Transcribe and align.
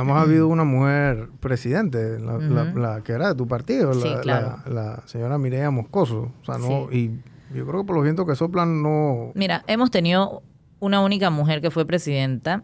hemos 0.00 0.20
habido 0.20 0.48
una 0.48 0.64
mujer 0.64 1.28
presidente, 1.40 2.18
la, 2.18 3.02
que 3.04 3.12
era 3.12 3.28
de 3.28 3.34
tu 3.34 3.46
partido, 3.46 3.92
la, 3.94 5.02
señora 5.06 5.38
Mireya 5.38 5.70
Moscoso. 5.70 6.32
O 6.42 6.44
sea, 6.44 6.58
no, 6.58 6.90
y 6.92 7.20
yo 7.54 7.66
creo 7.66 7.80
que 7.80 7.86
por 7.86 7.96
los 7.96 8.04
vientos 8.04 8.26
que 8.26 8.34
soplan 8.34 8.82
no... 8.82 9.32
Mira, 9.34 9.64
hemos 9.66 9.90
tenido 9.90 10.42
una 10.80 11.00
única 11.00 11.30
mujer 11.30 11.60
que 11.60 11.70
fue 11.70 11.86
presidenta, 11.86 12.62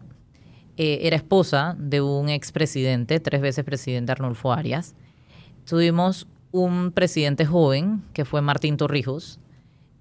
eh, 0.77 0.99
era 1.03 1.15
esposa 1.15 1.75
de 1.77 2.01
un 2.01 2.29
expresidente, 2.29 3.19
tres 3.19 3.41
veces 3.41 3.63
presidente 3.63 4.11
Arnulfo 4.11 4.51
Arias. 4.51 4.95
Tuvimos 5.65 6.27
un 6.51 6.91
presidente 6.91 7.45
joven, 7.45 8.03
que 8.13 8.25
fue 8.25 8.41
Martín 8.41 8.77
Torrijos, 8.77 9.39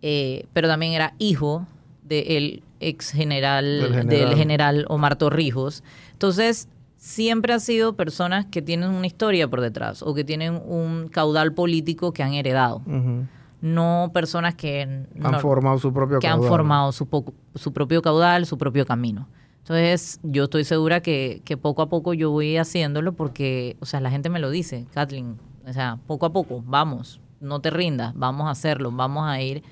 eh, 0.02 0.46
pero 0.52 0.68
también 0.68 0.92
era 0.92 1.14
hijo 1.18 1.66
del 2.02 2.62
ex 2.80 3.10
general, 3.10 4.06
del 4.06 4.34
general. 4.34 4.84
Omar 4.88 5.16
Torrijos. 5.16 5.82
Entonces, 6.12 6.68
siempre 7.02 7.52
han 7.52 7.60
sido 7.60 7.96
personas 7.96 8.46
que 8.46 8.62
tienen 8.62 8.90
una 8.90 9.08
historia 9.08 9.48
por 9.48 9.60
detrás 9.60 10.04
o 10.04 10.14
que 10.14 10.22
tienen 10.22 10.62
un 10.64 11.08
caudal 11.08 11.52
político 11.52 12.12
que 12.12 12.22
han 12.22 12.32
heredado. 12.34 12.80
No 13.60 14.12
personas 14.14 14.54
que 14.54 14.82
han 14.82 15.40
formado 15.40 15.78
su 15.78 15.92
propio 15.92 16.20
que 16.20 16.28
han 16.28 16.42
formado 16.44 16.92
su, 16.92 17.08
su 17.56 17.72
propio 17.72 18.02
caudal, 18.02 18.46
su 18.46 18.56
propio 18.56 18.86
camino. 18.86 19.26
Entonces, 19.58 20.20
yo 20.22 20.44
estoy 20.44 20.62
segura 20.62 21.00
que, 21.00 21.42
que, 21.44 21.56
poco 21.56 21.82
a 21.82 21.88
poco 21.88 22.14
yo 22.14 22.30
voy 22.30 22.56
haciéndolo 22.56 23.14
porque, 23.14 23.76
o 23.80 23.86
sea, 23.86 24.00
la 24.00 24.10
gente 24.10 24.28
me 24.28 24.38
lo 24.38 24.50
dice, 24.50 24.86
Kathleen, 24.92 25.38
o 25.66 25.72
sea, 25.72 25.98
poco 26.06 26.26
a 26.26 26.32
poco, 26.32 26.62
vamos, 26.66 27.20
no 27.40 27.60
te 27.60 27.70
rindas, 27.70 28.12
vamos 28.14 28.46
a 28.46 28.50
hacerlo, 28.50 28.92
vamos 28.92 29.28
a 29.28 29.40
ir. 29.40 29.62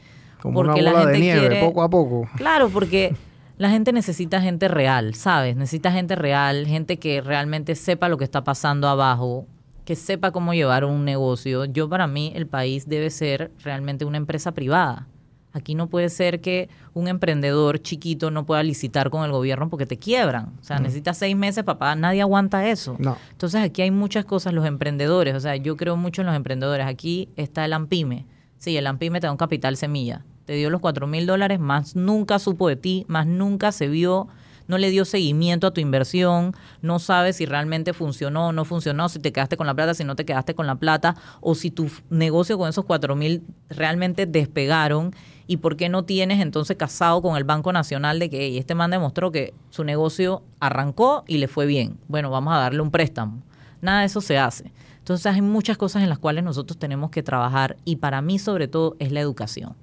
Como 0.40 0.54
porque 0.54 0.80
una 0.80 0.90
bola 0.90 1.04
la 1.04 1.12
gente 1.12 1.12
de 1.12 1.20
nieve, 1.20 1.60
poco 1.60 1.82
a 1.82 1.90
poco. 1.90 2.28
Claro, 2.36 2.70
porque 2.70 3.14
la 3.60 3.68
gente 3.68 3.92
necesita 3.92 4.40
gente 4.40 4.68
real, 4.68 5.14
¿sabes? 5.14 5.54
Necesita 5.54 5.92
gente 5.92 6.16
real, 6.16 6.66
gente 6.66 6.96
que 6.96 7.20
realmente 7.20 7.74
sepa 7.74 8.08
lo 8.08 8.16
que 8.16 8.24
está 8.24 8.42
pasando 8.42 8.88
abajo, 8.88 9.46
que 9.84 9.96
sepa 9.96 10.30
cómo 10.30 10.54
llevar 10.54 10.86
un 10.86 11.04
negocio. 11.04 11.66
Yo 11.66 11.86
para 11.86 12.06
mí 12.06 12.32
el 12.34 12.46
país 12.46 12.88
debe 12.88 13.10
ser 13.10 13.50
realmente 13.62 14.06
una 14.06 14.16
empresa 14.16 14.52
privada. 14.52 15.08
Aquí 15.52 15.74
no 15.74 15.88
puede 15.88 16.08
ser 16.08 16.40
que 16.40 16.70
un 16.94 17.06
emprendedor 17.06 17.82
chiquito 17.82 18.30
no 18.30 18.46
pueda 18.46 18.62
licitar 18.62 19.10
con 19.10 19.24
el 19.24 19.30
gobierno 19.30 19.68
porque 19.68 19.84
te 19.84 19.98
quiebran. 19.98 20.54
O 20.58 20.64
sea, 20.64 20.78
necesitas 20.78 21.18
seis 21.18 21.36
meses 21.36 21.62
para 21.62 21.78
pagar. 21.78 21.98
Nadie 21.98 22.22
aguanta 22.22 22.66
eso. 22.66 22.96
No. 22.98 23.18
Entonces 23.30 23.60
aquí 23.60 23.82
hay 23.82 23.90
muchas 23.90 24.24
cosas, 24.24 24.54
los 24.54 24.64
emprendedores. 24.64 25.34
O 25.34 25.40
sea, 25.40 25.56
yo 25.56 25.76
creo 25.76 25.98
mucho 25.98 26.22
en 26.22 26.28
los 26.28 26.36
emprendedores. 26.36 26.86
Aquí 26.86 27.28
está 27.36 27.66
el 27.66 27.74
AMPIME. 27.74 28.24
Sí, 28.56 28.74
el 28.78 28.86
AMPIME 28.86 29.20
te 29.20 29.26
da 29.26 29.32
un 29.32 29.36
capital 29.36 29.76
semilla. 29.76 30.24
Te 30.50 30.56
dio 30.56 30.68
los 30.68 30.80
cuatro 30.80 31.06
mil 31.06 31.26
dólares, 31.26 31.60
más 31.60 31.94
nunca 31.94 32.40
supo 32.40 32.66
de 32.66 32.74
ti, 32.74 33.04
más 33.06 33.24
nunca 33.24 33.70
se 33.70 33.86
vio 33.86 34.26
no 34.66 34.78
le 34.78 34.90
dio 34.90 35.04
seguimiento 35.04 35.68
a 35.68 35.70
tu 35.70 35.80
inversión, 35.80 36.56
no 36.82 36.98
sabes 36.98 37.36
si 37.36 37.46
realmente 37.46 37.92
funcionó 37.92 38.48
o 38.48 38.52
no 38.52 38.64
funcionó, 38.64 39.08
si 39.08 39.20
te 39.20 39.32
quedaste 39.32 39.56
con 39.56 39.68
la 39.68 39.74
plata, 39.74 39.94
si 39.94 40.02
no 40.02 40.16
te 40.16 40.24
quedaste 40.24 40.56
con 40.56 40.66
la 40.66 40.74
plata, 40.74 41.14
o 41.40 41.54
si 41.54 41.70
tu 41.70 41.88
negocio 42.10 42.58
con 42.58 42.68
esos 42.68 42.84
cuatro 42.84 43.14
mil 43.14 43.44
realmente 43.68 44.26
despegaron 44.26 45.14
y 45.46 45.58
por 45.58 45.76
qué 45.76 45.88
no 45.88 46.04
tienes 46.04 46.40
entonces 46.40 46.76
casado 46.76 47.22
con 47.22 47.36
el 47.36 47.44
Banco 47.44 47.72
Nacional 47.72 48.18
de 48.18 48.28
que 48.28 48.58
este 48.58 48.74
man 48.74 48.90
demostró 48.90 49.30
que 49.30 49.54
su 49.70 49.84
negocio 49.84 50.42
arrancó 50.58 51.22
y 51.28 51.38
le 51.38 51.46
fue 51.46 51.66
bien. 51.66 51.96
Bueno, 52.08 52.28
vamos 52.28 52.52
a 52.54 52.58
darle 52.58 52.80
un 52.80 52.90
préstamo. 52.90 53.40
Nada 53.82 54.00
de 54.00 54.06
eso 54.06 54.20
se 54.20 54.36
hace. 54.36 54.72
Entonces 54.98 55.26
hay 55.26 55.42
muchas 55.42 55.78
cosas 55.78 56.02
en 56.02 56.08
las 56.08 56.18
cuales 56.18 56.42
nosotros 56.42 56.76
tenemos 56.76 57.10
que 57.10 57.22
trabajar 57.22 57.76
y 57.84 57.96
para 57.96 58.20
mí 58.20 58.40
sobre 58.40 58.66
todo 58.66 58.96
es 58.98 59.12
la 59.12 59.20
educación. 59.20 59.76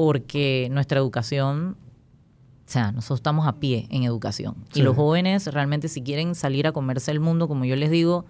Porque 0.00 0.68
nuestra 0.70 0.98
educación 0.98 1.76
o 2.66 2.72
sea, 2.72 2.92
nosotros 2.92 3.18
estamos 3.18 3.48
a 3.48 3.58
pie 3.58 3.88
en 3.90 4.04
educación. 4.04 4.54
Y 4.74 4.82
los 4.82 4.94
jóvenes 4.94 5.52
realmente 5.52 5.88
si 5.88 6.02
quieren 6.02 6.36
salir 6.36 6.68
a 6.68 6.72
comerse 6.72 7.10
el 7.10 7.18
mundo, 7.18 7.48
como 7.48 7.64
yo 7.64 7.74
les 7.74 7.90
digo, 7.90 8.26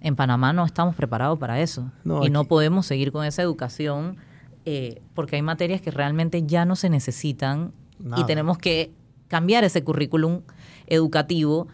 en 0.00 0.14
Panamá 0.14 0.52
no 0.52 0.64
estamos 0.64 0.94
preparados 0.94 1.38
para 1.38 1.60
eso. 1.60 1.90
y 2.22 2.30
no 2.30 2.44
podemos 2.44 2.86
seguir 2.86 3.10
con 3.10 3.26
esa 3.26 3.42
educación 3.42 4.16
eh, 4.64 5.02
porque 5.14 5.36
hay 5.36 5.42
materias 5.42 5.80
que 5.80 5.90
realmente 5.90 6.44
ya 6.46 6.64
no 6.64 6.76
se 6.76 6.88
necesitan 6.88 7.72
y 8.16 8.24
tenemos 8.24 8.56
que 8.56 8.92
cambiar 9.28 9.64
ese 9.64 9.82
currículum 9.82 10.42
educativo 10.86 11.66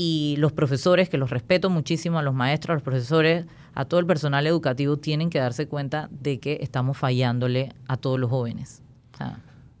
y 0.00 0.36
los 0.38 0.52
profesores, 0.52 1.08
que 1.08 1.18
los 1.18 1.30
respeto 1.30 1.70
muchísimo, 1.70 2.20
a 2.20 2.22
los 2.22 2.32
maestros, 2.32 2.70
a 2.70 2.74
los 2.74 2.84
profesores, 2.84 3.46
a 3.74 3.84
todo 3.84 3.98
el 3.98 4.06
personal 4.06 4.46
educativo, 4.46 4.96
tienen 4.96 5.28
que 5.28 5.40
darse 5.40 5.66
cuenta 5.66 6.08
de 6.12 6.38
que 6.38 6.60
estamos 6.60 6.96
fallándole 6.96 7.72
a 7.88 7.96
todos 7.96 8.20
los 8.20 8.30
jóvenes. 8.30 8.80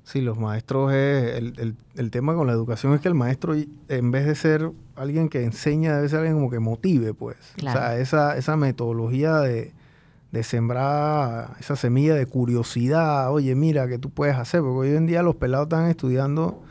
Sí, 0.02 0.20
los 0.20 0.36
maestros, 0.36 0.92
es, 0.92 1.36
el, 1.36 1.76
el, 1.94 2.10
tema 2.10 2.34
con 2.34 2.48
la 2.48 2.52
educación 2.52 2.94
es 2.94 3.00
que 3.00 3.06
el 3.06 3.14
maestro, 3.14 3.54
en 3.54 4.10
vez 4.10 4.26
de 4.26 4.34
ser 4.34 4.72
alguien 4.96 5.28
que 5.28 5.44
enseña, 5.44 5.94
debe 5.94 6.08
ser 6.08 6.18
alguien 6.18 6.34
como 6.34 6.50
que 6.50 6.58
motive, 6.58 7.14
pues. 7.14 7.36
O 7.58 7.70
sea, 7.70 7.96
esa, 7.96 8.36
esa 8.36 8.56
metodología 8.56 9.36
de, 9.36 9.72
sembrar 10.42 11.54
esa 11.60 11.76
semilla 11.76 12.16
de 12.16 12.26
curiosidad, 12.26 13.32
oye, 13.32 13.54
mira, 13.54 13.86
que 13.86 13.98
tú 13.98 14.10
puedes 14.10 14.34
hacer, 14.34 14.62
porque 14.62 14.90
hoy 14.90 14.96
en 14.96 15.06
día 15.06 15.22
los 15.22 15.36
pelados 15.36 15.66
están 15.66 15.88
estudiando. 15.88 16.64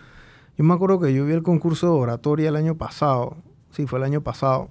Yo 0.58 0.64
me 0.64 0.74
acuerdo 0.74 1.00
que 1.00 1.14
yo 1.14 1.26
vi 1.26 1.34
el 1.34 1.44
concurso 1.44 1.88
de 1.88 1.94
oratoria 1.94 2.50
el 2.50 2.56
año 2.56 2.76
pasado, 2.76 3.38
sí, 3.72 3.86
fue 3.86 4.00
el 4.00 4.06
año 4.06 4.22
pasado, 4.22 4.70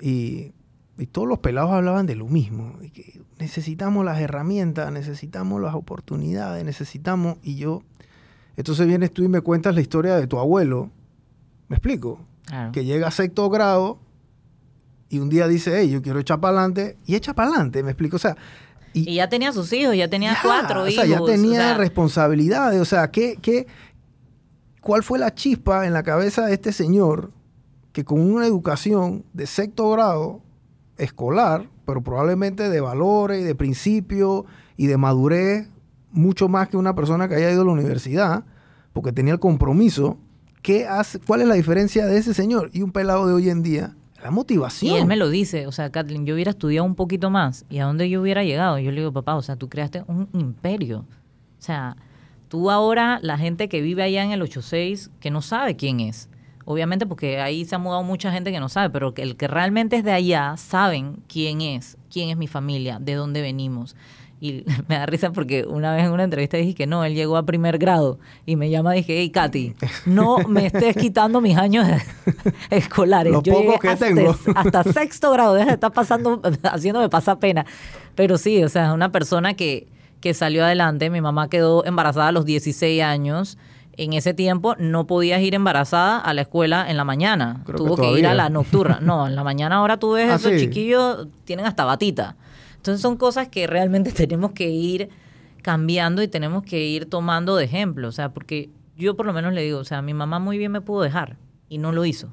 y, 0.00 0.52
y 0.96 1.06
todos 1.06 1.26
los 1.26 1.38
pelados 1.38 1.72
hablaban 1.72 2.06
de 2.06 2.14
lo 2.14 2.28
mismo, 2.28 2.78
y 2.80 2.90
que 2.90 3.20
necesitamos 3.38 4.04
las 4.04 4.20
herramientas, 4.20 4.92
necesitamos 4.92 5.60
las 5.60 5.74
oportunidades, 5.74 6.64
necesitamos, 6.64 7.38
y 7.42 7.56
yo, 7.56 7.82
entonces 8.56 8.86
vienes 8.86 9.12
tú 9.12 9.24
y 9.24 9.28
me 9.28 9.40
cuentas 9.40 9.74
la 9.74 9.80
historia 9.80 10.14
de 10.14 10.28
tu 10.28 10.38
abuelo, 10.38 10.90
¿me 11.68 11.76
explico? 11.76 12.24
Que 12.72 12.84
llega 12.84 13.08
a 13.08 13.10
sexto 13.10 13.50
grado 13.50 13.98
y 15.10 15.18
un 15.18 15.28
día 15.28 15.46
dice, 15.48 15.78
hey, 15.78 15.90
yo 15.90 16.00
quiero 16.00 16.18
echar 16.18 16.40
para 16.40 16.58
adelante, 16.58 16.96
y 17.06 17.16
echa 17.16 17.34
para 17.34 17.50
adelante, 17.50 17.82
¿me 17.82 17.90
explico? 17.90 18.16
O 18.16 18.20
sea, 18.20 18.36
y, 18.92 19.14
ya 19.14 19.28
tenía 19.28 19.52
sus 19.52 19.72
hijos, 19.72 19.96
ya 19.96 20.08
tenía 20.08 20.36
cuatro 20.42 20.88
hijos. 20.88 21.04
O 21.04 21.06
sea, 21.06 21.18
ya 21.18 21.24
tenía 21.24 21.74
responsabilidades, 21.74 22.80
o 22.80 22.84
sea, 22.84 23.10
¿qué, 23.10 23.38
qué, 23.40 23.66
¿cuál 24.88 25.02
fue 25.02 25.18
la 25.18 25.34
chispa 25.34 25.86
en 25.86 25.92
la 25.92 26.02
cabeza 26.02 26.46
de 26.46 26.54
este 26.54 26.72
señor 26.72 27.30
que 27.92 28.06
con 28.06 28.22
una 28.22 28.46
educación 28.46 29.22
de 29.34 29.46
sexto 29.46 29.90
grado 29.90 30.40
escolar, 30.96 31.68
pero 31.84 32.02
probablemente 32.02 32.70
de 32.70 32.80
valores 32.80 33.44
de 33.44 33.54
principios 33.54 34.46
y 34.78 34.86
de 34.86 34.96
madurez, 34.96 35.68
mucho 36.10 36.48
más 36.48 36.70
que 36.70 36.78
una 36.78 36.94
persona 36.94 37.28
que 37.28 37.34
haya 37.34 37.52
ido 37.52 37.60
a 37.60 37.64
la 37.66 37.72
universidad, 37.72 38.44
porque 38.94 39.12
tenía 39.12 39.34
el 39.34 39.40
compromiso. 39.40 40.16
¿Qué 40.62 40.86
hace, 40.86 41.18
¿Cuál 41.18 41.42
es 41.42 41.48
la 41.48 41.56
diferencia 41.56 42.06
de 42.06 42.16
ese 42.16 42.32
señor 42.32 42.70
y 42.72 42.80
un 42.80 42.90
pelado 42.90 43.26
de 43.26 43.34
hoy 43.34 43.50
en 43.50 43.62
día? 43.62 43.94
La 44.22 44.30
motivación. 44.30 44.94
Y 44.94 44.96
él 44.96 45.04
me 45.04 45.16
lo 45.16 45.28
dice, 45.28 45.66
o 45.66 45.72
sea, 45.72 45.90
Kathleen, 45.90 46.24
yo 46.24 46.32
hubiera 46.32 46.52
estudiado 46.52 46.86
un 46.86 46.94
poquito 46.94 47.28
más 47.28 47.66
y 47.68 47.80
a 47.80 47.84
dónde 47.84 48.08
yo 48.08 48.22
hubiera 48.22 48.42
llegado. 48.42 48.78
Yo 48.78 48.90
le 48.90 49.00
digo, 49.02 49.12
papá, 49.12 49.34
o 49.34 49.42
sea, 49.42 49.56
tú 49.56 49.68
creaste 49.68 50.02
un 50.06 50.30
imperio. 50.32 51.00
O 51.00 51.62
sea, 51.62 51.94
tú 52.48 52.70
ahora, 52.70 53.18
la 53.22 53.38
gente 53.38 53.68
que 53.68 53.80
vive 53.80 54.02
allá 54.02 54.24
en 54.24 54.32
el 54.32 54.42
86, 54.42 55.10
que 55.20 55.30
no 55.30 55.42
sabe 55.42 55.76
quién 55.76 56.00
es, 56.00 56.28
obviamente 56.64 57.06
porque 57.06 57.40
ahí 57.40 57.64
se 57.64 57.74
ha 57.74 57.78
mudado 57.78 58.02
mucha 58.02 58.32
gente 58.32 58.52
que 58.52 58.60
no 58.60 58.68
sabe, 58.68 58.90
pero 58.90 59.14
el 59.16 59.36
que 59.36 59.48
realmente 59.48 59.96
es 59.96 60.04
de 60.04 60.12
allá 60.12 60.56
saben 60.56 61.22
quién 61.28 61.60
es, 61.60 61.96
quién 62.12 62.30
es 62.30 62.36
mi 62.36 62.46
familia, 62.46 62.98
de 63.00 63.14
dónde 63.14 63.40
venimos. 63.40 63.96
Y 64.40 64.64
me 64.88 64.96
da 64.96 65.06
risa 65.06 65.32
porque 65.32 65.64
una 65.64 65.94
vez 65.94 66.04
en 66.04 66.12
una 66.12 66.24
entrevista 66.24 66.56
dije 66.56 66.74
que 66.74 66.86
no, 66.86 67.04
él 67.04 67.14
llegó 67.14 67.36
a 67.36 67.44
primer 67.44 67.78
grado 67.78 68.18
y 68.46 68.56
me 68.56 68.70
llama 68.70 68.94
y 68.94 69.00
dije, 69.00 69.18
hey 69.18 69.30
Katy, 69.30 69.74
no 70.06 70.38
me 70.48 70.66
estés 70.66 70.96
quitando 71.00 71.40
mis 71.40 71.56
años 71.56 71.86
escolares. 72.70 73.32
Los 73.32 73.42
pocos 73.42 73.80
que 73.80 73.88
hasta, 73.88 74.06
tengo. 74.06 74.36
hasta 74.54 74.84
sexto 74.84 75.30
grado, 75.32 75.54
deja 75.54 75.68
de 75.68 75.74
estar 75.74 75.92
pasando, 75.92 76.40
haciéndome 76.64 77.08
pasar 77.08 77.38
pena. 77.38 77.66
Pero 78.14 78.38
sí, 78.38 78.62
o 78.62 78.68
sea, 78.68 78.88
es 78.88 78.92
una 78.92 79.10
persona 79.10 79.54
que, 79.54 79.86
que 80.20 80.34
salió 80.34 80.64
adelante. 80.64 81.10
Mi 81.10 81.20
mamá 81.20 81.48
quedó 81.48 81.84
embarazada 81.84 82.28
a 82.28 82.32
los 82.32 82.44
16 82.44 83.02
años 83.02 83.58
en 83.98 84.12
ese 84.12 84.32
tiempo 84.32 84.76
no 84.78 85.06
podías 85.06 85.42
ir 85.42 85.54
embarazada 85.54 86.18
a 86.18 86.32
la 86.32 86.42
escuela 86.42 86.88
en 86.88 86.96
la 86.96 87.04
mañana. 87.04 87.64
Tuvo 87.76 87.96
que, 87.96 88.12
ir 88.12 88.26
a 88.28 88.34
la 88.34 88.48
nocturna. 88.48 89.00
No, 89.02 89.26
en 89.26 89.34
la 89.34 89.42
mañana 89.42 89.76
ahora 89.76 89.98
tú 89.98 90.12
ves, 90.12 90.30
ah, 90.30 90.36
esos 90.36 90.52
chiquillos 90.56 91.26
tienen 91.44 91.66
hasta 91.66 91.84
batita. 91.84 92.36
Entonces 92.76 93.02
son 93.02 93.16
cosas 93.16 93.48
que 93.48 93.66
realmente 93.66 94.12
tenemos 94.14 94.52
que 94.52 94.70
ir 94.70 95.08
cambiando 95.62 96.22
y 96.22 96.28
tenemos 96.28 96.62
que 96.62 96.86
ir 96.86 97.06
tomando 97.06 97.56
de 97.56 97.64
ejemplo. 97.64 98.06
O 98.06 98.12
sea, 98.12 98.32
porque 98.32 98.70
yo 98.96 99.16
por 99.16 99.26
lo 99.26 99.32
menos 99.32 99.52
le 99.52 99.62
digo, 99.62 99.80
o 99.80 99.84
sea, 99.84 100.00
mi 100.00 100.14
mamá 100.14 100.38
muy 100.38 100.58
bien 100.58 100.70
me 100.70 100.80
pudo 100.80 101.02
dejar 101.02 101.36
y 101.68 101.78
no 101.78 101.90
lo 101.90 102.04
hizo. 102.04 102.32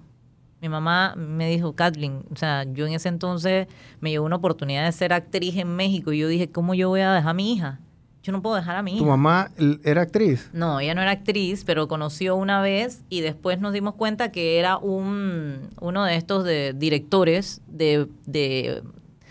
Mi 0.62 0.70
mamá 0.70 1.14
me 1.16 1.50
dijo, 1.50 1.76
Kathleen, 1.76 2.24
o 2.32 2.36
sea, 2.36 2.64
yo 2.64 2.88
en 2.88 2.94
ese 2.94 3.10
entonces 3.10 3.68
me 4.00 4.10
llevó 4.10 4.26
una 4.26 4.38
oportunidad 4.38 4.86
de 4.86 4.92
ser 4.92 5.14
actriz 5.14 5.58
en 5.58 5.76
México 5.76 6.12
y 6.12 6.20
yo 6.20 6.28
dije, 6.28 6.50
¿cómo 6.50 6.74
yo 6.74 6.90
voy 6.90 7.02
a 7.02 7.14
dejar 7.14 7.32
a 7.32 7.34
mi 7.34 7.54
hija? 7.54 7.80
yo 8.26 8.32
no 8.32 8.42
puedo 8.42 8.56
dejar 8.56 8.76
a 8.76 8.82
mi 8.82 8.94
hija. 8.94 9.00
¿Tu 9.00 9.06
mamá 9.06 9.52
era 9.84 10.02
actriz? 10.02 10.50
No, 10.52 10.80
ella 10.80 10.96
no 10.96 11.02
era 11.04 11.12
actriz, 11.12 11.64
pero 11.64 11.88
conoció 11.88 12.36
una 12.36 12.60
vez 12.60 13.04
y 13.08 13.22
después 13.22 13.60
nos 13.60 13.72
dimos 13.72 13.94
cuenta 13.94 14.32
que 14.32 14.58
era 14.58 14.78
un 14.78 15.70
uno 15.80 16.04
de 16.06 16.16
estos 16.16 16.44
de 16.44 16.74
directores 16.74 17.62
de, 17.68 18.08
de, 18.26 18.82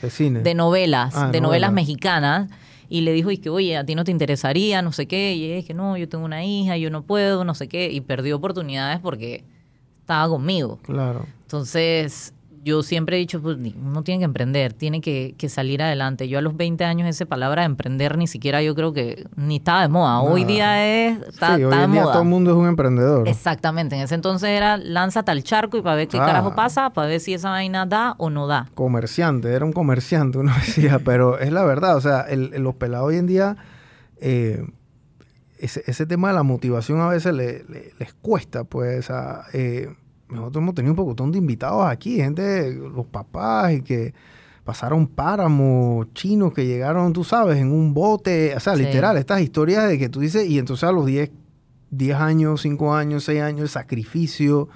cine. 0.08 0.42
de 0.42 0.54
novelas, 0.54 1.12
ah, 1.16 1.30
de 1.32 1.40
novelas 1.40 1.72
mexicanas. 1.72 2.48
Y 2.88 3.00
le 3.00 3.12
dijo, 3.12 3.32
y 3.32 3.38
que, 3.38 3.50
oye, 3.50 3.76
a 3.76 3.84
ti 3.84 3.96
no 3.96 4.04
te 4.04 4.12
interesaría, 4.12 4.80
no 4.80 4.92
sé 4.92 5.06
qué. 5.06 5.34
Y 5.34 5.50
es 5.50 5.64
que 5.64 5.74
no, 5.74 5.96
yo 5.96 6.08
tengo 6.08 6.24
una 6.24 6.44
hija, 6.44 6.76
yo 6.76 6.90
no 6.90 7.02
puedo, 7.02 7.44
no 7.44 7.54
sé 7.56 7.66
qué. 7.66 7.90
Y 7.90 8.00
perdió 8.00 8.36
oportunidades 8.36 9.00
porque 9.00 9.42
estaba 10.04 10.28
conmigo. 10.28 10.78
Claro. 10.82 11.24
Entonces, 11.42 12.34
yo 12.62 12.82
siempre 12.82 13.16
he 13.16 13.18
dicho, 13.18 13.40
pues 13.40 13.56
uno 13.56 14.02
tiene 14.02 14.20
que 14.20 14.24
emprender, 14.24 14.74
tiene 14.74 15.00
que, 15.00 15.34
salir 15.48 15.82
adelante. 15.82 16.28
Yo 16.28 16.38
a 16.38 16.42
los 16.42 16.56
20 16.56 16.84
años 16.84 17.08
esa 17.08 17.24
palabra 17.26 17.62
de 17.62 17.66
emprender 17.66 18.18
ni 18.18 18.26
siquiera 18.26 18.62
yo 18.62 18.74
creo 18.74 18.92
que 18.92 19.26
ni 19.36 19.56
estaba 19.56 19.82
de 19.82 19.88
moda. 19.88 20.20
Hoy 20.20 20.44
día 20.44 20.84
es, 20.86 21.20
está, 21.28 21.56
sí, 21.56 21.64
hoy 21.64 21.74
en 21.74 21.92
día 21.92 22.02
todo 22.02 22.22
el 22.22 22.28
mundo 22.28 22.50
es 22.50 22.56
un 22.56 22.66
emprendedor. 22.66 23.28
Exactamente. 23.28 23.96
En 23.96 24.02
ese 24.02 24.14
entonces 24.14 24.50
era 24.50 24.76
lánzate 24.76 25.30
al 25.30 25.42
charco 25.42 25.78
y 25.78 25.82
para 25.82 25.96
ver 25.96 26.08
qué 26.08 26.18
ah. 26.18 26.26
carajo 26.26 26.54
pasa, 26.54 26.90
para 26.90 27.08
ver 27.08 27.20
si 27.20 27.34
esa 27.34 27.50
vaina 27.50 27.86
da 27.86 28.14
o 28.18 28.30
no 28.30 28.46
da. 28.46 28.68
Comerciante, 28.74 29.52
era 29.52 29.64
un 29.64 29.72
comerciante, 29.72 30.38
uno 30.38 30.52
decía, 30.66 31.00
pero 31.02 31.38
es 31.38 31.52
la 31.52 31.64
verdad. 31.64 31.96
O 31.96 32.00
sea, 32.00 32.22
el, 32.22 32.50
los 32.62 32.74
pelados 32.74 33.08
hoy 33.08 33.16
en 33.16 33.26
día... 33.26 33.56
Eh, 34.20 34.64
ese, 35.58 36.06
tema 36.06 36.28
de 36.28 36.34
la 36.34 36.42
motivación 36.42 37.00
a 37.00 37.08
veces 37.08 37.34
les 37.34 38.14
cuesta, 38.20 38.64
pues, 38.64 39.10
a, 39.10 39.44
eh, 39.52 39.88
nosotros 40.28 40.62
hemos 40.62 40.74
tenido 40.74 40.92
un 40.92 40.96
pocotón 40.96 41.32
de 41.32 41.38
invitados 41.38 41.86
aquí, 41.86 42.16
gente, 42.16 42.74
los 42.74 43.06
papás 43.06 43.72
y 43.72 43.82
que 43.82 44.14
pasaron 44.64 45.06
páramos 45.06 46.12
chinos 46.14 46.52
que 46.52 46.66
llegaron, 46.66 47.12
tú 47.12 47.22
sabes, 47.22 47.58
en 47.58 47.70
un 47.70 47.92
bote, 47.92 48.54
o 48.56 48.60
sea, 48.60 48.74
literal, 48.74 49.16
estas 49.16 49.40
historias 49.40 49.88
de 49.88 49.98
que 49.98 50.08
tú 50.08 50.20
dices, 50.20 50.48
y 50.48 50.58
entonces 50.58 50.88
a 50.88 50.92
los 50.92 51.06
10, 51.06 51.30
10 51.90 52.16
años, 52.16 52.62
5 52.62 52.94
años, 52.94 53.24
6 53.24 53.42
años, 53.42 53.60
el 53.60 53.68
sacrificio, 53.68 54.68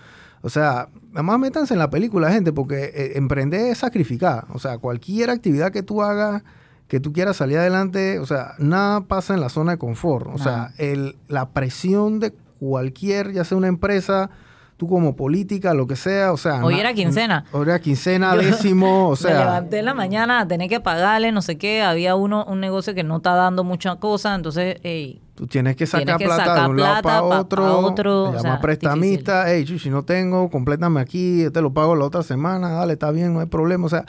o 0.43 0.51
sea, 0.51 0.91
nada 1.11 1.23
más 1.23 1.39
métanse 1.39 1.75
en 1.75 1.81
la 1.81 1.91
película, 1.91 2.31
gente, 2.31 2.53
porque 2.53 2.85
eh, 2.95 3.13
emprender 3.17 3.73
es 3.73 3.79
sacrificar, 3.79 4.47
o 4.53 4.59
sea, 4.59 4.79
cualquier 4.79 5.31
actividad 5.31 5.73
que 5.73 5.83
tú 5.83 6.03
hagas, 6.03 6.43
que 6.89 7.01
tú 7.01 7.13
quieras 7.13 7.37
salir 7.37 7.59
adelante, 7.59 8.19
o 8.19 8.27
sea, 8.27 8.55
nada 8.59 9.03
pasa 9.03 9.35
en 9.35 9.41
la 9.41 9.51
zona 9.51 9.73
de 9.73 9.79
confort, 9.79 10.27
o 10.33 10.39
sea, 10.39 10.73
el, 10.79 11.17
la 11.29 11.51
presión 11.51 12.19
de 12.19 12.33
cualquier, 12.59 13.33
ya 13.33 13.45
sea 13.45 13.59
una 13.59 13.69
empresa, 13.69 14.31
tú 14.79 14.89
como 14.89 15.15
política, 15.15 15.75
lo 15.75 15.87
que 15.87 15.97
sea, 15.97 16.33
o 16.33 16.39
sea... 16.39 16.65
Hoy 16.65 16.81
era 16.81 16.95
quincena. 16.95 17.45
Hoy 17.53 17.65
era 17.65 17.79
quincena, 17.79 18.35
décimo, 18.37 19.11
o 19.11 19.17
sea... 19.17 19.33
Me 19.33 19.39
levanté 19.41 19.79
en 19.81 19.85
la 19.85 19.95
mañana 19.95 20.41
a 20.41 20.49
tener 20.49 20.71
que 20.71 20.81
pagarle, 20.81 21.31
no 21.31 21.43
sé 21.43 21.59
qué, 21.59 21.83
había 21.83 22.15
uno, 22.15 22.47
un 22.47 22.59
negocio 22.59 22.95
que 22.95 23.05
no 23.05 23.19
está 23.19 23.35
dando 23.35 23.65
mucha 23.65 23.97
cosa, 23.97 24.35
entonces, 24.35 24.79
hey, 24.83 25.21
Tú 25.35 25.47
tienes 25.47 25.77
que 25.77 25.87
sacar 25.87 26.17
plata 26.17 26.63
de 26.63 26.71
un 26.71 26.81
lado 26.81 27.03
para 27.03 27.23
otro, 27.23 27.81
otro 27.81 28.33
llama 28.33 28.61
prestamista, 28.61 29.45
hey, 29.53 29.67
si 29.79 29.91
no 29.91 30.05
tengo, 30.05 30.49
complétame 30.49 31.01
aquí, 31.01 31.45
te 31.53 31.61
lo 31.61 31.73
pago 31.73 31.95
la 31.95 32.07
otra 32.07 32.23
semana, 32.23 32.71
dale, 32.71 32.95
está 32.95 33.11
bien, 33.11 33.35
no 33.35 33.41
hay 33.41 33.47
problema, 33.47 33.85
o 33.85 33.91
sea 33.91 34.07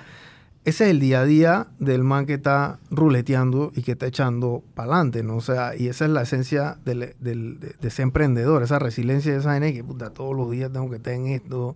ese 0.66 0.86
es 0.86 0.92
el 0.92 1.00
día 1.00 1.22
a 1.22 1.26
día 1.26 1.68
del 1.80 2.04
man 2.04 2.26
que 2.26 2.34
está 2.34 2.80
ruleteando 2.92 3.72
y 3.76 3.82
que 3.82 3.94
está 3.94 4.08
echando 4.08 4.64
para 4.76 4.94
adelante, 4.94 5.24
¿no? 5.24 5.38
O 5.38 5.42
sea, 5.42 5.76
y 5.76 5.88
esa 5.88 6.06
es 6.06 6.12
la 6.12 6.24
esencia 6.24 6.78
del, 6.84 7.16
de, 7.20 7.76
ese 7.82 8.02
emprendedor, 8.02 8.62
esa 8.62 8.78
resiliencia 8.78 9.32
de 9.32 9.40
esa 9.40 9.54
gente 9.54 9.74
que 9.74 9.84
puta, 9.84 10.12
todos 10.12 10.36
los 10.36 10.52
días 10.52 10.72
tengo 10.72 10.90
que 10.90 10.98
estar 10.98 11.14
en 11.14 11.28
esto. 11.28 11.76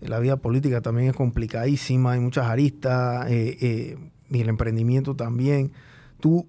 La 0.00 0.18
vida 0.18 0.36
política 0.36 0.80
también 0.80 1.10
es 1.10 1.16
complicadísima, 1.16 2.12
hay 2.12 2.20
muchas 2.20 2.46
aristas, 2.46 3.30
eh, 3.30 3.58
eh, 3.60 3.98
y 4.30 4.40
el 4.40 4.48
emprendimiento 4.48 5.14
también. 5.14 5.72
Tú, 6.20 6.46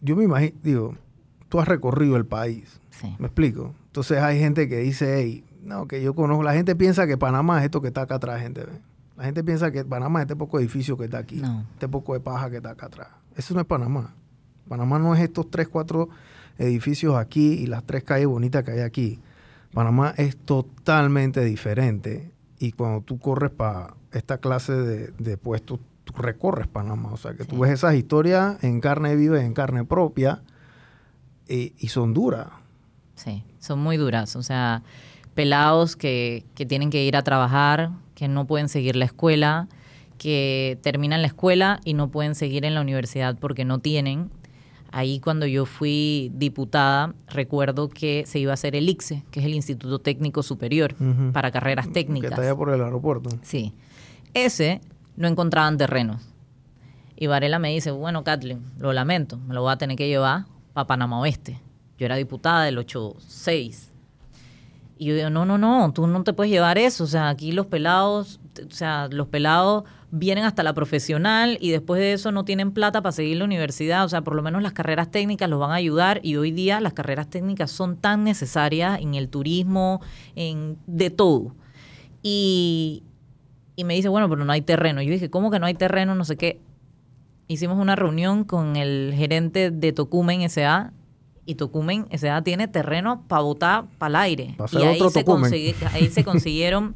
yo 0.00 0.16
me 0.16 0.24
imagino, 0.24 0.56
digo, 0.62 0.94
tú 1.48 1.58
has 1.58 1.68
recorrido 1.68 2.16
el 2.16 2.26
país, 2.26 2.80
¿me 3.18 3.26
explico? 3.26 3.74
Entonces 3.86 4.18
hay 4.18 4.38
gente 4.38 4.68
que 4.68 4.78
dice, 4.78 5.20
hey, 5.20 5.44
no, 5.62 5.88
que 5.88 6.02
yo 6.02 6.14
conozco, 6.14 6.42
la 6.42 6.52
gente 6.52 6.76
piensa 6.76 7.06
que 7.06 7.16
Panamá 7.16 7.58
es 7.58 7.64
esto 7.64 7.80
que 7.80 7.88
está 7.88 8.02
acá 8.02 8.16
atrás, 8.16 8.40
gente, 8.40 8.60
¿ve? 8.60 8.72
La 9.16 9.24
gente 9.24 9.42
piensa 9.42 9.70
que 9.70 9.84
Panamá 9.84 10.20
es 10.20 10.24
este 10.24 10.36
poco 10.36 10.58
edificio 10.58 10.96
que 10.96 11.04
está 11.04 11.18
aquí, 11.18 11.42
este 11.72 11.88
poco 11.88 12.12
de 12.14 12.20
paja 12.20 12.50
que 12.50 12.56
está 12.56 12.70
acá 12.70 12.86
atrás. 12.86 13.08
Eso 13.34 13.54
no 13.54 13.60
es 13.60 13.66
Panamá. 13.66 14.14
Panamá 14.68 14.98
no 14.98 15.14
es 15.14 15.20
estos 15.22 15.50
tres, 15.50 15.68
cuatro 15.68 16.08
edificios 16.58 17.16
aquí 17.16 17.54
y 17.54 17.66
las 17.66 17.84
tres 17.84 18.04
calles 18.04 18.26
bonitas 18.26 18.64
que 18.64 18.72
hay 18.72 18.80
aquí. 18.80 19.18
Panamá 19.72 20.14
es 20.16 20.36
totalmente 20.36 21.44
diferente. 21.44 22.30
Y 22.58 22.72
cuando 22.72 23.02
tú 23.02 23.18
corres 23.18 23.50
para 23.50 23.94
esta 24.12 24.38
clase 24.38 24.72
de, 24.72 25.36
puestos, 25.36 25.80
tú 26.04 26.12
recorres 26.14 26.66
Panamá. 26.66 27.12
O 27.12 27.16
sea, 27.16 27.34
que 27.34 27.44
tú 27.44 27.58
ves 27.60 27.72
esas 27.72 27.94
historias 27.94 28.62
en 28.62 28.80
carne 28.80 29.16
viva 29.16 29.40
y 29.40 29.44
en 29.44 29.54
carne 29.54 29.84
propia 29.84 30.42
y, 31.48 31.74
y 31.78 31.88
son 31.88 32.12
duras. 32.12 32.48
Sí, 33.14 33.44
son 33.60 33.78
muy 33.80 33.96
duras. 33.96 34.36
O 34.36 34.42
sea, 34.42 34.82
pelados 35.34 35.96
que, 35.96 36.44
que 36.54 36.66
tienen 36.66 36.90
que 36.90 37.04
ir 37.04 37.16
a 37.16 37.22
trabajar 37.22 37.90
que 38.16 38.26
no 38.26 38.46
pueden 38.46 38.68
seguir 38.68 38.96
la 38.96 39.04
escuela, 39.04 39.68
que 40.18 40.78
terminan 40.82 41.20
la 41.20 41.28
escuela 41.28 41.80
y 41.84 41.94
no 41.94 42.10
pueden 42.10 42.34
seguir 42.34 42.64
en 42.64 42.74
la 42.74 42.80
universidad 42.80 43.36
porque 43.38 43.64
no 43.64 43.78
tienen. 43.78 44.30
Ahí 44.90 45.20
cuando 45.20 45.46
yo 45.46 45.66
fui 45.66 46.32
diputada, 46.34 47.14
recuerdo 47.28 47.90
que 47.90 48.24
se 48.26 48.38
iba 48.38 48.52
a 48.52 48.54
hacer 48.54 48.74
el 48.74 48.88
ICSE, 48.88 49.22
que 49.30 49.40
es 49.40 49.46
el 49.46 49.54
Instituto 49.54 49.98
Técnico 49.98 50.42
Superior 50.42 50.94
para 51.32 51.50
carreras 51.50 51.92
técnicas. 51.92 52.30
Que 52.30 52.34
está 52.34 52.42
allá 52.42 52.56
por 52.56 52.70
el 52.72 52.82
aeropuerto. 52.82 53.30
Sí. 53.42 53.74
Ese 54.32 54.80
no 55.16 55.28
encontraban 55.28 55.76
terrenos. 55.76 56.22
Y 57.16 57.26
Varela 57.26 57.58
me 57.58 57.70
dice, 57.70 57.90
bueno, 57.90 58.24
Kathleen, 58.24 58.62
lo 58.78 58.92
lamento, 58.92 59.38
me 59.38 59.54
lo 59.54 59.62
voy 59.62 59.72
a 59.72 59.76
tener 59.76 59.96
que 59.96 60.08
llevar 60.08 60.46
para 60.72 60.86
Panamá 60.86 61.20
Oeste. 61.20 61.60
Yo 61.98 62.06
era 62.06 62.16
diputada 62.16 62.64
del 62.64 62.78
86 62.78 63.92
y 64.98 65.06
yo 65.06 65.14
digo, 65.14 65.30
no, 65.30 65.44
no, 65.44 65.58
no, 65.58 65.92
tú 65.92 66.06
no 66.06 66.24
te 66.24 66.32
puedes 66.32 66.50
llevar 66.50 66.78
eso. 66.78 67.04
O 67.04 67.06
sea, 67.06 67.28
aquí 67.28 67.52
los 67.52 67.66
pelados, 67.66 68.40
o 68.66 68.70
sea, 68.70 69.08
los 69.10 69.28
pelados 69.28 69.84
vienen 70.10 70.44
hasta 70.44 70.62
la 70.62 70.72
profesional 70.72 71.58
y 71.60 71.70
después 71.70 72.00
de 72.00 72.14
eso 72.14 72.32
no 72.32 72.44
tienen 72.46 72.72
plata 72.72 73.02
para 73.02 73.12
seguir 73.12 73.36
la 73.36 73.44
universidad. 73.44 74.04
O 74.06 74.08
sea, 74.08 74.22
por 74.22 74.34
lo 74.34 74.42
menos 74.42 74.62
las 74.62 74.72
carreras 74.72 75.10
técnicas 75.10 75.50
los 75.50 75.60
van 75.60 75.72
a 75.72 75.74
ayudar 75.74 76.20
y 76.22 76.36
hoy 76.36 76.50
día 76.50 76.80
las 76.80 76.94
carreras 76.94 77.28
técnicas 77.28 77.70
son 77.70 77.96
tan 77.98 78.24
necesarias 78.24 78.98
en 79.00 79.14
el 79.14 79.28
turismo, 79.28 80.00
en 80.34 80.78
de 80.86 81.10
todo. 81.10 81.54
Y, 82.22 83.02
y 83.76 83.84
me 83.84 83.94
dice, 83.94 84.08
bueno, 84.08 84.30
pero 84.30 84.46
no 84.46 84.52
hay 84.52 84.62
terreno. 84.62 85.02
Yo 85.02 85.10
dije, 85.10 85.28
¿cómo 85.28 85.50
que 85.50 85.58
no 85.58 85.66
hay 85.66 85.74
terreno? 85.74 86.14
No 86.14 86.24
sé 86.24 86.36
qué. 86.36 86.58
Hicimos 87.48 87.78
una 87.78 87.96
reunión 87.96 88.44
con 88.44 88.76
el 88.76 89.12
gerente 89.14 89.70
de 89.70 89.92
Tocumen 89.92 90.40
S.A., 90.40 90.92
y 91.46 91.54
Tocumen 91.54 92.06
esa 92.10 92.42
tiene 92.42 92.68
terreno 92.68 93.22
para 93.28 93.42
botar 93.42 93.86
para 93.98 94.08
el 94.10 94.16
aire. 94.16 94.56
y 94.72 94.76
ahí 94.82 94.98
se, 95.10 95.24
ahí 95.92 96.08
se, 96.10 96.24
consiguieron 96.24 96.94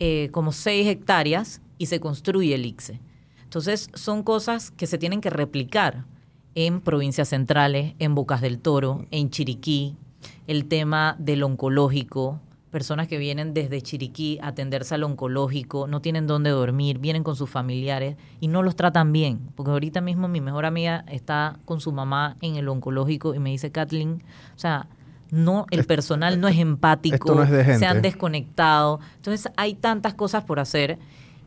eh, 0.00 0.28
como 0.32 0.52
6 0.52 0.86
hectáreas 0.88 1.62
y 1.78 1.86
se 1.86 2.00
construye 2.00 2.54
el 2.54 2.66
ICSE. 2.66 3.00
Entonces 3.44 3.88
son 3.94 4.24
cosas 4.24 4.72
que 4.72 4.86
se 4.86 4.98
tienen 4.98 5.20
que 5.20 5.30
replicar 5.30 6.04
en 6.56 6.80
provincias 6.80 7.28
centrales, 7.28 7.94
en 7.98 8.14
Bocas 8.14 8.40
del 8.40 8.58
Toro, 8.58 9.06
en 9.10 9.30
Chiriquí, 9.30 9.96
el 10.46 10.66
tema 10.66 11.16
del 11.18 11.42
oncológico, 11.42 12.40
personas 12.74 13.06
que 13.06 13.18
vienen 13.18 13.54
desde 13.54 13.80
Chiriquí 13.80 14.40
a 14.42 14.48
atenderse 14.48 14.96
al 14.96 15.04
oncológico, 15.04 15.86
no 15.86 16.00
tienen 16.00 16.26
dónde 16.26 16.50
dormir, 16.50 16.98
vienen 16.98 17.22
con 17.22 17.36
sus 17.36 17.48
familiares 17.48 18.16
y 18.40 18.48
no 18.48 18.64
los 18.64 18.74
tratan 18.74 19.12
bien. 19.12 19.38
Porque 19.54 19.70
ahorita 19.70 20.00
mismo 20.00 20.26
mi 20.26 20.40
mejor 20.40 20.66
amiga 20.66 21.04
está 21.06 21.60
con 21.66 21.80
su 21.80 21.92
mamá 21.92 22.36
en 22.40 22.56
el 22.56 22.68
oncológico 22.68 23.32
y 23.32 23.38
me 23.38 23.50
dice, 23.50 23.70
Kathleen, 23.70 24.24
o 24.56 24.58
sea, 24.58 24.88
no, 25.30 25.66
el 25.70 25.84
personal 25.84 26.40
no 26.40 26.48
es 26.48 26.58
empático, 26.58 27.46
se 27.46 27.86
han 27.86 28.02
desconectado. 28.02 28.98
Entonces 29.18 29.52
hay 29.56 29.74
tantas 29.74 30.14
cosas 30.14 30.42
por 30.42 30.58
hacer. 30.58 30.98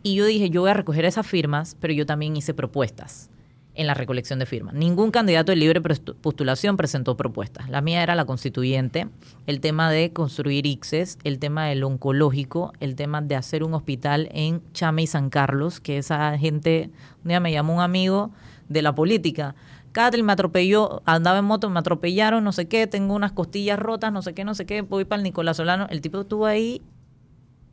Y 0.04 0.16
yo 0.16 0.26
dije, 0.26 0.50
yo 0.50 0.62
voy 0.62 0.70
a 0.70 0.76
recoger 0.76 1.04
esas 1.04 1.28
firmas, 1.28 1.76
pero 1.82 1.92
yo 1.92 2.06
también 2.06 2.38
hice 2.38 2.54
propuestas 2.54 3.30
en 3.78 3.88
la 3.88 3.94
recolección 3.94 4.40
de 4.40 4.46
firmas. 4.46 4.74
Ningún 4.74 5.12
candidato 5.12 5.52
de 5.52 5.56
libre 5.56 5.82
postulación 5.82 6.76
presentó 6.78 7.16
propuestas. 7.16 7.70
La 7.70 7.82
mía 7.82 8.02
era 8.04 8.16
la 8.16 8.26
constituyente, 8.26 9.08
el 9.46 9.62
tema 9.62 9.90
de 9.92 10.12
construir 10.12 10.66
ICSES, 10.66 11.20
el 11.24 11.38
tema 11.38 11.68
del 11.68 11.84
oncológico, 11.84 12.74
el 12.80 12.96
tema 12.96 13.22
de 13.22 13.36
hacer 13.36 13.64
un 13.64 13.76
hospital 13.76 14.30
en 14.32 14.62
Chame 14.74 15.04
y 15.04 15.08
San 15.08 15.30
Carlos, 15.30 15.80
que 15.80 16.00
esa 16.00 16.38
gente, 16.40 16.90
un 17.24 17.30
día 17.30 17.40
me 17.40 17.52
llamó 17.52 17.76
un 17.76 17.82
amigo 17.82 18.32
de 18.68 18.82
la 18.82 18.96
política. 18.96 19.56
Catherine 19.92 20.26
me 20.26 20.34
atropelló, 20.34 21.04
andaba 21.06 21.38
en 21.38 21.46
moto, 21.46 21.70
me 21.70 21.80
atropellaron, 21.80 22.44
no 22.44 22.52
sé 22.52 22.68
qué, 22.68 22.88
tengo 22.88 23.14
unas 23.14 23.32
costillas 23.32 23.78
rotas, 23.78 24.12
no 24.12 24.24
sé 24.24 24.34
qué, 24.34 24.44
no 24.44 24.56
sé 24.56 24.66
qué, 24.66 24.82
voy 24.82 25.06
para 25.06 25.20
el 25.20 25.24
Nicolás 25.24 25.58
Solano. 25.58 25.86
El 25.90 26.02
tipo 26.02 26.22
estuvo 26.22 26.48
ahí 26.48 26.82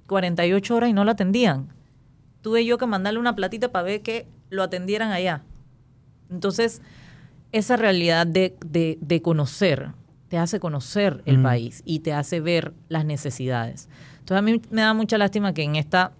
48 0.06 0.76
horas 0.76 0.90
y 0.90 0.92
no 0.92 1.04
lo 1.04 1.12
atendían. 1.12 1.72
Tuve 2.42 2.66
yo 2.66 2.76
que 2.76 2.86
mandarle 2.86 3.20
una 3.20 3.34
platita 3.34 3.72
para 3.72 3.84
ver 3.84 4.02
que 4.02 4.26
lo 4.50 4.62
atendieran 4.62 5.10
allá. 5.10 5.42
Entonces, 6.30 6.82
esa 7.52 7.76
realidad 7.76 8.26
de, 8.26 8.56
de, 8.60 9.22
conocer 9.22 9.92
te 10.28 10.38
hace 10.38 10.58
conocer 10.58 11.22
el 11.26 11.40
país 11.40 11.82
y 11.84 12.00
te 12.00 12.12
hace 12.12 12.40
ver 12.40 12.74
las 12.88 13.04
necesidades. 13.04 13.88
Entonces, 14.18 14.38
a 14.38 14.42
mí 14.42 14.60
me 14.70 14.80
da 14.80 14.94
mucha 14.94 15.18
lástima 15.18 15.54
que 15.54 15.62
en 15.62 15.76
esta, 15.76 16.12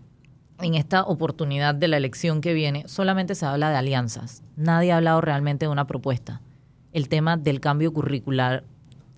en 0.61 0.75
esta 0.75 1.03
oportunidad 1.03 1.75
de 1.75 1.89
la 1.89 1.97
elección 1.97 2.41
que 2.41 2.55
viene 2.55 2.85
solamente 2.87 3.35
se 3.35 3.47
habla 3.47 3.71
de 3.71 3.77
alianzas. 3.77 4.43
Nadie 4.57 4.93
ha 4.93 4.99
hablado 4.99 5.21
realmente 5.21 5.67
de 5.67 5.73
una 5.73 5.87
propuesta. 5.87 6.41
El 6.93 7.09
tema 7.09 7.37
del 7.37 7.61
cambio 7.61 7.93
curricular 7.93 8.63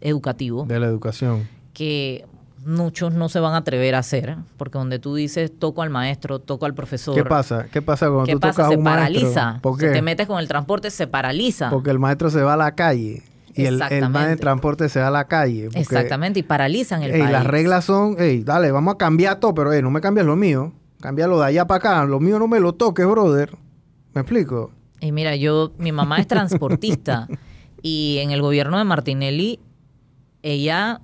educativo. 0.01 0.65
De 0.65 0.81
la 0.81 0.87
educación. 0.87 1.47
Que 1.75 2.25
muchos 2.67 3.15
no 3.15 3.29
se 3.29 3.41
van 3.41 3.55
a 3.55 3.59
atrever 3.59 3.95
a 3.95 4.01
hacer, 4.01 4.37
porque 4.57 4.79
donde 4.79 4.99
tú 4.99 5.15
dices 5.15 5.53
toco 5.59 5.83
al 5.83 5.91
maestro, 5.91 6.41
toco 6.41 6.67
al 6.67 6.75
profesor. 6.75 7.15
¿Qué 7.15 7.25
pasa? 7.25 7.67
¿Qué 7.71 7.81
pasa 7.81 8.09
cuando 8.09 8.27
tú 8.27 8.41
tocas 8.41 8.59
a 8.59 8.71
un 8.71 8.85
paraliza. 8.85 9.61
¿Por 9.63 9.79
qué? 9.79 9.89
Si 9.89 9.95
te 9.95 10.03
metes 10.03 10.27
con 10.27 10.39
el 10.39 10.49
transporte, 10.49 10.91
se 10.91 11.07
paraliza. 11.07 11.71
Porque 11.71 11.91
el 11.91 11.99
maestro 11.99 12.31
se 12.31 12.43
va 12.43 12.55
a 12.55 12.57
la 12.57 12.75
calle 12.75 13.23
y 13.57 13.65
el, 13.65 13.81
el 13.91 14.13
de 14.13 14.37
transporte 14.37 14.89
se 14.89 15.01
va 15.01 15.09
a 15.09 15.11
la 15.11 15.27
calle. 15.27 15.71
Exactamente, 15.75 16.41
y 16.41 16.43
paralizan 16.43 17.03
el 17.03 17.13
país. 17.13 17.31
Las 17.31 17.47
reglas 17.47 17.85
son, 17.85 18.17
hey, 18.19 18.43
dale, 18.45 18.71
vamos 18.71 18.95
a 18.95 18.99
cambiar 18.99 19.41
todo, 19.41 19.55
pero 19.55 19.73
hey, 19.73 19.81
no 19.83 19.91
me 19.91 20.01
cambies 20.01 20.27
lo 20.27 20.37
mío, 20.37 20.73
cámbialo 21.01 21.39
de 21.39 21.47
allá 21.47 21.67
para 21.67 21.79
acá, 21.79 22.05
lo 22.05 22.21
mío 22.21 22.39
no 22.39 22.49
me 22.49 22.61
lo 22.61 22.75
toques, 22.75 23.07
brother. 23.07 23.57
¿Me 24.13 24.21
explico? 24.21 24.73
Y 25.01 25.13
mira, 25.13 25.37
yo, 25.37 25.73
mi 25.79 25.93
mamá 25.93 26.19
es 26.19 26.27
transportista 26.27 27.29
y 27.83 28.19
en 28.21 28.31
el 28.31 28.43
gobierno 28.43 28.79
de 28.79 28.85
Martinelli, 28.85 29.61
ella 30.43 31.01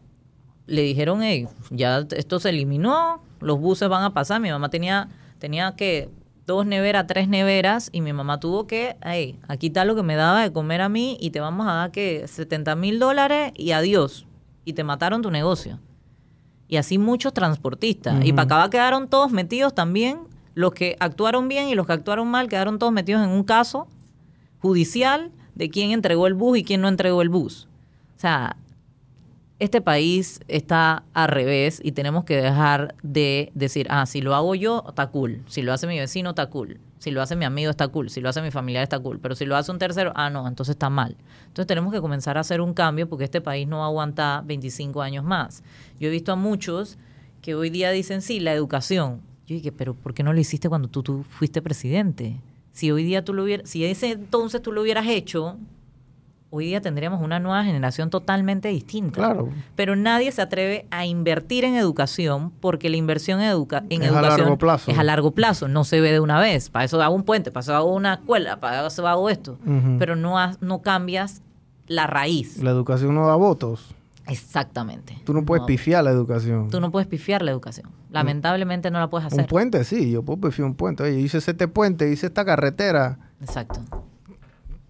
le 0.73 0.81
dijeron, 0.83 1.23
hey, 1.23 1.49
ya 1.69 2.07
esto 2.17 2.41
se 2.41 2.49
eliminó, 2.49 3.23
los 3.41 3.61
buses 3.61 3.91
van 3.91 4.05
a 4.05 4.14
pasar. 4.14 4.41
Mi 4.41 4.50
mamá 4.50 4.71
tenía, 4.71 5.11
tenía 5.38 5.76
que 5.76 6.09
dos 6.47 6.64
neveras, 6.64 7.07
tres 7.07 7.29
neveras, 7.29 7.91
y 7.93 8.00
mi 8.00 8.14
mamá 8.14 8.41
tuvo 8.41 8.67
que, 8.67 8.97
hey, 9.02 9.38
aquí 9.49 9.67
está 9.67 9.85
lo 9.85 9.95
que 9.95 10.02
me 10.02 10.17
daba 10.17 10.43
de 10.43 10.50
comer 10.50 10.81
a 10.81 10.88
mí 10.88 11.19
y 11.21 11.29
te 11.29 11.41
vamos 11.41 11.67
a 11.69 11.75
dar 11.75 11.91
que 11.91 12.26
70 12.26 12.75
mil 12.76 12.99
dólares 12.99 13.52
y 13.55 13.73
adiós. 13.73 14.26
Y 14.64 14.73
te 14.73 14.83
mataron 14.83 15.21
tu 15.21 15.31
negocio. 15.31 15.79
Y 16.69 16.79
así 16.79 16.97
muchos 16.97 17.35
transportistas. 17.35 18.25
Y 18.25 18.33
para 18.33 18.64
acá 18.64 18.71
quedaron 18.71 19.09
todos 19.09 19.31
metidos 19.31 19.75
también, 19.75 20.21
los 20.55 20.73
que 20.73 20.97
actuaron 21.00 21.49
bien 21.49 21.69
y 21.69 21.75
los 21.75 21.87
que 21.87 21.93
actuaron 21.93 22.29
mal, 22.29 22.49
quedaron 22.49 22.79
todos 22.79 22.95
metidos 22.95 23.23
en 23.23 23.31
un 23.31 23.45
caso 23.45 23.88
judicial 24.61 25.33
de 25.55 25.69
quién 25.69 25.91
entregó 25.91 26.26
el 26.26 26.33
bus 26.33 26.57
y 26.57 26.64
quién 26.64 26.81
no 26.81 26.88
entregó 26.88 27.21
el 27.21 27.29
bus. 27.29 27.69
O 28.17 28.21
sea, 28.21 28.57
este 29.62 29.81
país 29.81 30.40
está 30.49 31.04
al 31.14 31.28
revés 31.28 31.81
y 31.85 31.92
tenemos 31.92 32.25
que 32.25 32.37
dejar 32.37 32.97
de 33.04 33.52
decir, 33.54 33.87
ah, 33.90 34.07
si 34.07 34.21
lo 34.21 34.35
hago 34.35 34.57
yo, 34.57 34.85
está 34.88 35.07
cool. 35.07 35.45
Si 35.47 35.62
lo 35.62 35.73
hace 35.73 35.87
mi 35.87 35.97
vecino, 35.97 36.31
está 36.31 36.50
cool. 36.50 36.81
Si 36.99 37.12
lo 37.12 37.23
hace 37.23 37.37
mi 37.37 37.45
amigo, 37.45 37.71
está 37.71 37.87
cool. 37.87 38.11
Si 38.11 38.21
lo 38.21 38.28
hace 38.28 38.42
mi 38.42 38.50
familiar, 38.50 38.83
está 38.83 38.99
cool. 38.99 39.21
Pero 39.21 39.37
si 39.37 39.45
lo 39.45 39.54
hace 39.54 39.71
un 39.71 39.78
tercero, 39.78 40.12
ah, 40.16 40.31
no, 40.31 40.49
entonces 40.49 40.75
está 40.75 40.90
mal. 40.90 41.16
Entonces 41.47 41.69
tenemos 41.69 41.92
que 41.92 42.00
comenzar 42.00 42.38
a 42.38 42.40
hacer 42.40 42.61
un 42.61 42.75
cambio 42.75 43.09
porque 43.09 43.23
este 43.23 43.40
país 43.40 43.69
no 43.69 43.85
aguanta 43.85 44.42
25 44.45 45.00
años 45.00 45.25
más. 45.25 45.62
Yo 46.00 46.09
he 46.09 46.11
visto 46.11 46.33
a 46.33 46.37
muchos 46.37 46.99
que 47.40 47.54
hoy 47.54 47.71
día 47.71 47.92
dicen, 47.92 48.21
sí, 48.21 48.40
la 48.40 48.54
educación. 48.54 49.21
Yo 49.47 49.54
dije, 49.54 49.71
pero 49.71 49.95
¿por 49.95 50.12
qué 50.12 50.25
no 50.25 50.33
lo 50.33 50.40
hiciste 50.40 50.69
cuando 50.69 50.88
tú, 50.88 51.04
tú 51.04 51.23
fuiste 51.23 51.62
presidente? 51.62 52.40
Si 52.73 52.90
hoy 52.90 53.04
día 53.04 53.25
tú 53.25 53.33
lo 53.33 53.45
hubieras, 53.45 53.71
si 53.71 53.85
ese 53.85 54.11
entonces 54.11 54.61
tú 54.61 54.73
lo 54.73 54.83
hubieras 54.83 55.07
hecho, 55.07 55.57
hoy 56.54 56.66
día 56.66 56.82
tendríamos 56.82 57.23
una 57.23 57.40
nueva 57.40 57.64
generación 57.64 58.11
totalmente 58.11 58.68
distinta. 58.68 59.14
Claro. 59.14 59.49
Pero 59.75 59.97
nadie 59.97 60.30
se 60.32 60.42
atreve 60.42 60.87
a 60.90 61.06
invertir 61.06 61.64
en 61.64 61.76
educación 61.76 62.52
porque 62.61 62.90
la 62.90 62.99
inversión 62.99 63.40
en, 63.40 63.47
educa 63.47 63.85
en 63.88 64.02
es 64.02 64.09
educación 64.09 64.32
a 64.32 64.38
largo 64.38 64.59
plazo. 64.59 64.90
es 64.90 64.99
a 64.99 65.02
largo 65.02 65.30
plazo, 65.30 65.68
no 65.68 65.85
se 65.85 66.02
ve 66.02 66.12
de 66.12 66.21
una 66.21 66.38
vez. 66.38 66.68
Para 66.68 66.85
eso 66.85 67.00
hago 67.00 67.14
un 67.14 67.23
puente, 67.23 67.50
para 67.50 67.62
eso 67.62 67.75
hago 67.75 67.94
una 67.94 68.14
escuela, 68.14 68.61
para 68.61 68.87
eso 68.87 69.09
hago 69.09 69.30
esto. 69.30 69.59
Pero 69.99 70.14
no, 70.14 70.37
no 70.61 70.82
cambias 70.82 71.40
la 71.87 72.06
raíz. 72.06 72.62
La 72.62 72.71
educación 72.71 73.14
no 73.14 73.26
da 73.26 73.35
votos. 73.37 73.94
Exactamente. 74.26 75.18
Tú 75.25 75.32
no 75.32 75.47
puedes 75.47 75.64
pifiar 75.64 76.04
la 76.04 76.11
educación. 76.11 76.68
Tú 76.68 76.80
no 76.80 76.92
puedes 76.92 77.09
pifiar 77.09 77.40
la 77.40 77.50
educación. 77.50 77.88
Lamentablemente 78.11 78.90
no 78.90 79.00
la 79.00 79.09
puedes 79.09 79.26
hacer. 79.26 79.40
Un 79.40 79.47
puente, 79.47 79.85
sí, 79.85 80.11
yo 80.11 80.23
puedo 80.23 80.49
pifiar 80.49 80.66
un 80.66 80.75
puente. 80.75 81.02
Oye, 81.02 81.18
hice 81.18 81.38
este 81.38 81.66
puente, 81.66 82.12
hice 82.12 82.26
esta 82.26 82.44
carretera. 82.44 83.18
Exacto 83.40 83.80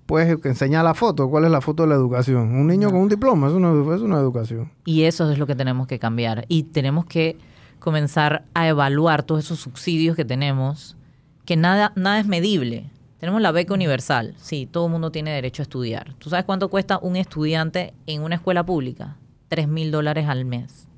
puedes 0.06 0.44
enseñar 0.44 0.84
la 0.84 0.94
foto. 0.94 1.28
¿Cuál 1.28 1.44
es 1.44 1.50
la 1.50 1.60
foto 1.60 1.82
de 1.84 1.88
la 1.88 1.94
educación? 1.94 2.54
Un 2.54 2.66
niño 2.66 2.90
con 2.90 3.00
un 3.00 3.08
diploma, 3.08 3.48
es 3.48 3.52
una, 3.52 3.94
es 3.94 4.02
una 4.02 4.18
educación. 4.18 4.72
Y 4.84 5.02
eso 5.02 5.30
es 5.30 5.38
lo 5.38 5.46
que 5.46 5.54
tenemos 5.54 5.86
que 5.86 5.98
cambiar. 5.98 6.44
Y 6.48 6.64
tenemos 6.64 7.06
que 7.06 7.38
comenzar 7.78 8.44
a 8.54 8.68
evaluar 8.68 9.22
todos 9.22 9.44
esos 9.44 9.60
subsidios 9.60 10.16
que 10.16 10.24
tenemos, 10.24 10.96
que 11.44 11.56
nada, 11.56 11.92
nada 11.96 12.20
es 12.20 12.26
medible. 12.26 12.90
Tenemos 13.18 13.40
la 13.40 13.52
beca 13.52 13.74
universal. 13.74 14.34
Sí, 14.36 14.68
todo 14.70 14.86
el 14.86 14.92
mundo 14.92 15.12
tiene 15.12 15.30
derecho 15.30 15.62
a 15.62 15.64
estudiar. 15.64 16.14
¿Tú 16.18 16.28
sabes 16.28 16.44
cuánto 16.44 16.68
cuesta 16.68 16.98
un 16.98 17.16
estudiante 17.16 17.94
en 18.06 18.22
una 18.22 18.34
escuela 18.36 18.64
pública? 18.64 19.16
Tres 19.48 19.68
mil 19.68 19.90
dólares 19.90 20.28
al 20.28 20.44
mes. 20.44 20.88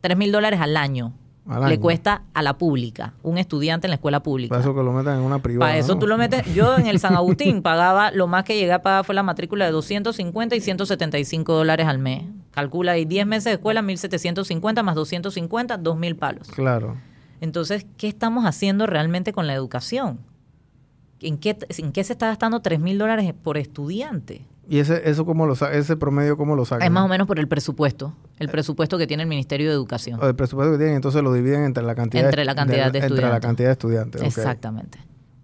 Tres 0.00 0.16
mil 0.16 0.32
dólares 0.32 0.60
al 0.60 0.76
año 0.76 1.12
le 1.68 1.78
cuesta 1.78 2.22
a 2.34 2.42
la 2.42 2.58
pública, 2.58 3.14
un 3.22 3.38
estudiante 3.38 3.86
en 3.86 3.90
la 3.90 3.96
escuela 3.96 4.22
pública. 4.22 4.50
Para 4.50 4.62
eso 4.62 4.74
que 4.74 4.82
lo 4.82 4.92
metan 4.92 5.18
en 5.18 5.24
una 5.24 5.40
privada. 5.40 5.70
Para 5.70 5.78
eso 5.78 5.96
tú 5.96 6.06
lo 6.06 6.18
metes. 6.18 6.44
Yo 6.54 6.76
en 6.76 6.86
el 6.86 6.98
San 6.98 7.14
Agustín 7.14 7.62
pagaba, 7.62 8.10
lo 8.10 8.26
más 8.26 8.44
que 8.44 8.56
llegué 8.56 8.72
a 8.72 8.82
pagar 8.82 9.04
fue 9.04 9.14
la 9.14 9.22
matrícula 9.22 9.64
de 9.64 9.70
250 9.70 10.56
y 10.56 10.60
175 10.60 11.52
dólares 11.52 11.86
al 11.86 11.98
mes. 11.98 12.24
Calcula 12.50 12.92
ahí 12.92 13.04
10 13.04 13.26
meses 13.26 13.44
de 13.44 13.52
escuela, 13.52 13.82
1750 13.82 14.82
más 14.82 14.94
250, 14.94 15.76
2000 15.78 16.16
palos. 16.16 16.48
Claro. 16.48 16.96
Entonces, 17.40 17.86
¿qué 17.96 18.08
estamos 18.08 18.44
haciendo 18.44 18.86
realmente 18.86 19.32
con 19.32 19.46
la 19.46 19.54
educación? 19.54 20.18
¿En 21.20 21.38
qué, 21.38 21.56
en 21.68 21.92
qué 21.92 22.04
se 22.04 22.12
está 22.12 22.26
gastando 22.26 22.60
3 22.60 22.80
mil 22.80 22.98
dólares 22.98 23.32
por 23.42 23.56
estudiante? 23.56 24.42
¿Y 24.68 24.78
ese, 24.80 25.08
eso 25.08 25.24
cómo 25.24 25.46
lo 25.46 25.54
ese 25.54 25.96
promedio 25.96 26.36
cómo 26.36 26.56
lo 26.56 26.64
sacan? 26.64 26.86
Es 26.86 26.90
más 26.90 27.04
o 27.04 27.08
menos 27.08 27.26
por 27.26 27.38
el 27.38 27.46
presupuesto, 27.46 28.14
el 28.38 28.48
presupuesto 28.48 28.98
que 28.98 29.06
tiene 29.06 29.22
el 29.22 29.28
Ministerio 29.28 29.68
de 29.68 29.74
Educación. 29.74 30.18
el 30.22 30.34
presupuesto 30.34 30.72
que 30.72 30.78
tienen, 30.78 30.96
entonces 30.96 31.22
lo 31.22 31.32
dividen 31.32 31.64
entre 31.64 31.84
la 31.84 31.94
cantidad, 31.94 32.24
entre 32.24 32.44
la 32.44 32.54
cantidad 32.54 32.90
de, 32.90 32.98
estudiantes. 32.98 33.10
Entre 33.10 33.28
la 33.30 33.40
cantidad 33.40 33.68
de 33.68 33.72
estudiantes. 33.72 34.22
Exactamente. 34.22 34.98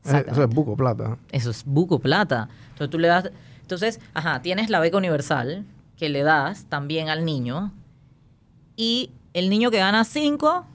Eso 0.05 0.43
es 0.43 0.49
buco 0.49 0.77
plata. 0.77 1.17
Eso 1.31 1.51
es 1.51 1.65
buco 1.65 2.01
plata. 2.01 2.49
Entonces 2.71 2.91
tú 2.91 2.99
le 2.99 3.09
das, 3.09 3.31
entonces, 3.61 4.01
ajá, 4.15 4.43
tienes 4.43 4.71
la 4.71 4.81
beca 4.81 4.97
universal 4.97 5.65
que 5.97 6.09
le 6.09 6.25
das 6.25 6.65
también 6.65 7.09
al 7.09 7.25
niño 7.25 7.73
y 8.77 9.13
el 9.35 9.49
niño 9.51 9.71
que 9.71 9.79
gana 9.79 10.05
5 10.05 10.67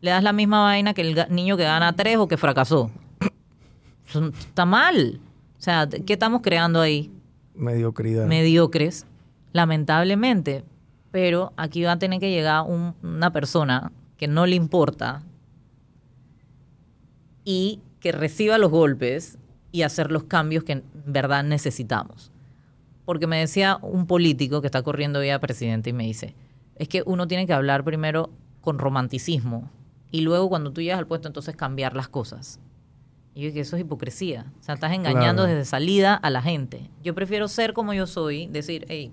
le 0.00 0.10
das 0.10 0.22
la 0.22 0.32
misma 0.32 0.62
vaina 0.62 0.94
que 0.94 1.02
el 1.02 1.26
niño 1.28 1.58
que 1.58 1.64
gana 1.64 1.94
3 1.94 2.16
o 2.16 2.28
que 2.28 2.38
fracasó. 2.38 2.90
Está 4.38 4.64
mal. 4.64 5.20
O 5.58 5.62
sea, 5.62 5.86
¿qué 5.86 6.14
estamos 6.14 6.40
creando 6.42 6.80
ahí? 6.80 7.12
Mediocridad. 7.54 8.26
Mediocres, 8.26 9.06
lamentablemente. 9.52 10.64
Pero 11.10 11.52
aquí 11.56 11.82
va 11.82 11.92
a 11.92 11.98
tener 11.98 12.20
que 12.20 12.30
llegar 12.30 12.64
una 12.68 13.32
persona 13.32 13.90
que 14.16 14.28
no 14.28 14.46
le 14.46 14.54
importa 14.54 15.22
y 17.44 17.80
que 18.00 18.12
reciba 18.12 18.58
los 18.58 18.70
golpes 18.70 19.38
y 19.72 19.82
hacer 19.82 20.10
los 20.10 20.24
cambios 20.24 20.64
que 20.64 20.72
en 20.72 20.84
verdad 21.06 21.42
necesitamos. 21.44 22.30
Porque 23.04 23.26
me 23.26 23.38
decía 23.38 23.78
un 23.82 24.06
político 24.06 24.60
que 24.60 24.68
está 24.68 24.82
corriendo 24.82 25.20
vía 25.20 25.40
presidente 25.40 25.90
y 25.90 25.92
me 25.92 26.04
dice, 26.04 26.34
es 26.76 26.88
que 26.88 27.02
uno 27.06 27.26
tiene 27.26 27.46
que 27.46 27.52
hablar 27.52 27.82
primero 27.82 28.30
con 28.60 28.78
romanticismo 28.78 29.70
y 30.10 30.20
luego 30.22 30.48
cuando 30.48 30.72
tú 30.72 30.80
llegas 30.80 30.98
al 30.98 31.06
puesto 31.06 31.28
entonces 31.28 31.56
cambiar 31.56 31.96
las 31.96 32.08
cosas. 32.08 32.60
Y 33.34 33.42
yo 33.42 33.52
que 33.52 33.60
eso 33.60 33.76
es 33.76 33.82
hipocresía. 33.82 34.46
O 34.60 34.62
sea, 34.62 34.74
estás 34.74 34.92
engañando 34.92 35.44
desde 35.44 35.64
salida 35.64 36.14
a 36.14 36.30
la 36.30 36.42
gente. 36.42 36.90
Yo 37.02 37.14
prefiero 37.14 37.48
ser 37.48 37.72
como 37.72 37.94
yo 37.94 38.06
soy, 38.06 38.46
decir, 38.48 38.84
hey, 38.88 39.12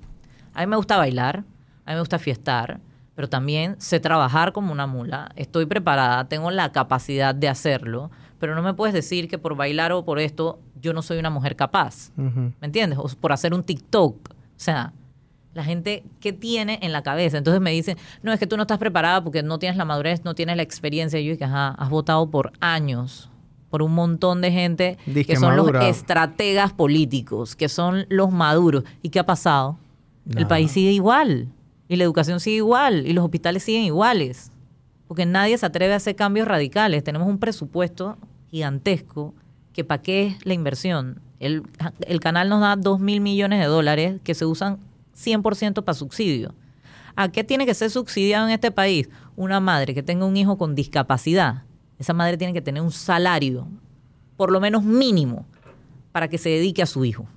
a 0.54 0.62
mí 0.62 0.68
me 0.68 0.76
gusta 0.76 0.98
bailar, 0.98 1.44
a 1.86 1.92
mí 1.92 1.96
me 1.96 2.00
gusta 2.00 2.18
fiestar, 2.18 2.82
pero 3.16 3.30
también 3.30 3.76
sé 3.80 4.00
trabajar 4.00 4.54
como 4.54 4.72
una 4.72 4.88
mula, 4.88 5.32
estoy 5.36 5.66
preparada, 5.66 6.28
tengo 6.28 6.52
la 6.52 6.72
capacidad 6.72 7.34
de 7.34 7.48
hacerlo, 7.48 8.12
pero 8.40 8.56
no 8.56 8.62
me 8.62 8.74
puedes 8.74 8.94
decir 8.94 9.28
que 9.28 9.38
por 9.38 9.56
bailar 9.56 9.92
o 9.92 10.04
por 10.04 10.20
esto 10.20 10.60
yo 10.80 10.94
no 10.94 11.02
soy 11.02 11.18
una 11.18 11.30
mujer 11.30 11.56
capaz. 11.56 12.12
¿Me 12.16 12.54
entiendes? 12.62 13.00
O 13.00 13.08
por 13.20 13.32
hacer 13.32 13.54
un 13.54 13.64
TikTok. 13.64 14.30
O 14.30 14.60
sea, 14.60 14.94
la 15.54 15.64
gente 15.64 16.04
que 16.20 16.34
tiene 16.34 16.80
en 16.84 16.92
la 16.92 17.02
cabeza. 17.02 17.38
Entonces 17.38 17.62
me 17.62 17.72
dicen, 17.72 17.98
no, 18.22 18.32
es 18.32 18.40
que 18.40 18.46
tú 18.46 18.58
no 18.58 18.64
estás 18.64 18.78
preparada 18.78 19.24
porque 19.24 19.42
no 19.42 19.58
tienes 19.58 19.78
la 19.78 19.86
madurez, 19.86 20.24
no 20.24 20.36
tienes 20.36 20.56
la 20.56 20.62
experiencia. 20.62 21.20
Y 21.20 21.26
yo 21.26 21.32
dije, 21.32 21.46
ajá, 21.46 21.70
has 21.70 21.90
votado 21.90 22.30
por 22.30 22.54
años 22.60 23.32
por 23.70 23.82
un 23.82 23.94
montón 23.94 24.42
de 24.42 24.52
gente 24.52 24.98
que 25.06 25.36
son 25.36 25.56
los 25.56 25.70
estrategas 25.84 26.74
políticos, 26.74 27.56
que 27.56 27.70
son 27.70 28.06
los 28.10 28.32
maduros. 28.32 28.84
¿Y 29.02 29.10
qué 29.10 29.20
ha 29.20 29.26
pasado? 29.26 29.78
El 30.36 30.48
país 30.48 30.72
sigue 30.72 30.92
igual, 30.92 31.48
y 31.88 31.96
la 31.96 32.04
educación 32.04 32.40
sigue 32.40 32.58
igual, 32.58 33.08
y 33.08 33.14
los 33.14 33.24
hospitales 33.24 33.64
siguen 33.64 33.84
iguales, 33.84 34.52
porque 35.08 35.26
nadie 35.26 35.58
se 35.58 35.66
atreve 35.66 35.94
a 35.94 35.98
hacer 35.98 36.16
cambios 36.16 36.48
radicales. 36.48 37.04
Tenemos 37.04 37.28
un 37.28 37.38
presupuesto 37.38 38.18
gigantesco, 38.52 39.34
que 39.74 39.84
para 39.84 40.02
qué 40.02 40.28
es 40.28 40.46
la 40.46 40.54
inversión. 40.54 41.22
El, 41.40 41.64
el 42.02 42.20
canal 42.20 42.50
nos 42.50 42.62
da 42.62 42.76
2 42.76 43.00
mil 43.00 43.22
millones 43.22 43.60
de 43.60 43.68
dólares 43.68 44.20
que 44.24 44.34
se 44.34 44.46
usan 44.46 44.80
100% 45.16 45.84
para 45.84 45.94
subsidio. 45.94 46.54
¿A 47.16 47.30
qué 47.30 47.44
tiene 47.44 47.66
que 47.66 47.74
ser 47.74 47.90
subsidiado 47.90 48.48
en 48.48 48.54
este 48.54 48.72
país? 48.72 49.10
Una 49.36 49.60
madre 49.60 49.94
que 49.94 50.04
tenga 50.04 50.26
un 50.26 50.36
hijo 50.36 50.58
con 50.58 50.76
discapacidad 50.76 51.64
esa 52.00 52.13
madre 52.13 52.38
tiene 52.38 52.54
que 52.54 52.62
tener 52.62 52.82
un 52.82 52.92
salario, 52.92 53.68
por 54.36 54.51
lo 54.51 54.60
menos 54.60 54.84
mínimo, 54.84 55.46
para 56.12 56.27
que 56.27 56.38
se 56.38 56.50
dedique 56.50 56.82
a 56.82 56.86
su 56.86 57.06
hijo. 57.06 57.27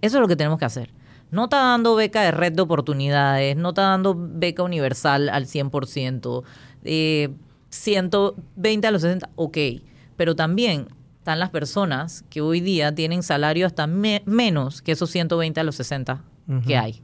Eso 0.00 0.16
es 0.18 0.20
lo 0.20 0.28
que 0.28 0.36
tenemos 0.36 0.58
que 0.58 0.64
hacer. 0.64 0.90
No 1.30 1.44
está 1.44 1.58
dando 1.58 1.94
beca 1.94 2.22
de 2.22 2.30
red 2.30 2.52
de 2.52 2.62
oportunidades, 2.62 3.56
no 3.56 3.70
está 3.70 3.82
dando 3.82 4.14
beca 4.16 4.62
universal 4.62 5.28
al 5.28 5.46
100%, 5.46 6.44
eh, 6.84 7.30
120 7.70 8.86
a 8.86 8.90
los 8.90 9.02
60, 9.02 9.30
ok. 9.36 9.58
Pero 10.16 10.36
también 10.36 10.88
están 11.18 11.38
las 11.38 11.50
personas 11.50 12.24
que 12.30 12.40
hoy 12.40 12.60
día 12.60 12.94
tienen 12.94 13.22
salario 13.22 13.66
hasta 13.66 13.86
menos 13.86 14.82
que 14.82 14.92
esos 14.92 15.10
120 15.10 15.60
a 15.60 15.64
los 15.64 15.74
60 15.76 16.22
que 16.66 16.76
hay. 16.76 17.02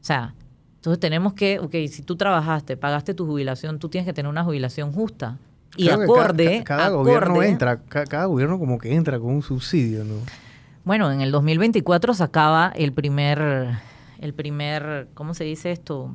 O 0.00 0.04
sea, 0.04 0.34
entonces 0.76 0.98
tenemos 1.00 1.32
que, 1.32 1.60
ok, 1.60 1.72
si 1.88 2.02
tú 2.02 2.16
trabajaste, 2.16 2.76
pagaste 2.76 3.14
tu 3.14 3.24
jubilación, 3.24 3.78
tú 3.78 3.88
tienes 3.88 4.04
que 4.06 4.12
tener 4.12 4.28
una 4.28 4.44
jubilación 4.44 4.92
justa 4.92 5.38
y 5.76 5.88
acorde. 5.88 6.62
Cada, 6.64 6.88
gobierno 6.90 7.42
entra, 7.42 7.80
cada, 7.80 8.26
gobierno 8.26 8.58
como 8.58 8.78
que 8.78 8.94
entra 8.94 9.18
con 9.18 9.30
un 9.34 9.42
subsidio, 9.42 10.04
¿no? 10.04 10.14
Bueno, 10.84 11.10
en 11.10 11.20
el 11.20 11.32
2024 11.32 12.14
sacaba 12.14 12.70
el 12.74 12.92
primer, 12.92 13.78
el 14.20 14.34
primer, 14.34 15.08
¿cómo 15.14 15.34
se 15.34 15.44
dice 15.44 15.72
esto? 15.72 16.14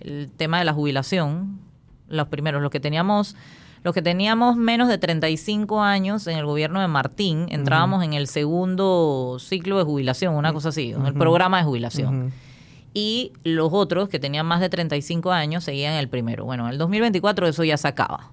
El 0.00 0.30
tema 0.36 0.58
de 0.58 0.64
la 0.64 0.72
jubilación. 0.72 1.60
Los 2.08 2.28
primeros, 2.28 2.62
los 2.62 2.70
que 2.70 2.78
teníamos, 2.78 3.36
los 3.82 3.94
que 3.94 4.02
teníamos 4.02 4.56
menos 4.56 4.88
de 4.88 4.98
35 4.98 5.82
años 5.82 6.26
en 6.26 6.38
el 6.38 6.44
gobierno 6.44 6.80
de 6.80 6.88
Martín, 6.88 7.46
entrábamos 7.48 8.04
en 8.04 8.12
el 8.12 8.28
segundo 8.28 9.38
ciclo 9.40 9.78
de 9.78 9.84
jubilación, 9.84 10.34
una 10.34 10.52
cosa 10.52 10.68
así, 10.68 10.92
en 10.92 11.06
el 11.06 11.14
programa 11.14 11.58
de 11.58 11.64
jubilación. 11.64 12.32
Y 12.94 13.32
los 13.42 13.70
otros 13.72 14.10
que 14.10 14.20
tenían 14.20 14.44
más 14.44 14.60
de 14.60 14.68
35 14.68 15.32
años 15.32 15.64
seguían 15.64 15.94
el 15.94 16.08
primero. 16.08 16.44
Bueno, 16.44 16.66
en 16.66 16.72
el 16.72 16.78
2024 16.78 17.48
eso 17.48 17.64
ya 17.64 17.78
se 17.78 17.88
acaba 17.88 18.30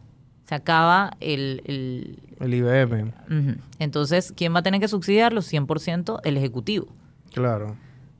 se 0.50 0.56
acaba 0.56 1.12
el... 1.20 1.62
El, 1.66 2.18
el 2.40 2.54
IBM. 2.56 3.14
Entonces, 3.78 4.34
¿quién 4.36 4.56
va 4.56 4.60
a 4.60 4.64
tener 4.64 4.82
que 4.82 4.88
subsidiarlo? 4.88 5.42
100% 5.42 6.22
el 6.24 6.38
Ejecutivo. 6.38 6.88
Claro. 7.32 7.78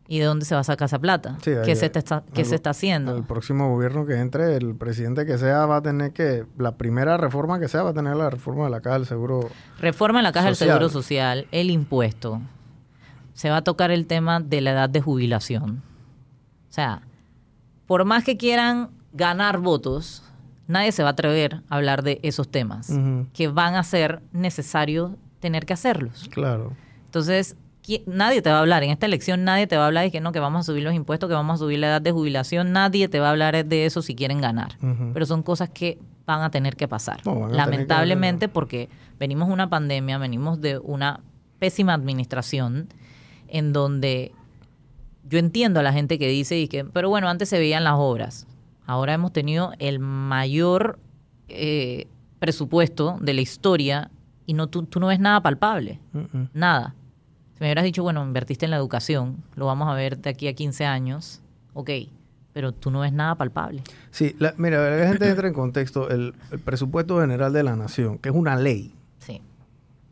¿Y 0.08 0.20
de 0.20 0.26
dónde 0.26 0.46
se 0.46 0.54
va 0.54 0.62
a 0.62 0.64
sacar 0.64 0.86
esa 0.86 1.00
plata? 1.00 1.40
¿Qué, 1.42 1.76
se, 1.76 1.88
está, 1.88 2.24
¿qué 2.32 2.46
se 2.46 2.54
está 2.54 2.70
haciendo? 2.70 3.18
El 3.18 3.24
próximo 3.24 3.74
gobierno 3.74 4.06
que 4.06 4.20
entre, 4.20 4.58
el 4.58 4.76
presidente 4.76 5.26
que 5.26 5.40
sea, 5.40 5.66
va 5.66 5.78
a 5.78 5.82
tener 5.82 6.14
que, 6.14 6.46
la 6.60 6.78
primera 6.78 7.18
reforma 7.18 7.60
que 7.60 7.68
sea, 7.68 7.82
va 7.82 7.90
a 7.90 7.94
tener 7.96 8.16
la 8.16 8.30
reforma 8.30 8.66
de 8.66 8.70
la 8.70 8.82
Caja 8.82 9.00
del 9.00 9.08
Seguro 9.08 9.50
Reforma 9.80 10.20
en 10.20 10.24
la 10.26 10.32
Caja 10.32 10.46
del 10.46 10.56
Seguro 10.56 10.88
Social, 10.90 11.48
el 11.52 11.72
impuesto. 11.72 12.42
Se 13.34 13.50
va 13.50 13.58
a 13.58 13.64
tocar 13.64 13.90
el 13.90 14.06
tema 14.06 14.40
de 14.40 14.62
la 14.62 14.74
edad 14.74 14.90
de 14.90 15.02
jubilación. 15.02 15.82
O 16.70 16.74
sea, 16.74 17.02
por 17.88 18.06
más 18.06 18.24
que 18.24 18.38
quieran 18.38 18.92
ganar 19.14 19.58
votos, 19.58 20.29
nadie 20.70 20.92
se 20.92 21.02
va 21.02 21.10
a 21.10 21.12
atrever 21.14 21.62
a 21.68 21.76
hablar 21.76 22.04
de 22.04 22.20
esos 22.22 22.48
temas 22.48 22.94
que 23.34 23.48
van 23.48 23.76
a 23.76 23.84
ser 23.84 24.22
necesarios 24.32 25.12
tener 25.40 25.66
que 25.66 25.74
hacerlos. 25.74 26.30
Claro. 26.30 26.74
Entonces, 27.06 27.56
nadie 28.06 28.44
te 28.44 28.52
va 28.52 28.58
a 28.58 28.60
hablar, 28.60 28.84
en 28.84 28.92
esta 28.92 29.08
elección 29.08 29.44
nadie 29.44 29.66
te 29.66 29.78
va 29.78 29.84
a 29.84 29.88
hablar 29.88 30.04
de 30.04 30.12
que 30.12 30.22
no, 30.22 30.32
que 30.32 30.40
vamos 30.40 30.62
a 30.62 30.64
subir 30.64 30.84
los 30.84 30.94
impuestos, 30.94 31.28
que 31.28 31.34
vamos 31.34 31.56
a 31.56 31.58
subir 31.58 31.80
la 31.80 31.88
edad 31.88 32.02
de 32.02 32.12
jubilación, 32.12 32.72
nadie 32.72 33.10
te 33.10 33.20
va 33.20 33.28
a 33.28 33.32
hablar 33.32 33.66
de 33.66 33.86
eso 33.86 34.04
si 34.04 34.14
quieren 34.14 34.42
ganar. 34.42 34.78
Pero 35.12 35.26
son 35.26 35.42
cosas 35.42 35.70
que 35.70 35.98
van 36.28 36.44
a 36.44 36.52
tener 36.52 36.76
que 36.76 36.88
pasar. 36.88 37.26
Lamentablemente 37.26 38.48
porque 38.48 38.90
venimos 39.18 39.48
de 39.48 39.56
una 39.56 39.70
pandemia, 39.72 40.20
venimos 40.20 40.62
de 40.62 40.78
una 40.78 41.22
pésima 41.58 41.96
administración 41.96 42.90
en 43.48 43.74
donde 43.74 44.34
yo 45.28 45.40
entiendo 45.40 45.80
a 45.80 45.84
la 45.84 45.94
gente 45.94 46.20
que 46.20 46.28
dice 46.28 46.60
y 46.60 46.68
que, 46.68 46.86
pero 46.86 47.10
bueno, 47.10 47.28
antes 47.28 47.50
se 47.50 47.58
veían 47.58 47.84
las 47.84 47.96
obras. 47.98 48.46
Ahora 48.90 49.14
hemos 49.14 49.32
tenido 49.32 49.72
el 49.78 50.00
mayor 50.00 50.98
eh, 51.48 52.08
presupuesto 52.40 53.20
de 53.22 53.36
la 53.36 53.42
historia 53.42 54.10
y 54.48 54.54
no 54.54 54.66
tú, 54.66 54.88
no 55.00 55.06
ves 55.06 55.20
nada 55.20 55.44
palpable, 55.44 56.00
nada. 56.56 56.96
Si 57.54 57.60
me 57.60 57.68
hubieras 57.68 57.84
dicho, 57.84 58.02
bueno, 58.02 58.24
invertiste 58.24 58.66
en 58.66 58.72
la 58.72 58.78
educación, 58.78 59.44
lo 59.54 59.68
vamos 59.68 59.90
a 59.90 59.94
ver 59.94 60.18
de 60.18 60.32
aquí 60.32 60.48
a 60.48 60.54
15 60.54 60.88
años, 60.88 61.40
ok, 61.76 61.92
pero 62.52 62.72
tú 62.72 62.90
no 62.90 63.02
ves 63.02 63.14
nada 63.14 63.36
palpable. 63.36 63.84
Sí, 64.10 64.36
mira, 64.58 64.98
la 64.98 65.08
gente 65.08 65.30
entra 65.30 65.48
en 65.48 65.54
contexto, 65.54 66.10
el, 66.10 66.34
presupuesto 66.66 67.22
general 67.22 67.54
de 67.54 67.62
la 67.62 67.76
nación, 67.76 68.18
que 68.18 68.30
es 68.30 68.36
una 68.36 68.56
ley. 68.56 68.96
Sí. 69.20 69.40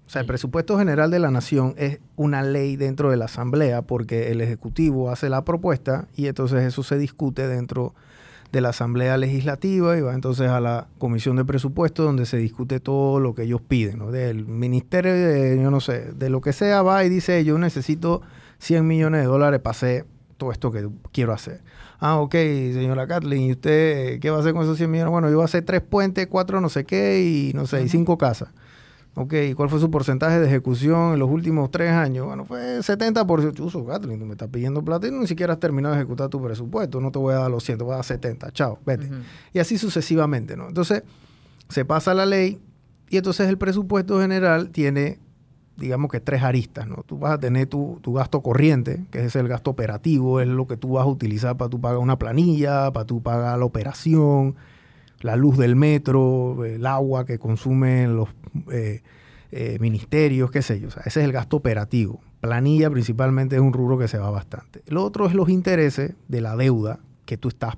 O 0.05 0.09
sea, 0.11 0.21
el 0.21 0.27
presupuesto 0.27 0.77
general 0.77 1.09
de 1.09 1.17
la 1.17 1.31
nación 1.31 1.73
es 1.77 1.99
una 2.15 2.43
ley 2.43 2.75
dentro 2.75 3.09
de 3.09 3.17
la 3.17 3.25
asamblea 3.25 3.81
porque 3.81 4.31
el 4.31 4.39
ejecutivo 4.39 5.09
hace 5.09 5.29
la 5.29 5.43
propuesta 5.43 6.07
y 6.15 6.27
entonces 6.27 6.63
eso 6.63 6.83
se 6.83 6.99
discute 6.99 7.47
dentro 7.47 7.95
de 7.95 8.06
la 8.51 8.69
Asamblea 8.69 9.17
Legislativa 9.17 9.97
y 9.97 10.01
va 10.01 10.13
entonces 10.13 10.49
a 10.49 10.59
la 10.59 10.87
Comisión 10.97 11.35
de 11.35 11.45
Presupuestos 11.45 12.05
donde 12.05 12.25
se 12.25 12.37
discute 12.37 12.79
todo 12.79 13.19
lo 13.19 13.35
que 13.35 13.43
ellos 13.43 13.61
piden, 13.61 13.99
¿no? 13.99 14.11
Del 14.11 14.45
Ministerio 14.45 15.13
de, 15.13 15.59
yo 15.61 15.69
no 15.69 15.79
sé, 15.79 16.11
de 16.13 16.29
lo 16.29 16.41
que 16.41 16.53
sea, 16.53 16.81
va 16.81 17.03
y 17.03 17.09
dice, 17.09 17.43
yo 17.43 17.57
necesito 17.57 18.21
100 18.59 18.87
millones 18.87 19.21
de 19.21 19.27
dólares 19.27 19.59
para 19.59 19.71
hacer 19.71 20.05
todo 20.37 20.51
esto 20.51 20.71
que 20.71 20.87
quiero 21.11 21.33
hacer. 21.33 21.61
Ah, 21.99 22.19
ok, 22.19 22.33
señora 22.33 23.07
Kathleen, 23.07 23.43
¿y 23.43 23.51
usted 23.51 24.19
qué 24.19 24.29
va 24.29 24.37
a 24.37 24.39
hacer 24.39 24.53
con 24.53 24.63
esos 24.63 24.77
100 24.77 24.89
millones? 24.89 25.11
Bueno, 25.11 25.29
yo 25.29 25.35
voy 25.35 25.43
a 25.43 25.45
hacer 25.45 25.63
tres 25.65 25.81
puentes, 25.81 26.27
cuatro 26.27 26.61
no 26.61 26.69
sé 26.69 26.85
qué 26.85 27.21
y 27.21 27.53
no 27.53 27.65
sé, 27.65 27.83
y 27.83 27.89
cinco 27.89 28.17
casas. 28.17 28.49
Ok, 29.19 29.33
¿cuál 29.55 29.67
fue 29.67 29.79
su 29.79 29.89
porcentaje 29.89 30.39
de 30.39 30.45
ejecución 30.45 31.13
en 31.13 31.19
los 31.19 31.27
últimos 31.27 31.71
tres 31.71 31.91
años? 31.91 32.27
Bueno, 32.27 32.45
fue 32.45 32.77
70%. 32.81 33.59
Uso, 33.61 33.83
Gatlin, 33.83 34.19
tú 34.19 34.25
me 34.27 34.33
estás 34.33 34.47
pidiendo 34.49 34.85
plata 34.85 35.07
y 35.07 35.11
ni 35.11 35.25
siquiera 35.25 35.53
has 35.53 35.59
terminado 35.59 35.95
de 35.95 36.01
ejecutar 36.01 36.29
tu 36.29 36.39
presupuesto. 36.39 37.01
No 37.01 37.11
te 37.11 37.17
voy 37.17 37.33
a 37.33 37.37
dar 37.39 37.49
los 37.49 37.63
100, 37.63 37.79
te 37.79 37.83
voy 37.83 37.93
a 37.93 37.95
dar 37.95 38.05
70. 38.05 38.51
Chao, 38.51 38.77
vete. 38.85 39.09
Y 39.53 39.57
así 39.57 39.79
sucesivamente, 39.79 40.55
¿no? 40.55 40.67
Entonces, 40.67 41.01
se 41.67 41.83
pasa 41.83 42.13
la 42.13 42.27
ley 42.27 42.61
y 43.09 43.17
entonces 43.17 43.49
el 43.49 43.57
presupuesto 43.57 44.21
general 44.21 44.69
tiene, 44.69 45.17
digamos 45.77 46.11
que 46.11 46.19
tres 46.19 46.43
aristas, 46.43 46.87
¿no? 46.87 46.97
Tú 47.03 47.17
vas 47.17 47.31
a 47.31 47.39
tener 47.39 47.65
tu, 47.65 47.97
tu 48.03 48.13
gasto 48.13 48.43
corriente, 48.43 49.07
que 49.09 49.25
es 49.25 49.35
el 49.35 49.47
gasto 49.47 49.71
operativo, 49.71 50.41
es 50.41 50.47
lo 50.47 50.67
que 50.67 50.77
tú 50.77 50.89
vas 50.89 51.05
a 51.05 51.09
utilizar 51.09 51.57
para 51.57 51.69
tú 51.69 51.81
pagar 51.81 51.97
una 51.97 52.19
planilla, 52.19 52.93
para 52.93 53.07
tú 53.07 53.23
pagar 53.23 53.57
la 53.57 53.65
operación, 53.65 54.57
la 55.21 55.35
luz 55.35 55.57
del 55.57 55.75
metro, 55.75 56.63
el 56.65 56.85
agua 56.85 57.25
que 57.25 57.39
consumen 57.39 58.15
los 58.15 58.29
eh, 58.71 59.01
eh, 59.51 59.77
ministerios, 59.79 60.51
qué 60.51 60.61
sé 60.61 60.79
yo. 60.79 60.87
ese 60.87 61.05
es 61.05 61.17
el 61.17 61.31
gasto 61.31 61.57
operativo. 61.57 62.21
Planilla 62.41 62.89
principalmente 62.89 63.55
es 63.55 63.61
un 63.61 63.73
rubro 63.73 63.97
que 63.97 64.07
se 64.07 64.17
va 64.17 64.29
bastante. 64.29 64.81
Lo 64.87 65.03
otro 65.03 65.25
es 65.25 65.33
los 65.33 65.49
intereses 65.49 66.13
de 66.27 66.41
la 66.41 66.55
deuda 66.55 66.99
que 67.25 67.37
tú 67.37 67.47
estás 67.47 67.75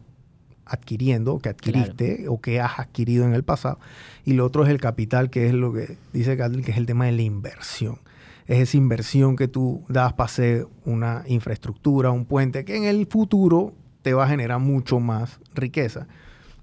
adquiriendo, 0.66 1.40
que 1.40 1.50
adquiriste 1.50 2.26
o 2.28 2.40
que 2.40 2.60
has 2.62 2.80
adquirido 2.80 3.26
en 3.26 3.34
el 3.34 3.44
pasado. 3.44 3.80
Y 4.26 4.34
lo 4.34 4.46
otro 4.46 4.64
es 4.64 4.70
el 4.70 4.80
capital, 4.80 5.30
que 5.30 5.48
es 5.48 5.54
lo 5.54 5.74
que 5.74 5.98
dice 6.14 6.36
Gatlin, 6.36 6.64
que 6.64 6.72
es 6.72 6.78
el 6.78 6.86
tema 6.86 7.06
de 7.06 7.14
la 7.14 7.24
inversión. 7.24 8.00
Es 8.46 8.60
esa 8.60 8.78
inversión 8.78 9.36
que 9.36 9.48
tú 9.48 9.84
das 9.90 10.14
para 10.14 10.26
hacer 10.26 10.68
una 10.86 11.24
infraestructura, 11.28 12.12
un 12.12 12.26
puente, 12.26 12.66
que 12.66 12.76
en 12.76 12.84
el 12.86 13.08
futuro 13.08 13.74
te 14.02 14.14
va 14.14 14.26
a 14.26 14.28
generar 14.28 14.60
mucho 14.60 15.00
más 15.00 15.40
riqueza. 15.54 16.08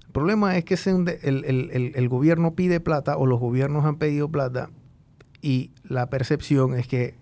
El 0.05 0.11
problema 0.11 0.57
es 0.57 0.65
que 0.65 0.75
el, 1.23 2.09
gobierno 2.09 2.55
pide 2.55 2.79
plata 2.79 3.17
o 3.17 3.25
los 3.25 3.39
gobiernos 3.39 3.85
han 3.85 3.97
pedido 3.97 4.29
plata 4.29 4.69
y 5.41 5.71
la 5.83 6.09
percepción 6.09 6.73
es 6.75 6.87
que 6.87 7.15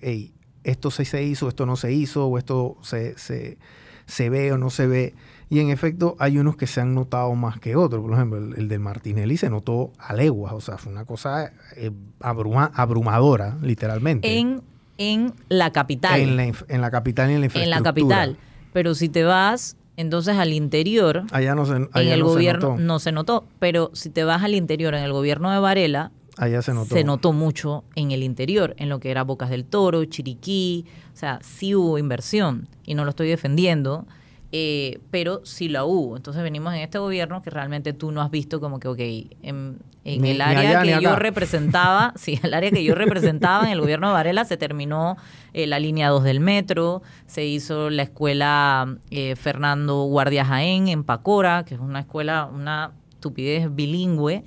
esto 0.63 0.91
se, 0.91 1.06
se 1.06 1.23
hizo, 1.23 1.47
esto 1.47 1.65
no 1.65 1.75
se 1.75 1.93
hizo, 1.93 2.28
o 2.28 2.38
esto 2.38 2.78
se, 2.82 3.15
se, 3.17 4.30
ve 4.30 4.51
o 4.51 4.58
no 4.58 4.69
se 4.69 4.88
ve. 4.88 5.13
Y 5.49 5.60
en 5.60 5.69
efecto 5.69 6.15
hay 6.19 6.38
unos 6.38 6.56
que 6.56 6.65
se 6.65 6.82
han 6.82 6.95
notado 6.95 7.34
más 7.36 7.60
que 7.60 7.75
otros. 7.75 8.01
Por 8.01 8.13
ejemplo, 8.13 8.38
el, 8.38 8.67
del 8.67 8.80
Martinelli 8.80 9.38
se 9.38 9.49
notó 9.49 9.91
a 9.99 10.13
leguas, 10.13 10.54
o 10.54 10.62
sea, 10.62 10.78
fue 10.78 10.91
una 10.91 11.06
cosa 11.06 11.51
eh, 11.75 11.91
abrumadora, 12.19 13.58
literalmente. 13.62 14.39
En, 14.39 14.63
en 14.97 15.34
la 15.49 15.71
capital. 15.71 16.19
En 16.19 16.36
la, 16.36 16.43
en 16.45 16.82
la 16.82 16.91
capital 16.91 17.30
y 17.30 17.34
en 17.36 17.39
la 17.41 17.45
infraestructura. 17.45 17.78
En 17.78 17.84
la 17.84 17.89
capital. 17.89 18.38
Pero 18.73 18.95
si 18.95 19.08
te 19.08 19.23
vas 19.23 19.78
entonces 19.97 20.36
al 20.38 20.51
interior, 20.51 21.23
allá 21.32 21.56
no 21.56 21.65
se, 21.65 21.75
en 21.75 21.89
el 21.93 22.23
gobierno 22.23 22.78
no 22.78 22.99
se 22.99 23.12
notó, 23.12 23.45
pero 23.60 23.91
si 23.93 24.10
te 24.10 24.23
vas 24.23 24.43
al 24.43 24.56
interior, 24.56 24.93
en 24.93 25.04
el 25.04 25.13
gobierno 25.13 25.51
de 25.51 25.60
Varela, 25.60 26.12
allá 26.38 26.62
se 26.62 26.74
notó. 26.74 26.95
Se 26.95 27.04
notó 27.04 27.34
mucho 27.34 27.84
en 27.95 28.12
el 28.12 28.24
interior, 28.24 28.76
en 28.78 28.89
lo 28.89 29.00
que 29.00 29.12
era 29.12 29.24
Bocas 29.24 29.50
del 29.50 29.65
Toro, 29.65 30.04
Chiriquí, 30.06 30.86
o 31.13 31.17
sea, 31.17 31.39
sí 31.41 31.76
hubo 31.76 31.98
inversión 31.98 32.67
y 32.86 32.93
no 32.93 33.04
lo 33.04 33.12
estoy 33.12 33.28
defendiendo, 33.28 34.06
eh, 34.52 35.00
pero 35.12 35.41
sí 35.45 35.67
la 35.67 35.86
hubo. 35.86 36.15
Entonces 36.15 36.43
venimos 36.43 36.74
en 36.74 36.82
este 36.82 36.98
gobierno 36.98 37.41
que 37.41 37.50
realmente 37.50 37.93
tú 37.93 38.12
no 38.12 38.21
has 38.21 38.32
visto 38.32 38.60
como 38.60 38.80
que, 38.80 38.88
ok, 38.88 39.00
en, 39.41 39.80
el 40.04 40.39
área 40.39 40.82
que 40.82 41.02
yo 41.02 41.15
representaba, 41.17 42.13
sí, 42.15 42.39
el 42.43 42.54
área 42.54 42.71
que 42.71 42.84
yo 42.84 42.95
representaba 42.95 43.65
en 43.65 43.71
el 43.71 43.82
gobierno 43.82 44.08
de 44.08 44.13
Varela 44.13 44.45
se 44.45 44.56
terminó 44.56 45.17
eh, 45.54 45.67
la 45.67 45.80
línea 45.80 46.10
2 46.10 46.24
del 46.24 46.39
metro, 46.39 47.02
se 47.26 47.45
hizo 47.45 47.89
la 47.89 48.04
escuela 48.04 48.98
eh, 49.10 49.36
Fernando 49.36 50.04
Guardia 50.04 50.45
Jaén 50.45 50.88
en 50.89 51.04
Pacora, 51.04 51.65
que 51.65 51.74
es 51.74 51.82
una 51.82 52.02
escuela, 52.02 52.45
una 52.45 52.91
estupidez 53.15 53.73
bilingüe. 53.73 54.43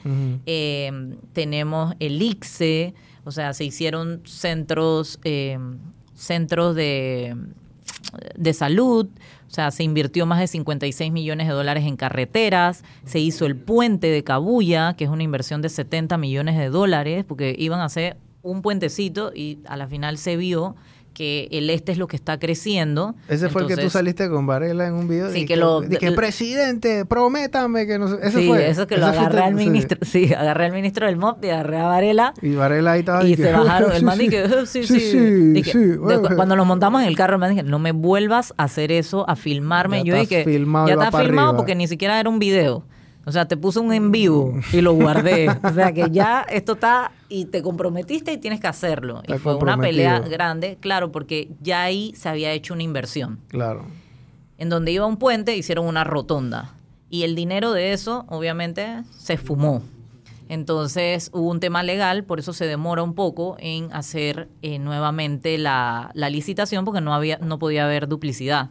tenemos 1.32 1.94
el 1.98 2.22
ICSE, 2.22 2.94
o 3.24 3.30
sea, 3.30 3.52
se 3.52 3.64
hicieron 3.64 4.22
centros, 4.24 5.18
centros 6.14 6.74
de, 6.74 7.36
de 8.36 8.52
salud, 8.54 9.08
o 9.48 9.50
sea, 9.50 9.70
se 9.70 9.82
invirtió 9.82 10.26
más 10.26 10.40
de 10.40 10.46
56 10.46 11.10
millones 11.10 11.48
de 11.48 11.54
dólares 11.54 11.86
en 11.86 11.96
carreteras, 11.96 12.84
se 13.04 13.18
hizo 13.18 13.46
el 13.46 13.56
puente 13.56 14.08
de 14.08 14.22
Cabuya, 14.22 14.94
que 14.94 15.04
es 15.04 15.10
una 15.10 15.22
inversión 15.22 15.62
de 15.62 15.70
70 15.70 16.18
millones 16.18 16.58
de 16.58 16.68
dólares, 16.68 17.24
porque 17.26 17.54
iban 17.58 17.80
a 17.80 17.86
hacer 17.86 18.18
un 18.42 18.62
puentecito 18.62 19.32
y 19.34 19.58
a 19.66 19.76
la 19.76 19.88
final 19.88 20.18
se 20.18 20.36
vio 20.36 20.76
que 21.18 21.48
el 21.50 21.68
este 21.68 21.90
es 21.90 21.98
lo 21.98 22.06
que 22.06 22.14
está 22.14 22.38
creciendo. 22.38 23.16
Ese 23.28 23.48
fue 23.48 23.62
el 23.62 23.66
que 23.66 23.76
tú 23.76 23.90
saliste 23.90 24.28
con 24.28 24.46
Varela 24.46 24.86
en 24.86 24.94
un 24.94 25.08
video. 25.08 25.32
Sí, 25.32 25.46
que, 25.46 25.56
lo... 25.56 25.80
que, 25.80 26.12
presidente, 26.12 27.04
prométame 27.06 27.88
que 27.88 27.98
no 27.98 28.06
Ese 28.18 28.38
sí, 28.38 28.52
eso 28.52 28.86
que 28.86 28.98
lo 28.98 29.06
agarré 29.06 29.40
al 29.40 29.54
ministro. 29.54 29.98
Sí. 30.08 30.32
agarré 30.32 30.66
al 30.66 30.72
ministro 30.72 31.06
del 31.06 31.16
MOP 31.16 31.44
y 31.44 31.48
agarré 31.48 31.78
a 31.78 31.88
Varela. 31.88 32.34
Y 32.40 32.54
Varela 32.54 32.92
ahí 32.92 33.00
estaba. 33.00 33.24
Y, 33.24 33.34
se 33.34 33.50
bajaron. 33.50 33.92
El 33.92 34.04
man 34.04 34.16
dije, 34.16 34.44
sí, 34.64 34.84
sí. 34.84 35.00
sí, 35.00 35.62
sí 35.64 35.96
cuando 36.36 36.54
nos 36.54 36.66
montamos 36.66 37.02
en 37.02 37.08
el 37.08 37.16
carro, 37.16 37.34
el 37.34 37.40
man 37.40 37.50
dije, 37.50 37.64
no 37.64 37.80
me 37.80 37.90
vuelvas 37.90 38.54
a 38.56 38.64
hacer 38.64 38.92
eso, 38.92 39.28
a 39.28 39.34
filmarme. 39.34 39.98
Ya 39.98 40.04
Yo 40.04 40.20
dije, 40.20 40.44
ya 40.86 40.92
está 40.92 41.10
filmado 41.10 41.56
porque 41.56 41.74
ni 41.74 41.88
siquiera 41.88 42.20
era 42.20 42.30
un 42.30 42.38
video. 42.38 42.84
O 43.28 43.32
sea, 43.32 43.46
te 43.46 43.58
puse 43.58 43.78
un 43.78 43.92
en 43.92 44.10
vivo 44.10 44.54
y 44.72 44.80
lo 44.80 44.94
guardé. 44.94 45.50
o 45.62 45.74
sea, 45.74 45.92
que 45.92 46.08
ya 46.10 46.46
esto 46.48 46.72
está 46.72 47.12
y 47.28 47.44
te 47.44 47.60
comprometiste 47.60 48.32
y 48.32 48.38
tienes 48.38 48.58
que 48.58 48.68
hacerlo. 48.68 49.22
y 49.28 49.34
fue 49.34 49.54
una 49.56 49.76
pelea 49.76 50.20
grande, 50.20 50.78
claro, 50.80 51.12
porque 51.12 51.50
ya 51.60 51.82
ahí 51.82 52.14
se 52.16 52.30
había 52.30 52.52
hecho 52.52 52.72
una 52.72 52.84
inversión. 52.84 53.38
Claro. 53.48 53.84
En 54.56 54.70
donde 54.70 54.92
iba 54.92 55.04
un 55.04 55.18
puente, 55.18 55.54
hicieron 55.54 55.86
una 55.86 56.04
rotonda. 56.04 56.72
Y 57.10 57.24
el 57.24 57.34
dinero 57.34 57.72
de 57.72 57.92
eso, 57.92 58.24
obviamente, 58.30 59.02
se 59.18 59.36
fumó. 59.36 59.82
Entonces 60.48 61.28
hubo 61.34 61.50
un 61.50 61.60
tema 61.60 61.82
legal, 61.82 62.24
por 62.24 62.38
eso 62.38 62.54
se 62.54 62.64
demora 62.64 63.02
un 63.02 63.12
poco 63.12 63.56
en 63.58 63.92
hacer 63.92 64.48
eh, 64.62 64.78
nuevamente 64.78 65.58
la, 65.58 66.12
licitación, 66.14 66.86
porque 66.86 67.02
no, 67.02 67.12
había, 67.12 67.36
no 67.42 67.58
podía 67.58 67.84
haber 67.84 68.08
duplicidad. 68.08 68.70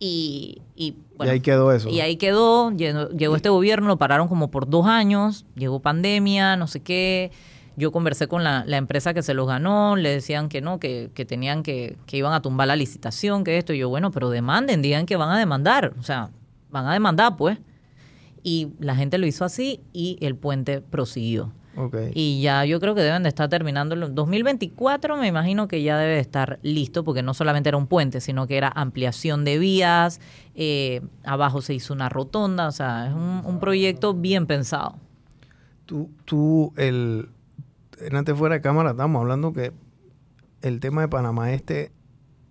Y, 0.00 0.60
y, 0.74 0.96
ahí 1.28 1.40
quedó 1.40 1.72
eso. 1.72 1.88
Y 1.88 2.00
ahí 2.00 2.16
quedó, 2.16 2.70
llegó, 2.72 3.36
este 3.36 3.48
gobierno, 3.48 3.88
lo 3.88 3.96
pararon 3.98 4.28
como 4.28 4.50
por 4.50 4.68
dos 4.68 4.86
años, 4.86 5.44
llegó 5.54 5.80
pandemia, 5.80 6.56
no 6.56 6.66
sé 6.66 6.80
qué. 6.80 7.30
Yo 7.76 7.92
conversé 7.92 8.26
con 8.26 8.44
la, 8.44 8.64
empresa 8.68 9.14
que 9.14 9.22
se 9.22 9.32
los 9.32 9.46
ganó, 9.46 9.96
le 9.96 10.10
decían 10.10 10.48
que 10.48 10.60
no, 10.60 10.78
que, 10.78 11.10
que 11.14 11.24
tenían 11.24 11.62
que, 11.62 11.96
que 12.06 12.16
iban 12.16 12.32
a 12.32 12.42
tumbar 12.42 12.68
la 12.68 12.76
licitación, 12.76 13.44
que 13.44 13.58
esto. 13.58 13.72
Y 13.72 13.78
yo, 13.78 13.88
bueno, 13.88 14.10
pero 14.10 14.30
demanden, 14.30 14.82
digan 14.82 15.06
que 15.06 15.16
van 15.16 15.30
a 15.30 15.38
demandar. 15.38 15.94
O 15.98 16.02
sea, 16.02 16.30
van 16.70 16.86
a 16.86 16.92
demandar, 16.92 17.36
pues 17.36 17.58
y 18.42 18.68
la 18.78 18.94
gente 18.96 19.18
lo 19.18 19.26
hizo 19.26 19.44
así 19.44 19.80
y 19.92 20.18
el 20.20 20.36
puente 20.36 20.80
prosiguió. 20.80 21.52
Y 22.14 22.42
ya 22.42 22.64
yo 22.64 22.80
creo 22.80 22.94
que 22.94 23.02
deben 23.02 23.22
de 23.22 23.28
estar 23.28 23.48
terminando 23.48 23.94
en 23.94 24.14
2024, 24.14 25.16
me 25.16 25.26
imagino 25.26 25.68
que 25.68 25.82
ya 25.82 25.98
debe 25.98 26.18
estar 26.18 26.58
listo, 26.62 27.04
porque 27.04 27.22
no 27.22 27.34
solamente 27.34 27.68
era 27.68 27.78
un 27.78 27.86
puente, 27.86 28.20
sino 28.20 28.46
que 28.46 28.56
era 28.56 28.72
ampliación 28.74 29.44
de 29.44 29.58
vías, 29.58 30.20
eh, 30.54 31.02
abajo 31.24 31.62
se 31.62 31.74
hizo 31.74 31.92
una 31.94 32.08
rotonda, 32.08 32.68
o 32.68 32.72
sea, 32.72 33.08
es 33.08 33.14
un, 33.14 33.58
proyecto 33.60 34.14
bien 34.14 34.46
pensado. 34.46 34.96
Tú, 35.86 36.10
tú, 36.24 36.72
el, 36.76 37.28
antes 38.12 38.36
fuera 38.36 38.56
de 38.56 38.60
cámara 38.60 38.90
estábamos 38.90 39.20
hablando 39.20 39.52
que 39.52 39.72
el 40.62 40.80
tema 40.80 41.02
de 41.02 41.08
Panamá 41.08 41.52
Este, 41.52 41.92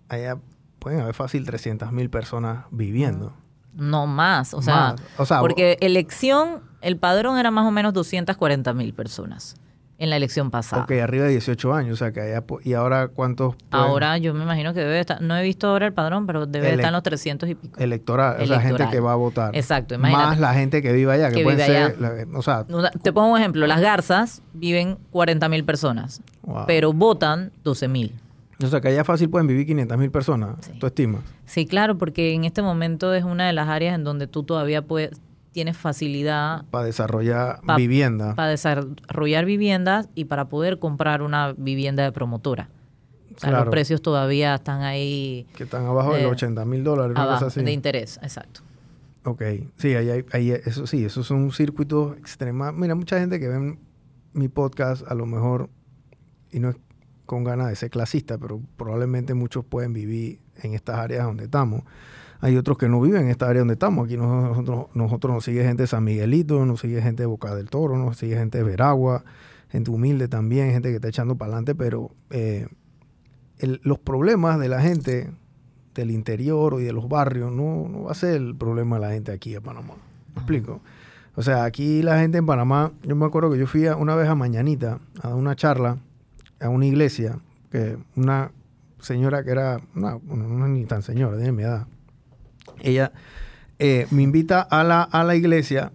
allá 0.08 0.38
pueden 0.78 1.00
haber 1.00 1.14
fácil 1.14 1.44
300 1.44 1.92
mil 1.92 2.10
personas 2.10 2.64
viviendo. 2.70 3.32
No 3.74 4.06
más, 4.06 4.52
o 4.52 4.62
sea, 4.62 4.96
porque 5.40 5.78
elección, 5.80 6.62
el 6.80 6.96
padrón 6.96 7.38
era 7.38 7.50
más 7.50 7.66
o 7.66 7.70
menos 7.70 7.92
240 7.92 8.72
mil 8.74 8.94
personas 8.94 9.56
en 10.00 10.08
la 10.08 10.16
elección 10.16 10.50
pasada. 10.50 10.82
Ok, 10.82 10.92
arriba 10.92 11.26
de 11.26 11.32
18 11.32 11.74
años, 11.74 11.92
o 11.92 11.96
sea 11.96 12.10
que 12.10 12.22
allá, 12.22 12.42
¿y 12.64 12.72
ahora 12.72 13.08
cuántos? 13.08 13.54
Ahora 13.70 14.16
yo 14.16 14.32
me 14.32 14.42
imagino 14.44 14.72
que 14.72 14.80
debe 14.80 14.98
estar, 14.98 15.20
no 15.20 15.36
he 15.36 15.42
visto 15.42 15.68
ahora 15.68 15.86
el 15.86 15.92
padrón, 15.92 16.26
pero 16.26 16.46
debe 16.46 16.70
estar 16.70 16.86
en 16.86 16.92
los 16.92 17.02
300 17.02 17.48
y 17.50 17.54
pico. 17.54 17.78
Electoral, 17.78 18.48
la 18.48 18.60
gente 18.60 18.88
que 18.90 18.98
va 18.98 19.12
a 19.12 19.16
votar. 19.16 19.54
Exacto, 19.54 19.94
imagínate. 19.94 20.26
Más 20.26 20.40
la 20.40 20.54
gente 20.54 20.80
que 20.80 20.92
vive 20.92 21.12
allá, 21.12 21.30
que, 21.30 21.42
puede 21.42 21.64
ser, 21.64 21.98
o 22.34 22.40
sea. 22.40 22.64
Te 23.02 23.12
pongo 23.12 23.32
un 23.32 23.38
ejemplo, 23.38 23.66
las 23.66 23.82
garzas 23.82 24.42
viven 24.54 24.96
40 25.10 25.48
mil 25.50 25.64
personas, 25.64 26.22
pero 26.66 26.94
votan 26.94 27.52
12 27.62 27.88
mil. 27.88 28.14
O 28.62 28.66
sea, 28.66 28.80
que 28.80 28.88
allá 28.88 29.04
fácil 29.04 29.28
pueden 29.28 29.46
vivir 29.46 29.66
500 29.66 29.98
mil 29.98 30.10
personas, 30.10 30.56
¿tú 30.78 30.86
estimas? 30.86 31.22
Sí, 31.44 31.66
claro, 31.66 31.98
porque 31.98 32.32
en 32.32 32.44
este 32.44 32.62
momento 32.62 33.12
es 33.12 33.24
una 33.24 33.46
de 33.46 33.52
las 33.52 33.68
áreas 33.68 33.94
en 33.94 34.04
donde 34.04 34.26
tú 34.26 34.44
todavía 34.44 34.82
puedes, 34.82 35.20
tienes 35.52 35.76
facilidad... 35.76 36.64
Para 36.70 36.84
desarrollar 36.84 37.60
vivienda. 37.76 38.34
Para 38.34 38.50
desarrollar 38.50 39.44
viviendas 39.44 40.08
y 40.14 40.26
para 40.26 40.48
poder 40.48 40.78
comprar 40.78 41.22
una 41.22 41.52
vivienda 41.52 42.02
de 42.02 42.12
promotora. 42.12 42.70
O 43.34 43.38
sea, 43.38 43.50
los 43.52 43.68
precios 43.68 44.02
todavía 44.02 44.54
están 44.54 44.82
ahí... 44.82 45.46
Que 45.54 45.64
están 45.64 45.86
abajo 45.86 46.14
de, 46.14 46.22
los 46.22 46.32
80 46.32 46.64
mil 46.64 46.84
dólares. 46.84 47.16
Abajo, 47.16 47.48
de 47.48 47.72
interés, 47.72 48.18
exacto. 48.22 48.60
Ok, 49.24 49.42
sí, 49.76 49.94
ahí, 49.94 50.24
ahí, 50.32 50.50
eso 50.50 50.86
sí, 50.86 51.04
eso 51.04 51.20
es 51.20 51.30
un 51.30 51.52
circuito 51.52 52.14
extrema. 52.14 52.72
Mira, 52.72 52.94
mucha 52.94 53.18
gente 53.18 53.38
que 53.38 53.48
ve 53.48 53.78
mi 54.32 54.48
podcast 54.48 55.06
a 55.10 55.14
lo 55.14 55.26
mejor, 55.26 55.68
y 56.50 56.58
no 56.58 56.70
es 56.70 56.76
con 57.26 57.44
ganas 57.44 57.68
de 57.68 57.76
ser 57.76 57.90
clasista, 57.90 58.38
pero 58.38 58.60
probablemente 58.76 59.34
muchos 59.34 59.64
pueden 59.64 59.92
vivir 59.92 60.40
en 60.62 60.74
estas 60.74 60.98
áreas 60.98 61.24
donde 61.24 61.44
estamos. 61.44 61.84
Hay 62.40 62.56
otros 62.56 62.78
que 62.78 62.88
no 62.88 63.00
viven 63.00 63.22
en 63.22 63.28
esta 63.28 63.48
área 63.48 63.60
donde 63.60 63.74
estamos. 63.74 64.06
Aquí 64.06 64.16
nosotros, 64.16 64.86
nosotros 64.94 65.34
nos 65.34 65.44
sigue 65.44 65.62
gente 65.62 65.82
de 65.82 65.86
San 65.86 66.04
Miguelito, 66.04 66.64
nos 66.64 66.80
sigue 66.80 67.02
gente 67.02 67.22
de 67.22 67.26
Boca 67.26 67.54
del 67.54 67.68
Toro, 67.68 67.96
nos 67.98 68.16
sigue 68.16 68.36
gente 68.36 68.58
de 68.58 68.64
Veragua, 68.64 69.24
gente 69.68 69.90
humilde 69.90 70.28
también, 70.28 70.72
gente 70.72 70.88
que 70.88 70.96
está 70.96 71.08
echando 71.08 71.36
para 71.36 71.52
adelante, 71.52 71.74
pero 71.74 72.10
eh, 72.30 72.66
los 73.82 73.98
problemas 73.98 74.58
de 74.58 74.68
la 74.68 74.80
gente 74.80 75.30
del 75.94 76.10
interior 76.10 76.80
y 76.80 76.84
de 76.84 76.92
los 76.92 77.08
barrios 77.08 77.52
no, 77.52 77.88
no 77.88 78.04
va 78.04 78.12
a 78.12 78.14
ser 78.14 78.36
el 78.36 78.56
problema 78.56 78.96
de 78.96 79.02
la 79.02 79.12
gente 79.12 79.32
aquí 79.32 79.54
en 79.54 79.62
Panamá. 79.62 79.94
¿Me 80.34 80.40
explico? 80.40 80.80
O 81.36 81.42
sea, 81.42 81.64
aquí 81.64 82.02
la 82.02 82.18
gente 82.18 82.38
en 82.38 82.46
Panamá, 82.46 82.92
yo 83.02 83.16
me 83.16 83.26
acuerdo 83.26 83.50
que 83.50 83.58
yo 83.58 83.66
fui 83.66 83.86
una 83.86 84.14
vez 84.14 84.28
a 84.28 84.34
Mañanita 84.34 84.98
a 85.22 85.34
una 85.34 85.56
charla 85.56 85.98
a 86.60 86.68
una 86.68 86.86
iglesia, 86.86 87.38
que 87.70 87.96
una 88.16 88.52
señora 89.00 89.42
que 89.42 89.50
era, 89.50 89.80
una, 89.94 90.18
no 90.26 90.68
ni 90.68 90.84
tan 90.84 91.02
señora, 91.02 91.36
de 91.36 91.52
mi 91.52 91.62
edad, 91.62 91.86
ella 92.80 93.12
eh, 93.78 94.06
me 94.10 94.22
invita 94.22 94.60
a 94.60 94.84
la, 94.84 95.02
a 95.02 95.24
la 95.24 95.36
iglesia 95.36 95.92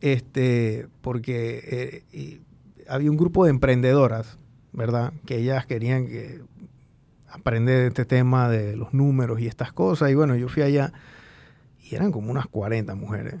este, 0.00 0.88
porque 1.00 2.04
eh, 2.12 2.40
había 2.88 3.10
un 3.10 3.16
grupo 3.16 3.44
de 3.44 3.50
emprendedoras, 3.50 4.38
¿verdad? 4.72 5.12
Que 5.26 5.38
ellas 5.38 5.66
querían 5.66 6.06
que 6.06 6.40
aprender 7.28 7.88
este 7.88 8.04
tema 8.04 8.48
de 8.48 8.76
los 8.76 8.94
números 8.94 9.40
y 9.40 9.46
estas 9.46 9.72
cosas. 9.72 10.10
Y 10.10 10.14
bueno, 10.14 10.36
yo 10.36 10.48
fui 10.48 10.62
allá 10.62 10.92
y 11.82 11.94
eran 11.94 12.12
como 12.12 12.30
unas 12.30 12.46
40 12.46 12.94
mujeres 12.94 13.36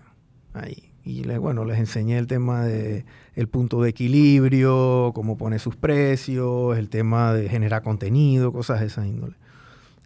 ahí 0.54 0.88
y 1.08 1.24
les, 1.24 1.38
bueno, 1.38 1.64
les 1.64 1.78
enseñé 1.78 2.18
el 2.18 2.26
tema 2.26 2.66
de 2.66 3.06
el 3.34 3.48
punto 3.48 3.80
de 3.80 3.88
equilibrio, 3.88 5.12
cómo 5.14 5.38
pone 5.38 5.58
sus 5.58 5.74
precios, 5.74 6.76
el 6.76 6.90
tema 6.90 7.32
de 7.32 7.48
generar 7.48 7.82
contenido, 7.82 8.52
cosas 8.52 8.80
de 8.80 8.86
esa 8.86 9.06
índole. 9.06 9.34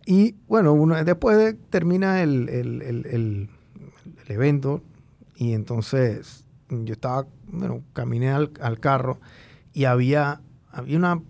Y 0.06 0.36
bueno, 0.48 0.72
uno, 0.72 1.02
después 1.04 1.56
termina 1.70 2.22
el, 2.22 2.48
el, 2.48 3.48
evento 4.28 4.82
y 5.36 5.52
entonces 5.52 6.44
yo 6.70 6.94
estaba, 6.94 7.26
bueno, 7.48 7.82
caminé 7.92 8.30
al, 8.30 8.80
carro 8.80 9.20
y 9.74 9.84
había, 9.84 10.40
había 10.70 10.96
una 10.96 11.20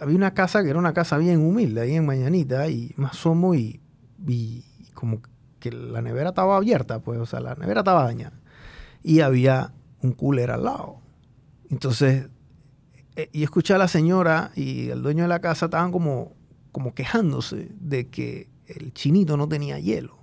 había 0.00 0.16
una 0.16 0.32
casa 0.32 0.62
que 0.62 0.70
era 0.70 0.78
una 0.78 0.92
casa 0.92 1.18
bien 1.18 1.40
humilde 1.40 1.80
ahí 1.80 1.96
en 1.96 2.06
Mañanita 2.06 2.68
y 2.68 2.94
más 2.96 3.12
asomo 3.12 3.56
y, 3.56 3.80
y 4.28 4.64
como 4.94 5.20
que 5.58 5.72
la 5.72 6.02
nevera 6.02 6.28
estaba 6.28 6.56
abierta, 6.56 7.00
pues, 7.00 7.18
o 7.18 7.26
sea, 7.26 7.40
la 7.40 7.56
nevera 7.56 7.80
estaba 7.80 8.04
dañada 8.04 8.38
y 9.02 9.20
había 9.20 9.72
un 10.02 10.12
cooler 10.12 10.50
al 10.50 10.64
lado. 10.64 11.00
Entonces, 11.70 12.28
eh, 13.16 13.28
y 13.32 13.42
escuché 13.42 13.74
a 13.74 13.78
la 13.78 13.88
señora 13.88 14.52
y 14.54 14.90
el 14.90 15.02
dueño 15.02 15.24
de 15.24 15.28
la 15.28 15.40
casa 15.40 15.66
estaban 15.66 15.92
como, 15.92 16.32
como 16.78 16.94
quejándose 16.94 17.72
de 17.80 18.06
que 18.06 18.46
el 18.68 18.94
chinito 18.94 19.36
no 19.36 19.48
tenía 19.48 19.80
hielo. 19.80 20.16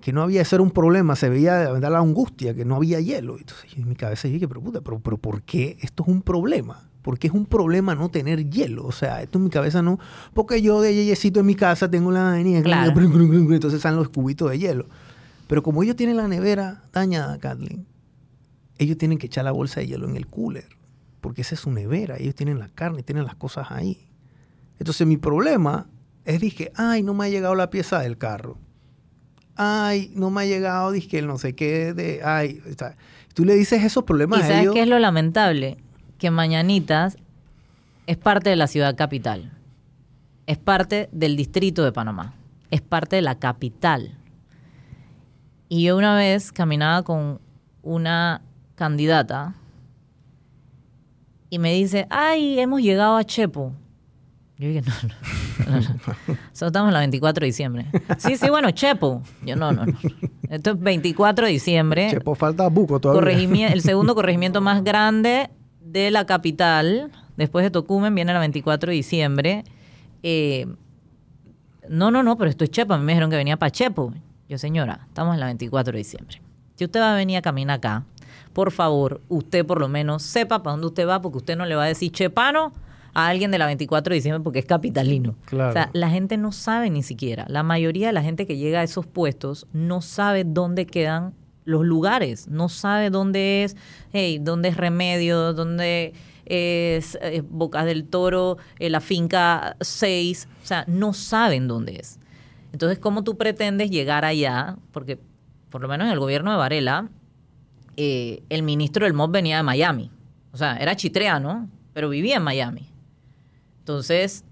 Que 0.00 0.12
no 0.12 0.22
había, 0.22 0.42
ese 0.42 0.54
era 0.54 0.62
un 0.62 0.70
problema, 0.70 1.16
se 1.16 1.28
veía 1.28 1.74
de 1.74 1.90
la 1.90 1.98
angustia, 1.98 2.54
que 2.54 2.64
no 2.64 2.76
había 2.76 3.00
hielo. 3.00 3.36
Entonces 3.36 3.76
en 3.76 3.88
mi 3.88 3.96
cabeza 3.96 4.28
dije, 4.28 4.46
pero 4.46 4.60
puta, 4.60 4.82
pero, 4.82 5.00
pero 5.00 5.16
¿por 5.16 5.42
qué 5.42 5.78
esto 5.80 6.04
es 6.04 6.08
un 6.10 6.22
problema? 6.22 6.88
¿Por 7.02 7.18
qué 7.18 7.26
es 7.26 7.32
un 7.32 7.44
problema 7.44 7.96
no 7.96 8.08
tener 8.08 8.48
hielo? 8.48 8.86
O 8.86 8.92
sea, 8.92 9.20
esto 9.20 9.38
en 9.38 9.44
mi 9.46 9.50
cabeza 9.50 9.82
no. 9.82 9.98
Porque 10.32 10.62
yo 10.62 10.80
de 10.80 10.94
yeyecito 10.94 11.40
en 11.40 11.46
mi 11.46 11.56
casa 11.56 11.90
tengo 11.90 12.12
la 12.12 12.30
avenida, 12.30 12.62
claro. 12.62 12.92
entonces 12.96 13.80
salen 13.80 13.98
los 13.98 14.10
cubitos 14.10 14.48
de 14.48 14.60
hielo. 14.60 14.86
Pero 15.48 15.60
como 15.64 15.82
ellos 15.82 15.96
tienen 15.96 16.18
la 16.18 16.28
nevera 16.28 16.84
dañada, 16.92 17.36
Kathleen, 17.38 17.84
ellos 18.78 18.96
tienen 18.96 19.18
que 19.18 19.26
echar 19.26 19.42
la 19.42 19.50
bolsa 19.50 19.80
de 19.80 19.88
hielo 19.88 20.08
en 20.08 20.14
el 20.14 20.28
cooler, 20.28 20.68
porque 21.20 21.40
esa 21.40 21.56
es 21.56 21.62
su 21.62 21.72
nevera, 21.72 22.14
ellos 22.16 22.36
tienen 22.36 22.60
la 22.60 22.68
carne, 22.68 23.02
tienen 23.02 23.24
las 23.24 23.34
cosas 23.34 23.72
ahí. 23.72 24.05
Entonces 24.78 25.06
mi 25.06 25.16
problema 25.16 25.86
es, 26.24 26.40
dije, 26.40 26.72
ay, 26.74 27.02
no 27.02 27.14
me 27.14 27.26
ha 27.26 27.28
llegado 27.28 27.54
la 27.54 27.70
pieza 27.70 28.00
del 28.00 28.18
carro. 28.18 28.58
Ay, 29.54 30.10
no 30.14 30.30
me 30.30 30.42
ha 30.42 30.44
llegado, 30.44 30.92
dije, 30.92 31.18
el 31.18 31.26
no 31.26 31.38
sé 31.38 31.54
qué, 31.54 31.94
de, 31.94 32.20
ay, 32.22 32.60
tú 33.32 33.44
le 33.44 33.54
dices 33.54 33.82
esos 33.82 34.04
problemas 34.04 34.40
¿Y 34.40 34.42
sabes 34.42 34.70
qué 34.70 34.82
es 34.82 34.88
lo 34.88 34.98
lamentable? 34.98 35.78
Que 36.18 36.30
Mañanitas 36.30 37.16
es 38.06 38.16
parte 38.18 38.50
de 38.50 38.56
la 38.56 38.66
ciudad 38.66 38.96
capital, 38.96 39.52
es 40.46 40.58
parte 40.58 41.08
del 41.12 41.36
distrito 41.36 41.84
de 41.84 41.92
Panamá, 41.92 42.34
es 42.70 42.82
parte 42.82 43.16
de 43.16 43.22
la 43.22 43.38
capital. 43.38 44.18
Y 45.68 45.84
yo 45.84 45.96
una 45.96 46.14
vez 46.16 46.52
caminaba 46.52 47.02
con 47.02 47.40
una 47.82 48.42
candidata 48.74 49.54
y 51.48 51.58
me 51.58 51.72
dice, 51.72 52.06
ay, 52.10 52.60
hemos 52.60 52.82
llegado 52.82 53.16
a 53.16 53.24
Chepo. 53.24 53.72
Yo 54.58 54.68
dije, 54.68 54.82
no, 54.82 55.70
no, 55.70 55.80
no, 55.80 56.34
estamos 56.52 56.88
en 56.88 56.94
la 56.94 57.00
24 57.00 57.40
de 57.42 57.46
diciembre. 57.46 57.86
Sí, 58.16 58.36
sí, 58.36 58.48
bueno, 58.48 58.70
Chepo. 58.70 59.22
Yo, 59.44 59.54
no, 59.54 59.72
no, 59.72 59.84
no. 59.84 59.98
Esto 60.48 60.70
es 60.70 60.80
24 60.80 61.44
de 61.44 61.52
diciembre. 61.52 62.08
Chepo 62.10 62.34
falta 62.34 62.66
buco 62.68 62.98
todavía. 62.98 63.68
el 63.68 63.82
segundo 63.82 64.14
corregimiento 64.14 64.62
más 64.62 64.82
grande 64.82 65.50
de 65.82 66.10
la 66.10 66.24
capital. 66.24 67.10
Después 67.36 67.64
de 67.64 67.70
Tocumen 67.70 68.14
viene 68.14 68.32
la 68.32 68.38
24 68.38 68.90
de 68.90 68.96
diciembre. 68.96 69.64
Eh, 70.22 70.66
no, 71.90 72.10
no, 72.10 72.22
no, 72.22 72.38
pero 72.38 72.48
esto 72.48 72.64
es 72.64 72.70
Chepo. 72.70 72.94
A 72.94 72.98
mí 72.98 73.04
me 73.04 73.12
dijeron 73.12 73.28
que 73.28 73.36
venía 73.36 73.58
para 73.58 73.70
Chepo. 73.70 74.14
Yo, 74.48 74.56
señora, 74.56 75.00
estamos 75.08 75.34
en 75.34 75.40
la 75.40 75.46
24 75.46 75.92
de 75.92 75.98
diciembre. 75.98 76.40
si 76.76 76.84
usted 76.84 77.00
va 77.00 77.12
a 77.12 77.16
venir 77.16 77.36
a 77.36 77.42
caminar 77.42 77.76
acá, 77.76 78.04
por 78.54 78.70
favor, 78.70 79.20
usted 79.28 79.66
por 79.66 79.80
lo 79.80 79.88
menos 79.88 80.22
sepa 80.22 80.62
para 80.62 80.72
dónde 80.72 80.86
usted 80.86 81.06
va, 81.06 81.20
porque 81.20 81.38
usted 81.38 81.56
no 81.58 81.66
le 81.66 81.74
va 81.74 81.84
a 81.84 81.88
decir 81.88 82.10
chepano 82.10 82.72
a 83.16 83.28
alguien 83.28 83.50
de 83.50 83.56
la 83.56 83.64
24 83.64 84.10
de 84.10 84.14
diciembre 84.16 84.44
porque 84.44 84.58
es 84.58 84.66
capitalino. 84.66 85.36
O 85.46 85.72
sea, 85.72 85.88
la 85.94 86.10
gente 86.10 86.36
no 86.36 86.52
sabe 86.52 86.90
ni 86.90 87.02
siquiera. 87.02 87.46
La 87.48 87.62
mayoría 87.62 88.08
de 88.08 88.12
la 88.12 88.22
gente 88.22 88.46
que 88.46 88.58
llega 88.58 88.80
a 88.80 88.82
esos 88.82 89.06
puestos 89.06 89.66
no 89.72 90.02
sabe 90.02 90.44
dónde 90.44 90.84
quedan 90.84 91.32
los 91.64 91.86
lugares, 91.86 92.46
no 92.46 92.68
sabe 92.68 93.08
dónde 93.08 93.64
es, 93.64 93.74
hey, 94.12 94.38
dónde 94.38 94.68
es 94.68 94.76
Remedio, 94.76 95.54
dónde 95.54 96.12
es 96.44 97.16
eh, 97.22 97.42
Bocas 97.48 97.86
del 97.86 98.04
Toro, 98.04 98.58
eh, 98.78 98.90
la 98.90 99.00
finca 99.00 99.78
6, 99.80 100.46
o 100.62 100.66
sea, 100.66 100.84
no 100.86 101.14
saben 101.14 101.68
dónde 101.68 101.96
es. 101.96 102.20
Entonces, 102.74 102.98
¿cómo 102.98 103.24
tú 103.24 103.38
pretendes 103.38 103.90
llegar 103.90 104.26
allá? 104.26 104.76
Porque, 104.92 105.18
por 105.70 105.80
lo 105.80 105.88
menos 105.88 106.04
en 106.08 106.12
el 106.12 106.18
gobierno 106.18 106.50
de 106.50 106.58
Varela, 106.58 107.08
eh, 107.96 108.42
el 108.50 108.62
ministro 108.62 109.06
del 109.06 109.14
MOB 109.14 109.30
venía 109.30 109.56
de 109.56 109.62
Miami. 109.62 110.10
O 110.52 110.58
sea, 110.58 110.76
era 110.76 110.94
chitreano, 110.94 111.70
pero 111.94 112.10
vivía 112.10 112.36
en 112.36 112.42
Miami. 112.42 112.90
Entonces, 113.86 114.42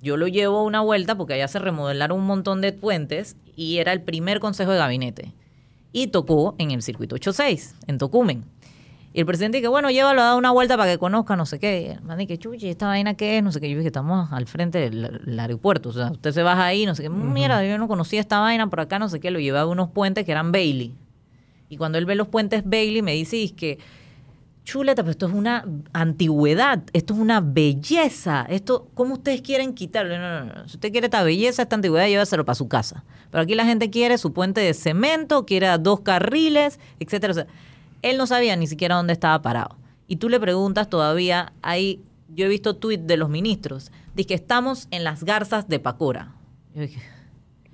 yo 0.00 0.16
lo 0.16 0.28
llevo 0.28 0.62
una 0.62 0.80
vuelta 0.80 1.16
porque 1.16 1.34
allá 1.34 1.48
se 1.48 1.58
remodelaron 1.58 2.16
un 2.16 2.26
montón 2.26 2.60
de 2.60 2.72
puentes 2.72 3.36
y 3.56 3.78
era 3.78 3.92
el 3.92 4.02
primer 4.02 4.38
consejo 4.38 4.70
de 4.70 4.78
gabinete. 4.78 5.34
Y 5.90 6.06
tocó 6.06 6.54
en 6.58 6.70
el 6.70 6.80
circuito 6.82 7.16
86, 7.16 7.74
en 7.88 7.98
Tocumen. 7.98 8.44
Y 9.12 9.18
el 9.18 9.26
presidente 9.26 9.58
dice, 9.58 9.66
bueno, 9.66 9.90
llévalo 9.90 10.20
a 10.20 10.26
dar 10.26 10.36
una 10.36 10.52
vuelta 10.52 10.76
para 10.76 10.92
que 10.92 10.96
conozca, 10.96 11.34
no 11.34 11.44
sé 11.44 11.58
qué. 11.58 11.98
Man, 12.04 12.24
que 12.24 12.38
chuchi, 12.38 12.68
¿esta 12.68 12.86
vaina 12.86 13.14
qué 13.14 13.38
es? 13.38 13.42
No 13.42 13.50
sé 13.50 13.60
qué. 13.60 13.68
Yo 13.68 13.78
dije 13.78 13.82
que 13.82 13.88
estamos 13.88 14.32
al 14.32 14.46
frente 14.46 14.78
del, 14.78 15.40
aeropuerto. 15.40 15.88
O 15.88 15.92
sea, 15.92 16.12
usted 16.12 16.30
se 16.30 16.44
baja 16.44 16.64
ahí, 16.64 16.86
no 16.86 16.94
sé 16.94 17.02
qué. 17.02 17.08
Mira, 17.08 17.66
yo 17.66 17.78
no 17.78 17.88
conocía 17.88 18.20
esta 18.20 18.38
vaina 18.38 18.70
por 18.70 18.78
acá, 18.78 19.00
no 19.00 19.08
sé 19.08 19.18
qué. 19.18 19.32
Lo 19.32 19.40
llevé 19.40 19.58
a 19.58 19.66
unos 19.66 19.90
puentes 19.90 20.24
que 20.24 20.30
eran 20.30 20.52
Bailey. 20.52 20.94
Y 21.68 21.78
cuando 21.78 21.98
él 21.98 22.06
ve 22.06 22.14
los 22.14 22.28
puentes 22.28 22.62
Bailey, 22.64 23.02
me 23.02 23.14
dice, 23.14 23.42
es 23.42 23.50
que 23.50 23.80
chuleta, 24.68 25.02
pero 25.02 25.12
esto 25.12 25.26
es 25.26 25.32
una 25.32 25.64
antigüedad, 25.94 26.82
esto 26.92 27.14
es 27.14 27.20
una 27.20 27.40
belleza, 27.40 28.44
esto, 28.50 28.86
¿cómo 28.92 29.14
ustedes 29.14 29.40
quieren 29.40 29.72
quitarlo? 29.72 30.18
No, 30.18 30.44
no, 30.44 30.52
no, 30.52 30.68
si 30.68 30.76
usted 30.76 30.92
quiere 30.92 31.06
esta 31.06 31.22
belleza, 31.22 31.62
esta 31.62 31.76
antigüedad, 31.76 32.06
llévaselo 32.06 32.44
para 32.44 32.54
su 32.54 32.68
casa. 32.68 33.02
Pero 33.30 33.42
aquí 33.42 33.54
la 33.54 33.64
gente 33.64 33.88
quiere 33.88 34.18
su 34.18 34.34
puente 34.34 34.60
de 34.60 34.74
cemento, 34.74 35.46
quiere 35.46 35.68
dos 35.78 36.00
carriles, 36.00 36.78
etcétera. 37.00 37.30
O 37.30 37.34
sea, 37.34 37.46
él 38.02 38.18
no 38.18 38.26
sabía 38.26 38.56
ni 38.56 38.66
siquiera 38.66 38.96
dónde 38.96 39.14
estaba 39.14 39.40
parado. 39.40 39.74
Y 40.06 40.16
tú 40.16 40.28
le 40.28 40.38
preguntas 40.38 40.90
todavía, 40.90 41.54
hay, 41.62 42.02
yo 42.28 42.44
he 42.44 42.48
visto 42.48 42.76
tuits 42.76 43.06
de 43.06 43.16
los 43.16 43.30
ministros, 43.30 43.90
dice 44.14 44.26
que 44.26 44.34
estamos 44.34 44.86
en 44.90 45.02
las 45.02 45.24
garzas 45.24 45.66
de 45.68 45.78
Pacora. 45.78 46.34
Yo 46.74 46.82
dije, 46.82 47.00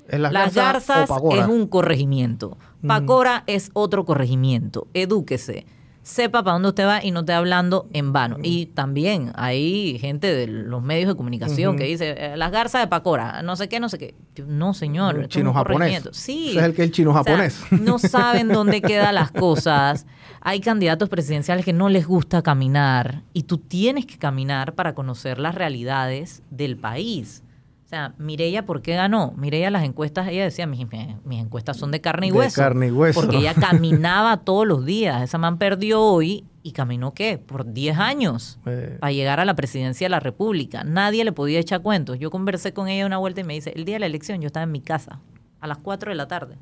las, 0.06 0.54
garzas, 0.54 1.10
es 1.10 1.46
un 1.48 1.66
corregimiento. 1.66 2.56
Pacora 2.86 3.42
es 3.48 3.70
otro 3.72 4.04
corregimiento. 4.04 4.86
Edúquese 4.94 5.66
sepa 6.04 6.44
para 6.44 6.52
dónde 6.52 6.68
usted 6.68 6.86
va 6.86 7.02
y 7.02 7.10
no 7.10 7.20
esté 7.20 7.32
hablando 7.32 7.88
en 7.92 8.12
vano. 8.12 8.36
Y 8.42 8.66
también 8.66 9.32
hay 9.34 9.98
gente 9.98 10.32
de 10.32 10.46
los 10.46 10.82
medios 10.82 11.08
de 11.08 11.16
comunicación 11.16 11.76
que 11.76 11.84
dice, 11.84 12.14
eh, 12.16 12.36
las 12.36 12.52
garzas 12.52 12.82
de 12.82 12.86
Pacora, 12.86 13.42
no 13.42 13.56
sé 13.56 13.68
qué, 13.68 13.80
no 13.80 13.88
sé 13.88 13.98
qué. 13.98 14.14
no, 14.46 14.74
señor. 14.74 15.28
chino 15.28 15.52
japonés. 15.52 16.08
Sí. 16.12 16.56
es 16.56 16.62
el 16.62 16.74
que 16.74 16.84
el 16.84 16.92
chino 16.92 17.12
japonés. 17.12 17.60
no 17.70 17.98
saben 17.98 18.48
dónde 18.48 18.82
quedan 18.82 19.14
las 19.14 19.32
cosas. 19.32 20.06
Hay 20.42 20.60
candidatos 20.60 21.08
presidenciales 21.08 21.64
que 21.64 21.72
no 21.72 21.88
les 21.88 22.06
gusta 22.06 22.42
caminar 22.42 23.22
y 23.32 23.44
tú 23.44 23.56
tienes 23.56 24.04
que 24.04 24.18
caminar 24.18 24.74
para 24.74 24.94
conocer 24.94 25.38
las 25.38 25.54
realidades 25.54 26.42
del 26.50 26.76
país. 26.76 27.42
O 27.84 27.86
sea, 27.86 28.14
Mireya, 28.16 28.64
¿por 28.64 28.80
qué 28.80 28.94
ganó? 28.94 29.34
Mireya, 29.36 29.70
las 29.70 29.84
encuestas, 29.84 30.26
ella 30.28 30.44
decía, 30.44 30.66
mis, 30.66 30.86
mis 31.24 31.40
encuestas 31.40 31.76
son 31.76 31.90
de 31.90 32.00
carne 32.00 32.28
y 32.28 32.32
hueso. 32.32 32.60
carne 32.60 32.86
y 32.86 32.90
hueso. 32.90 33.20
Porque 33.20 33.36
ella 33.36 33.54
caminaba 33.60 34.38
todos 34.38 34.66
los 34.66 34.86
días. 34.86 35.22
Esa 35.22 35.36
man 35.36 35.58
perdió 35.58 36.00
hoy 36.00 36.46
y 36.62 36.72
caminó, 36.72 37.12
¿qué? 37.12 37.36
Por 37.36 37.74
10 37.74 37.98
años 37.98 38.58
eh. 38.64 38.96
para 38.98 39.12
llegar 39.12 39.38
a 39.38 39.44
la 39.44 39.54
presidencia 39.54 40.06
de 40.06 40.08
la 40.08 40.20
República. 40.20 40.82
Nadie 40.82 41.24
le 41.24 41.32
podía 41.32 41.60
echar 41.60 41.82
cuentos. 41.82 42.18
Yo 42.18 42.30
conversé 42.30 42.72
con 42.72 42.88
ella 42.88 43.04
una 43.04 43.18
vuelta 43.18 43.42
y 43.42 43.44
me 43.44 43.52
dice, 43.52 43.74
el 43.76 43.84
día 43.84 43.96
de 43.96 44.00
la 44.00 44.06
elección 44.06 44.40
yo 44.40 44.46
estaba 44.46 44.64
en 44.64 44.72
mi 44.72 44.80
casa, 44.80 45.20
a 45.60 45.66
las 45.66 45.76
4 45.76 46.10
de 46.10 46.16
la 46.16 46.26
tarde, 46.26 46.56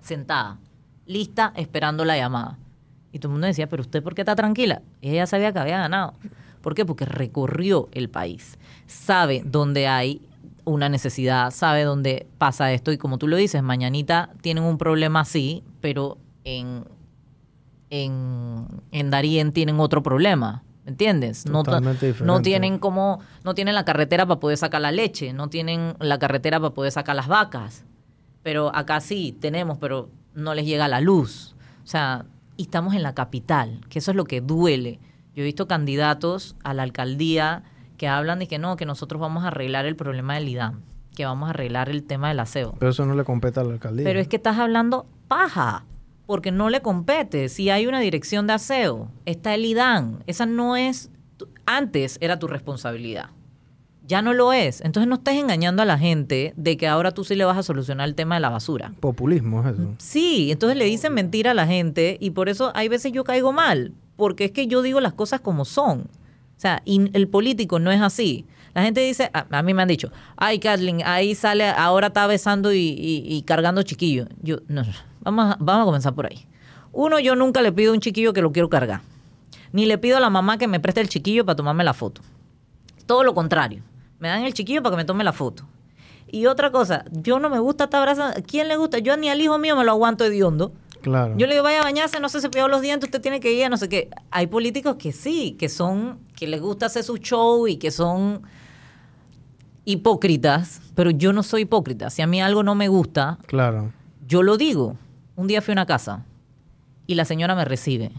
sentada, 0.00 0.58
lista, 1.06 1.54
esperando 1.56 2.04
la 2.04 2.18
llamada. 2.18 2.58
Y 3.10 3.20
todo 3.20 3.28
el 3.28 3.32
mundo 3.32 3.46
decía, 3.46 3.70
pero 3.70 3.80
usted, 3.80 4.02
¿por 4.02 4.14
qué 4.14 4.20
está 4.20 4.36
tranquila? 4.36 4.82
Y 5.00 5.10
ella 5.10 5.26
sabía 5.26 5.50
que 5.50 5.58
había 5.60 5.78
ganado. 5.78 6.12
¿Por 6.60 6.74
qué? 6.74 6.84
Porque 6.84 7.06
recorrió 7.06 7.88
el 7.92 8.10
país. 8.10 8.58
Sabe 8.86 9.42
dónde 9.46 9.88
hay 9.88 10.20
una 10.64 10.88
necesidad, 10.88 11.50
sabe 11.50 11.84
dónde 11.84 12.26
pasa 12.38 12.72
esto 12.72 12.92
y 12.92 12.98
como 12.98 13.18
tú 13.18 13.28
lo 13.28 13.36
dices, 13.36 13.62
mañanita 13.62 14.30
tienen 14.40 14.64
un 14.64 14.78
problema 14.78 15.20
así, 15.20 15.64
pero 15.80 16.18
en, 16.44 16.84
en, 17.90 18.66
en 18.90 19.10
Darien 19.10 19.52
tienen 19.52 19.80
otro 19.80 20.02
problema. 20.02 20.62
¿Me 20.84 20.90
entiendes? 20.90 21.46
No, 21.46 21.62
no 22.24 22.42
tienen 22.42 22.78
como, 22.78 23.20
no 23.44 23.54
tienen 23.54 23.76
la 23.76 23.84
carretera 23.84 24.26
para 24.26 24.40
poder 24.40 24.58
sacar 24.58 24.80
la 24.80 24.90
leche, 24.90 25.32
no 25.32 25.48
tienen 25.48 25.94
la 26.00 26.18
carretera 26.18 26.58
para 26.58 26.74
poder 26.74 26.90
sacar 26.90 27.14
las 27.14 27.28
vacas. 27.28 27.84
Pero 28.42 28.74
acá 28.74 29.00
sí 29.00 29.36
tenemos, 29.40 29.78
pero 29.78 30.10
no 30.34 30.54
les 30.54 30.66
llega 30.66 30.88
la 30.88 31.00
luz. 31.00 31.54
O 31.84 31.86
sea, 31.86 32.26
y 32.56 32.62
estamos 32.62 32.94
en 32.94 33.04
la 33.04 33.14
capital, 33.14 33.80
que 33.88 34.00
eso 34.00 34.10
es 34.10 34.16
lo 34.16 34.24
que 34.24 34.40
duele. 34.40 34.98
Yo 35.36 35.42
he 35.42 35.46
visto 35.46 35.68
candidatos 35.68 36.56
a 36.64 36.74
la 36.74 36.82
alcaldía 36.82 37.62
que 38.02 38.08
hablan 38.08 38.40
de 38.40 38.48
que 38.48 38.58
no, 38.58 38.74
que 38.74 38.84
nosotros 38.84 39.20
vamos 39.20 39.44
a 39.44 39.46
arreglar 39.46 39.86
el 39.86 39.94
problema 39.94 40.34
del 40.34 40.48
IDAM, 40.48 40.80
que 41.14 41.24
vamos 41.24 41.46
a 41.46 41.50
arreglar 41.50 41.88
el 41.88 42.02
tema 42.02 42.30
del 42.30 42.40
aseo. 42.40 42.74
Pero 42.80 42.90
eso 42.90 43.06
no 43.06 43.14
le 43.14 43.22
compete 43.22 43.60
a 43.60 43.62
la 43.62 43.74
alcaldía. 43.74 44.02
Pero 44.02 44.18
es 44.18 44.26
que 44.26 44.34
estás 44.34 44.58
hablando 44.58 45.06
paja, 45.28 45.84
porque 46.26 46.50
no 46.50 46.68
le 46.68 46.82
compete. 46.82 47.48
Si 47.48 47.70
hay 47.70 47.86
una 47.86 48.00
dirección 48.00 48.48
de 48.48 48.54
aseo, 48.54 49.08
está 49.24 49.54
el 49.54 49.64
IDAM. 49.64 50.18
Esa 50.26 50.46
no 50.46 50.74
es, 50.74 51.12
antes 51.64 52.18
era 52.20 52.40
tu 52.40 52.48
responsabilidad. 52.48 53.30
Ya 54.04 54.20
no 54.20 54.34
lo 54.34 54.52
es. 54.52 54.80
Entonces 54.80 55.08
no 55.08 55.14
estés 55.14 55.36
engañando 55.36 55.82
a 55.82 55.84
la 55.84 55.96
gente 55.96 56.54
de 56.56 56.76
que 56.76 56.88
ahora 56.88 57.12
tú 57.12 57.22
sí 57.22 57.36
le 57.36 57.44
vas 57.44 57.58
a 57.58 57.62
solucionar 57.62 58.08
el 58.08 58.16
tema 58.16 58.34
de 58.34 58.40
la 58.40 58.50
basura. 58.50 58.94
Populismo 58.98 59.60
es 59.60 59.74
eso. 59.74 59.94
Sí, 59.98 60.50
entonces 60.50 60.76
le 60.76 60.86
dicen 60.86 61.14
mentira 61.14 61.52
a 61.52 61.54
la 61.54 61.68
gente 61.68 62.16
y 62.18 62.30
por 62.30 62.48
eso 62.48 62.72
hay 62.74 62.88
veces 62.88 63.12
yo 63.12 63.22
caigo 63.22 63.52
mal, 63.52 63.92
porque 64.16 64.46
es 64.46 64.50
que 64.50 64.66
yo 64.66 64.82
digo 64.82 65.00
las 65.00 65.12
cosas 65.12 65.40
como 65.40 65.64
son. 65.64 66.08
O 66.62 66.68
sea, 66.70 66.80
y 66.84 67.10
el 67.12 67.26
político 67.26 67.80
no 67.80 67.90
es 67.90 68.00
así. 68.00 68.46
La 68.72 68.84
gente 68.84 69.00
dice, 69.00 69.32
a, 69.34 69.62
mí 69.64 69.74
me 69.74 69.82
han 69.82 69.88
dicho, 69.88 70.12
ay, 70.36 70.60
Kathleen, 70.60 71.02
ahí 71.04 71.34
sale, 71.34 71.68
ahora 71.68 72.06
está 72.06 72.24
besando 72.28 72.72
y, 72.72 73.42
cargando 73.48 73.82
chiquillo. 73.82 74.26
Yo, 74.42 74.58
no, 74.68 74.84
vamos 75.22 75.44
a, 75.44 75.56
vamos 75.58 75.82
a 75.82 75.84
comenzar 75.86 76.14
por 76.14 76.26
ahí. 76.26 76.46
Uno, 76.92 77.18
yo 77.18 77.34
nunca 77.34 77.62
le 77.62 77.72
pido 77.72 77.90
a 77.90 77.94
un 77.94 78.00
chiquillo 78.00 78.32
que 78.32 78.42
lo 78.42 78.52
quiero 78.52 78.70
cargar. 78.70 79.00
Ni 79.72 79.86
le 79.86 79.98
pido 79.98 80.18
a 80.18 80.20
la 80.20 80.30
mamá 80.30 80.56
que 80.56 80.68
me 80.68 80.78
preste 80.78 81.00
el 81.00 81.08
chiquillo 81.08 81.44
para 81.44 81.56
tomarme 81.56 81.82
la 81.82 81.94
foto. 81.94 82.20
Todo 83.06 83.24
lo 83.24 83.34
contrario. 83.34 83.82
Me 84.20 84.28
dan 84.28 84.44
el 84.44 84.54
chiquillo 84.54 84.84
para 84.84 84.92
que 84.92 84.98
me 84.98 85.04
tome 85.04 85.24
la 85.24 85.32
foto. 85.32 85.64
Y 86.30 86.46
otra 86.46 86.70
cosa, 86.70 87.06
yo 87.10 87.40
no 87.40 87.50
me 87.50 87.58
gusta 87.58 87.84
estar 87.84 88.02
abrazando. 88.02 88.40
¿Quién 88.46 88.68
le 88.68 88.76
gusta? 88.76 89.00
Yo 89.00 89.16
ni 89.16 89.30
al 89.30 89.40
hijo 89.40 89.58
mío 89.58 89.74
me 89.74 89.82
lo 89.82 89.90
aguanto 89.90 90.24
hediondo. 90.24 90.72
Yo 91.38 91.46
le 91.46 91.54
digo, 91.54 91.64
vaya 91.64 91.80
a 91.80 91.84
bañarse, 91.84 92.20
no 92.20 92.28
se 92.28 92.40
cepilló 92.40 92.68
los 92.68 92.80
dientes, 92.80 93.08
usted 93.08 93.20
tiene 93.20 93.40
que 93.40 93.52
ir, 93.52 93.68
no 93.70 93.76
sé 93.76 93.88
qué. 93.88 94.10
Hay 94.30 94.46
políticos 94.46 94.96
que 94.98 95.12
sí, 95.12 95.56
que 95.58 95.68
son, 95.68 96.20
que 96.36 96.46
les 96.46 96.60
gusta 96.60 96.86
hacer 96.86 97.04
su 97.04 97.16
show 97.18 97.66
y 97.66 97.76
que 97.76 97.90
son 97.90 98.42
hipócritas, 99.84 100.80
pero 100.94 101.10
yo 101.10 101.32
no 101.32 101.42
soy 101.42 101.62
hipócrita. 101.62 102.10
Si 102.10 102.22
a 102.22 102.26
mí 102.26 102.40
algo 102.40 102.62
no 102.62 102.74
me 102.74 102.88
gusta, 102.88 103.38
claro. 103.46 103.92
yo 104.26 104.42
lo 104.42 104.56
digo. 104.56 104.96
Un 105.34 105.46
día 105.46 105.62
fui 105.62 105.72
a 105.72 105.74
una 105.74 105.86
casa 105.86 106.24
y 107.06 107.14
la 107.14 107.24
señora 107.24 107.54
me 107.54 107.64
recibe 107.64 108.12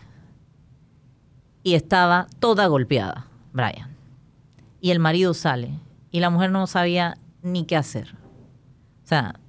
y 1.63 1.75
estaba 1.75 2.27
toda 2.39 2.67
golpeada, 2.67 3.27
Brian. 3.53 3.95
Y 4.81 4.91
el 4.91 4.99
marido 4.99 5.33
sale 5.33 5.79
y 6.11 6.19
la 6.19 6.29
mujer 6.29 6.51
no 6.51 6.67
sabía 6.67 7.17
ni 7.41 7.65
qué 7.65 7.77
hacer. 7.77 8.15
O 9.03 9.07
sea, 9.07 9.39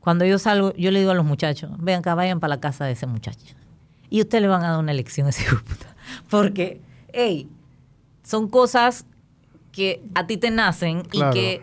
cuando 0.00 0.24
yo 0.24 0.38
salgo, 0.38 0.74
yo 0.76 0.90
le 0.90 1.00
digo 1.00 1.10
a 1.10 1.14
los 1.14 1.26
muchachos, 1.26 1.70
vean 1.78 2.00
acá, 2.00 2.14
vayan 2.14 2.40
para 2.40 2.56
la 2.56 2.60
casa 2.60 2.86
de 2.86 2.92
ese 2.92 3.06
muchacho. 3.06 3.54
Y 4.08 4.20
ustedes 4.22 4.42
le 4.42 4.48
van 4.48 4.64
a 4.64 4.70
dar 4.70 4.78
una 4.78 4.92
elección 4.92 5.26
a 5.26 5.30
ese 5.30 5.44
puta. 5.54 5.94
Porque, 6.30 6.80
hey, 7.12 7.48
son 8.22 8.48
cosas 8.48 9.04
que 9.72 10.02
a 10.14 10.26
ti 10.26 10.36
te 10.36 10.50
nacen 10.50 11.02
y 11.12 11.20
que, 11.32 11.62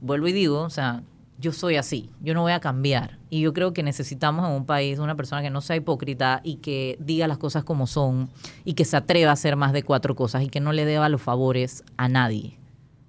vuelvo 0.00 0.28
y 0.28 0.32
digo, 0.32 0.60
o 0.60 0.70
sea, 0.70 1.02
yo 1.38 1.52
soy 1.52 1.76
así, 1.76 2.10
yo 2.20 2.34
no 2.34 2.42
voy 2.42 2.52
a 2.52 2.60
cambiar. 2.60 3.18
Y 3.30 3.40
yo 3.40 3.52
creo 3.52 3.72
que 3.72 3.82
necesitamos 3.82 4.46
en 4.46 4.54
un 4.54 4.66
país 4.66 4.98
una 4.98 5.16
persona 5.16 5.42
que 5.42 5.50
no 5.50 5.60
sea 5.60 5.76
hipócrita 5.76 6.40
y 6.44 6.56
que 6.56 6.96
diga 7.00 7.26
las 7.26 7.38
cosas 7.38 7.64
como 7.64 7.86
son 7.86 8.28
y 8.64 8.74
que 8.74 8.84
se 8.84 8.96
atreva 8.96 9.30
a 9.30 9.34
hacer 9.34 9.56
más 9.56 9.72
de 9.72 9.82
cuatro 9.82 10.14
cosas 10.14 10.44
y 10.44 10.48
que 10.48 10.60
no 10.60 10.72
le 10.72 10.84
deba 10.84 11.08
los 11.08 11.22
favores 11.22 11.84
a 11.96 12.08
nadie 12.08 12.58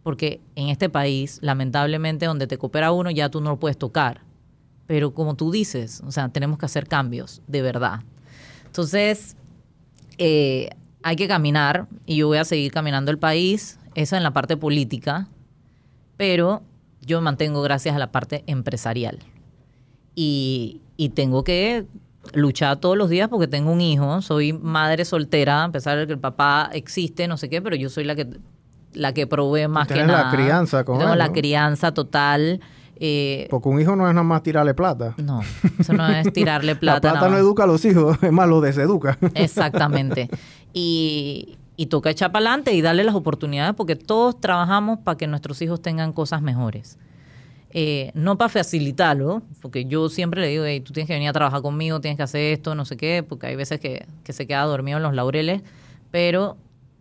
porque 0.08 0.40
en 0.56 0.70
este 0.70 0.88
país, 0.88 1.38
lamentablemente, 1.42 2.28
donde 2.28 2.48
te 2.48 2.58
coopera 2.58 2.94
uno, 2.94 3.12
ya 3.12 3.28
tú 3.28 3.42
no 3.42 3.50
lo 3.50 3.60
puedes 3.60 3.78
tocar. 3.78 4.22
Pero 4.86 5.14
como 5.14 5.36
tú 5.36 5.52
dices, 5.52 6.02
o 6.08 6.14
sea, 6.14 6.30
tenemos 6.30 6.58
que 6.58 6.66
hacer 6.66 6.88
cambios, 6.88 7.42
de 7.46 7.62
verdad. 7.62 8.00
Entonces, 8.68 9.36
eh, 10.18 10.70
hay 11.04 11.18
que 11.18 11.28
caminar 11.28 11.90
y 12.06 12.16
yo 12.16 12.28
voy 12.28 12.38
a 12.38 12.46
seguir 12.46 12.72
caminando 12.72 13.12
el 13.12 13.18
país, 13.18 13.80
eso 13.96 14.16
en 14.16 14.24
la 14.24 14.32
parte 14.32 14.56
política, 14.56 15.28
pero 16.16 16.62
yo 17.02 17.20
mantengo 17.20 17.62
gracias 17.62 17.94
a 17.94 18.00
la 18.00 18.10
parte 18.10 18.46
empresarial. 18.48 19.20
y, 20.16 20.80
y 20.96 21.10
tengo 21.10 21.44
que 21.44 21.86
luchar 22.34 22.78
todos 22.78 22.98
los 22.98 23.10
días 23.10 23.28
porque 23.28 23.48
tengo 23.50 23.74
un 23.74 23.82
hijo, 23.82 24.22
soy 24.22 24.54
madre 24.54 25.04
soltera, 25.04 25.66
a 25.66 25.72
pesar 25.74 25.98
de 25.98 26.08
que 26.08 26.14
el 26.14 26.20
papá 26.20 26.70
existe, 26.72 27.28
no 27.28 27.36
sé 27.36 27.50
qué, 27.50 27.62
pero 27.62 27.76
yo 27.76 27.90
soy 27.90 28.06
la 28.06 28.16
que 28.16 28.26
la 28.98 29.14
que 29.14 29.28
provee 29.28 29.68
más 29.68 29.88
que 29.88 30.04
nada. 30.04 30.26
la 30.26 30.32
crianza 30.32 30.84
con 30.84 31.00
Tengo 31.00 31.16
la 31.16 31.32
crianza 31.32 31.94
total. 31.94 32.60
Eh, 33.00 33.48
porque 33.52 33.70
un 33.70 33.80
hijo 33.80 33.96
no 33.96 34.08
es 34.08 34.14
nada 34.14 34.24
más 34.24 34.42
tirarle 34.42 34.74
plata. 34.74 35.14
No, 35.18 35.42
eso 35.80 35.94
no 35.94 36.08
es 36.08 36.34
tirarle 36.34 36.76
plata. 36.80 37.08
la 37.08 37.14
plata 37.14 37.30
no 37.30 37.38
educa 37.38 37.64
a 37.64 37.68
los 37.68 37.86
hijos, 37.86 38.18
es 38.22 38.32
más, 38.32 38.50
lo 38.50 38.60
deseduca. 38.62 39.18
Exactamente. 39.34 40.30
Y, 40.80 41.58
y 41.76 41.88
toca 41.88 42.12
echar 42.12 42.32
para 42.32 42.46
adelante 42.50 42.72
y 42.74 42.82
darle 42.82 43.04
las 43.04 43.16
oportunidades 43.16 43.74
porque 43.74 43.96
todos 43.96 44.40
trabajamos 44.40 45.00
para 45.00 45.18
que 45.18 45.26
nuestros 45.26 45.60
hijos 45.64 45.82
tengan 45.82 46.14
cosas 46.14 46.44
mejores. 46.44 47.00
Eh, 47.72 48.12
no 48.14 48.38
para 48.38 48.50
facilitarlo, 48.50 49.42
porque 49.62 49.86
yo 49.86 50.10
siempre 50.10 50.42
le 50.42 50.50
digo, 50.50 50.66
hey, 50.66 50.82
tú 50.82 50.94
tienes 50.94 51.08
que 51.08 51.14
venir 51.14 51.30
a 51.30 51.34
trabajar 51.34 51.64
conmigo, 51.64 52.00
tienes 52.00 52.18
que 52.18 52.24
hacer 52.24 52.54
esto, 52.54 52.76
no 52.76 52.86
sé 52.86 52.96
qué, 52.96 53.24
porque 53.28 53.48
hay 53.48 53.56
veces 53.56 53.80
que, 53.80 54.06
que 54.24 54.34
se 54.34 54.46
queda 54.46 54.64
dormido 54.66 54.98
en 54.98 55.04
los 55.04 55.16
laureles, 55.16 55.64
pero 56.12 56.58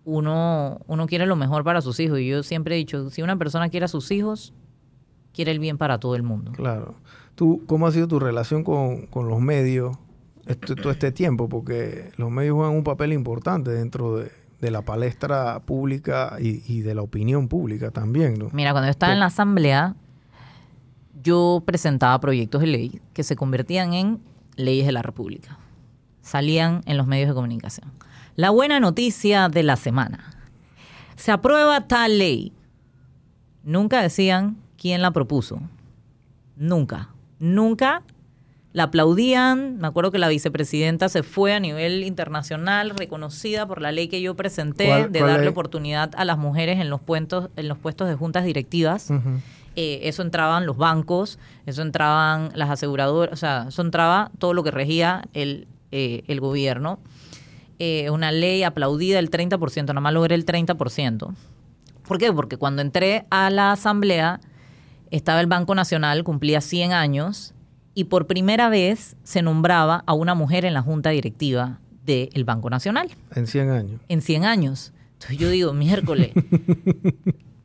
uno, 0.07 0.81
uno 0.87 1.07
quiere 1.07 1.27
lo 1.27 1.35
mejor 1.35 1.65
para 1.65 1.83
sus 1.83 1.99
hijos. 2.01 2.21
Y 2.21 2.29
yo 2.29 2.43
siempre 2.43 2.77
he 2.77 2.79
dicho, 2.79 3.11
si 3.11 3.23
una 3.23 3.37
persona 3.37 3.69
quiere 3.69 3.85
a 3.85 3.89
sus 3.89 4.11
hijos, 4.13 4.55
quiere 5.35 5.51
el 5.51 5.59
bien 5.59 5.77
para 5.77 5.99
todo 5.99 6.15
el 6.15 6.23
mundo. 6.23 6.53
Claro. 6.53 6.95
¿Tú, 7.35 7.63
¿Cómo 7.67 7.87
ha 7.87 7.93
sido 7.93 8.07
tu 8.07 8.21
relación 8.21 8.63
con, 8.63 9.09
los 9.13 9.41
medios 9.41 9.99
este, 10.47 10.77
todo 10.77 10.93
este 10.93 11.11
tiempo? 11.11 11.49
Porque 11.49 12.13
los 12.17 12.31
medios 12.31 12.55
juegan 12.55 12.75
un 12.75 12.85
papel 12.85 13.13
importante 13.13 13.71
dentro 13.73 14.17
de, 14.17 14.31
la 14.71 14.83
palestra 14.83 15.61
pública 15.61 16.39
y, 16.41 16.81
de 16.81 16.95
la 16.95 17.03
opinión 17.03 17.47
pública 17.47 17.93
también, 17.93 18.35
¿no? 18.35 18.49
Mira, 18.53 18.73
cuando 18.73 18.87
yo 18.87 18.91
estaba 18.91 19.13
en 19.13 19.21
la 19.21 19.27
asamblea, 19.27 19.95
yo 21.23 21.63
presentaba 21.65 22.19
proyectos 22.19 22.63
de 22.63 22.67
ley 22.67 23.01
que 23.13 23.23
se 23.23 23.37
convertían 23.37 23.93
en 23.93 24.21
leyes 24.57 24.87
de 24.87 24.93
la 24.93 25.03
República. 25.03 25.59
Salían 26.21 26.81
en 26.87 26.97
los 26.97 27.07
medios 27.07 27.29
de 27.29 27.35
comunicación. 27.35 27.93
La 28.37 28.51
buena 28.51 28.81
noticia 28.81 29.49
de 29.49 29.63
la 29.63 29.77
semana. 29.77 30.31
Se 31.17 31.33
aprueba 31.33 31.89
tal 31.89 32.19
ley. 32.19 32.53
Nunca 33.65 34.03
decían 34.03 34.59
quién 34.77 35.01
la 35.01 35.11
propuso. 35.11 35.59
Nunca. 36.55 37.09
Nunca 37.39 38.03
la 38.75 38.85
aplaudían. 38.85 39.79
Me 39.79 39.87
acuerdo 39.87 40.13
que 40.13 40.19
la 40.19 40.29
vicepresidenta 40.29 41.09
se 41.09 41.23
fue 41.23 41.55
a 41.55 41.61
nivel 41.61 42.05
internacional 42.05 42.91
reconocida 42.91 43.67
por 43.67 43.81
la 43.81 43.91
ley 43.91 44.09
que 44.09 44.21
yo 44.21 44.37
presenté 44.37 45.09
de 45.09 45.21
darle 45.21 45.49
oportunidad 45.49 46.11
a 46.15 46.27
las 46.27 46.37
mujeres 46.37 46.79
en 46.79 46.91
los, 46.91 47.01
puestos, 47.01 47.49
en 47.57 47.69
los 47.69 47.79
puestos 47.79 48.07
de 48.07 48.17
juntas 48.17 48.45
directivas. 48.45 49.11
Eh, 49.77 50.01
eso 50.03 50.21
entraban 50.21 50.67
los 50.67 50.77
bancos, 50.77 51.39
eso 51.65 51.81
entraban 51.81 52.51
las 52.55 52.69
aseguradoras, 52.69 53.33
o 53.33 53.37
sea, 53.37 53.67
eso 53.69 53.81
entraba 53.81 54.31
todo 54.39 54.53
lo 54.53 54.63
que 54.63 54.71
regía 54.71 55.23
el, 55.33 55.67
eh, 55.91 56.23
el 56.27 56.41
gobierno. 56.41 56.99
Eh, 57.79 58.11
una 58.11 58.33
ley 58.33 58.63
aplaudida 58.63 59.19
el 59.19 59.31
30%, 59.31 59.87
nada 59.87 60.01
más 60.01 60.13
logré 60.13 60.35
el 60.35 60.47
30%. 60.47 61.35
¿Por 62.07 62.19
qué? 62.19 62.33
Porque 62.33 62.57
cuando 62.57 62.83
entré 62.83 63.27
a 63.31 63.51
la 63.51 63.73
asamblea 63.73 64.41
estaba 65.11 65.41
el 65.41 65.47
Banco 65.47 65.75
Nacional, 65.75 66.25
cumplía 66.25 66.61
100 66.61 66.93
años 66.93 67.55
y 67.95 68.05
por 68.05 68.27
primera 68.27 68.69
vez 68.69 69.17
se 69.25 69.43
nombraba 69.43 70.05
a 70.07 70.15
una 70.15 70.35
mujer 70.35 70.65
en 70.65 70.75
la 70.75 70.83
junta 70.83 71.11
directiva 71.11 71.81
del 72.05 72.45
Banco 72.45 72.71
Nacional. 72.71 73.11
En 73.35 73.47
100 73.47 73.71
años. 73.71 74.01
En 74.09 74.23
100 74.23 74.45
años. 74.45 74.93
Entonces 75.15 75.39
yo 75.39 75.51
digo, 75.51 75.73
miércoles, 75.73 76.31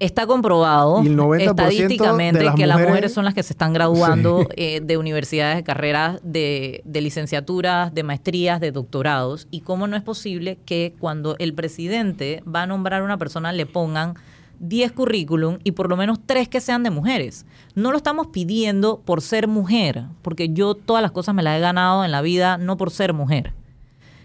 Está 0.00 0.26
comprobado 0.26 1.02
estadísticamente 1.38 2.46
que 2.56 2.66
las 2.66 2.80
mujeres 2.80 3.12
son 3.12 3.24
las 3.24 3.34
que 3.34 3.42
se 3.42 3.52
están 3.52 3.72
graduando 3.72 4.46
eh, 4.56 4.80
de 4.80 4.96
universidades 4.96 5.56
de 5.56 5.64
carreras 5.64 6.20
de, 6.22 6.82
de, 6.84 7.00
licenciaturas, 7.00 7.92
de 7.92 8.02
maestrías, 8.04 8.60
de 8.60 8.70
doctorados. 8.70 9.48
Y 9.50 9.62
cómo 9.62 9.88
no 9.88 9.96
es 9.96 10.02
posible 10.02 10.58
que 10.64 10.94
cuando 11.00 11.34
el 11.38 11.52
presidente 11.52 12.42
va 12.46 12.62
a 12.62 12.66
nombrar 12.66 13.02
a 13.02 13.04
una 13.04 13.18
persona 13.18 13.52
le 13.52 13.66
pongan 13.66 14.14
10 14.60 14.92
currículum 14.92 15.58
y 15.64 15.72
por 15.72 15.88
lo 15.88 15.96
menos 15.96 16.18
3 16.24 16.48
que 16.48 16.60
sean 16.60 16.82
de 16.82 16.90
mujeres. 16.90 17.46
No 17.74 17.90
lo 17.90 17.96
estamos 17.96 18.28
pidiendo 18.28 19.00
por 19.00 19.22
ser 19.22 19.48
mujer, 19.48 20.04
porque 20.22 20.50
yo 20.50 20.74
todas 20.74 21.02
las 21.02 21.12
cosas 21.12 21.34
me 21.34 21.42
las 21.42 21.56
he 21.56 21.60
ganado 21.60 22.04
en 22.04 22.10
la 22.10 22.22
vida 22.22 22.58
no 22.58 22.76
por 22.76 22.90
ser 22.90 23.12
mujer. 23.12 23.52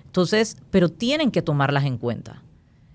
Entonces, 0.05 0.57
pero 0.71 0.89
tienen 0.89 1.31
que 1.31 1.41
tomarlas 1.41 1.86
en 1.86 1.97
cuenta. 1.97 2.41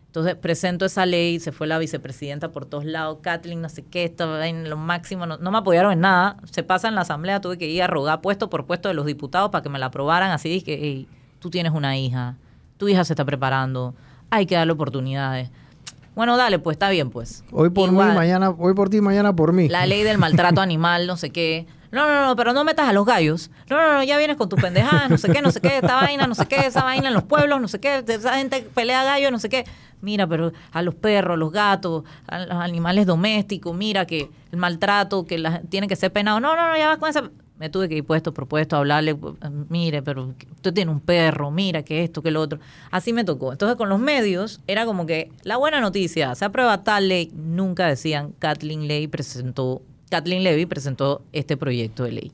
Entonces 0.08 0.36
presento 0.36 0.86
esa 0.86 1.04
ley, 1.04 1.38
se 1.38 1.52
fue 1.52 1.66
la 1.66 1.78
vicepresidenta 1.78 2.50
por 2.50 2.64
todos 2.64 2.86
lados, 2.86 3.18
Kathleen, 3.20 3.60
no 3.60 3.68
sé 3.68 3.84
qué, 3.84 4.04
estaba 4.04 4.48
en 4.48 4.70
lo 4.70 4.78
máximo, 4.78 5.26
no, 5.26 5.50
me 5.50 5.58
apoyaron 5.58 5.92
en 5.92 6.00
nada. 6.00 6.38
Se 6.50 6.62
pasa 6.62 6.88
en 6.88 6.94
la 6.94 7.02
asamblea, 7.02 7.42
tuve 7.42 7.58
que 7.58 7.68
ir 7.68 7.82
a 7.82 7.86
rogar 7.86 8.22
puesto 8.22 8.48
por 8.48 8.64
puesto 8.64 8.88
de 8.88 8.94
los 8.94 9.04
diputados 9.04 9.50
para 9.50 9.62
que 9.62 9.68
me 9.68 9.78
la 9.78 9.86
aprobaran. 9.86 10.30
Así 10.30 10.48
dije, 10.48 10.78
hey, 10.80 11.06
tú 11.40 11.50
tienes 11.50 11.72
una 11.72 11.98
hija, 11.98 12.36
tu 12.78 12.88
hija 12.88 13.04
se 13.04 13.12
está 13.12 13.26
preparando, 13.26 13.94
hay 14.30 14.46
que 14.46 14.54
darle 14.54 14.72
oportunidades. 14.72 15.50
Bueno, 16.14 16.38
dale, 16.38 16.58
pues 16.58 16.76
está 16.76 16.88
bien, 16.88 17.10
pues. 17.10 17.44
Hoy 17.52 17.68
por 17.68 17.92
mí, 17.92 17.98
mañana, 17.98 18.50
hoy 18.50 18.72
por 18.72 18.88
ti, 18.88 19.02
mañana 19.02 19.36
por 19.36 19.52
mí. 19.52 19.68
La 19.68 19.84
ley 19.84 20.04
del 20.04 20.16
maltrato 20.16 20.62
animal, 20.62 21.06
no 21.06 21.18
sé 21.18 21.30
qué. 21.30 21.66
No, 21.90 22.06
no, 22.06 22.26
no, 22.26 22.36
pero 22.36 22.52
no 22.52 22.64
metas 22.64 22.88
a 22.88 22.92
los 22.92 23.06
gallos. 23.06 23.50
No, 23.70 23.76
no, 23.80 23.94
no, 23.94 24.02
ya 24.02 24.18
vienes 24.18 24.36
con 24.36 24.48
tus 24.48 24.60
pendejadas, 24.60 25.08
no 25.08 25.16
sé 25.16 25.30
qué, 25.30 25.40
no 25.40 25.50
sé 25.50 25.60
qué, 25.60 25.76
esta 25.76 25.94
vaina, 25.94 26.26
no 26.26 26.34
sé 26.34 26.46
qué, 26.46 26.66
esa 26.66 26.82
vaina 26.82 27.08
en 27.08 27.14
los 27.14 27.22
pueblos, 27.22 27.60
no 27.60 27.68
sé 27.68 27.78
qué, 27.78 28.04
esa 28.06 28.34
gente 28.36 28.66
pelea 28.74 29.04
gallos, 29.04 29.30
no 29.30 29.38
sé 29.38 29.48
qué 29.48 29.64
mira, 30.00 30.26
pero 30.26 30.52
a 30.72 30.82
los 30.82 30.94
perros, 30.94 31.34
a 31.34 31.36
los 31.36 31.52
gatos, 31.52 32.04
a 32.26 32.40
los 32.40 32.52
animales 32.52 33.06
domésticos, 33.06 33.74
mira 33.76 34.06
que 34.06 34.30
el 34.52 34.58
maltrato, 34.58 35.24
que 35.24 35.38
la, 35.38 35.60
tiene 35.62 35.88
que 35.88 35.96
ser 35.96 36.12
penado. 36.12 36.40
No, 36.40 36.56
no, 36.56 36.68
no, 36.68 36.76
ya 36.76 36.88
vas 36.88 36.98
con 36.98 37.08
esa... 37.08 37.30
Me 37.58 37.68
tuve 37.70 37.88
que 37.88 37.96
ir 37.96 38.04
puesto, 38.04 38.32
propuesto 38.32 38.76
a 38.76 38.78
hablarle, 38.78 39.18
mire, 39.68 40.00
pero 40.00 40.32
usted 40.54 40.72
tiene 40.72 40.92
un 40.92 41.00
perro, 41.00 41.50
mira 41.50 41.82
que 41.82 42.04
esto, 42.04 42.22
que 42.22 42.30
lo 42.30 42.40
otro. 42.40 42.60
Así 42.92 43.12
me 43.12 43.24
tocó. 43.24 43.50
Entonces 43.50 43.76
con 43.76 43.88
los 43.88 43.98
medios 43.98 44.60
era 44.68 44.86
como 44.86 45.06
que 45.06 45.32
la 45.42 45.56
buena 45.56 45.80
noticia, 45.80 46.36
se 46.36 46.44
aprueba 46.44 46.84
tal 46.84 47.08
ley, 47.08 47.32
nunca 47.34 47.88
decían 47.88 48.32
Kathleen 48.38 48.86
Levy 48.86 49.08
presentó, 49.08 49.82
Kathleen 50.08 50.44
Levy 50.44 50.66
presentó 50.66 51.22
este 51.32 51.56
proyecto 51.56 52.04
de 52.04 52.12
ley. 52.12 52.32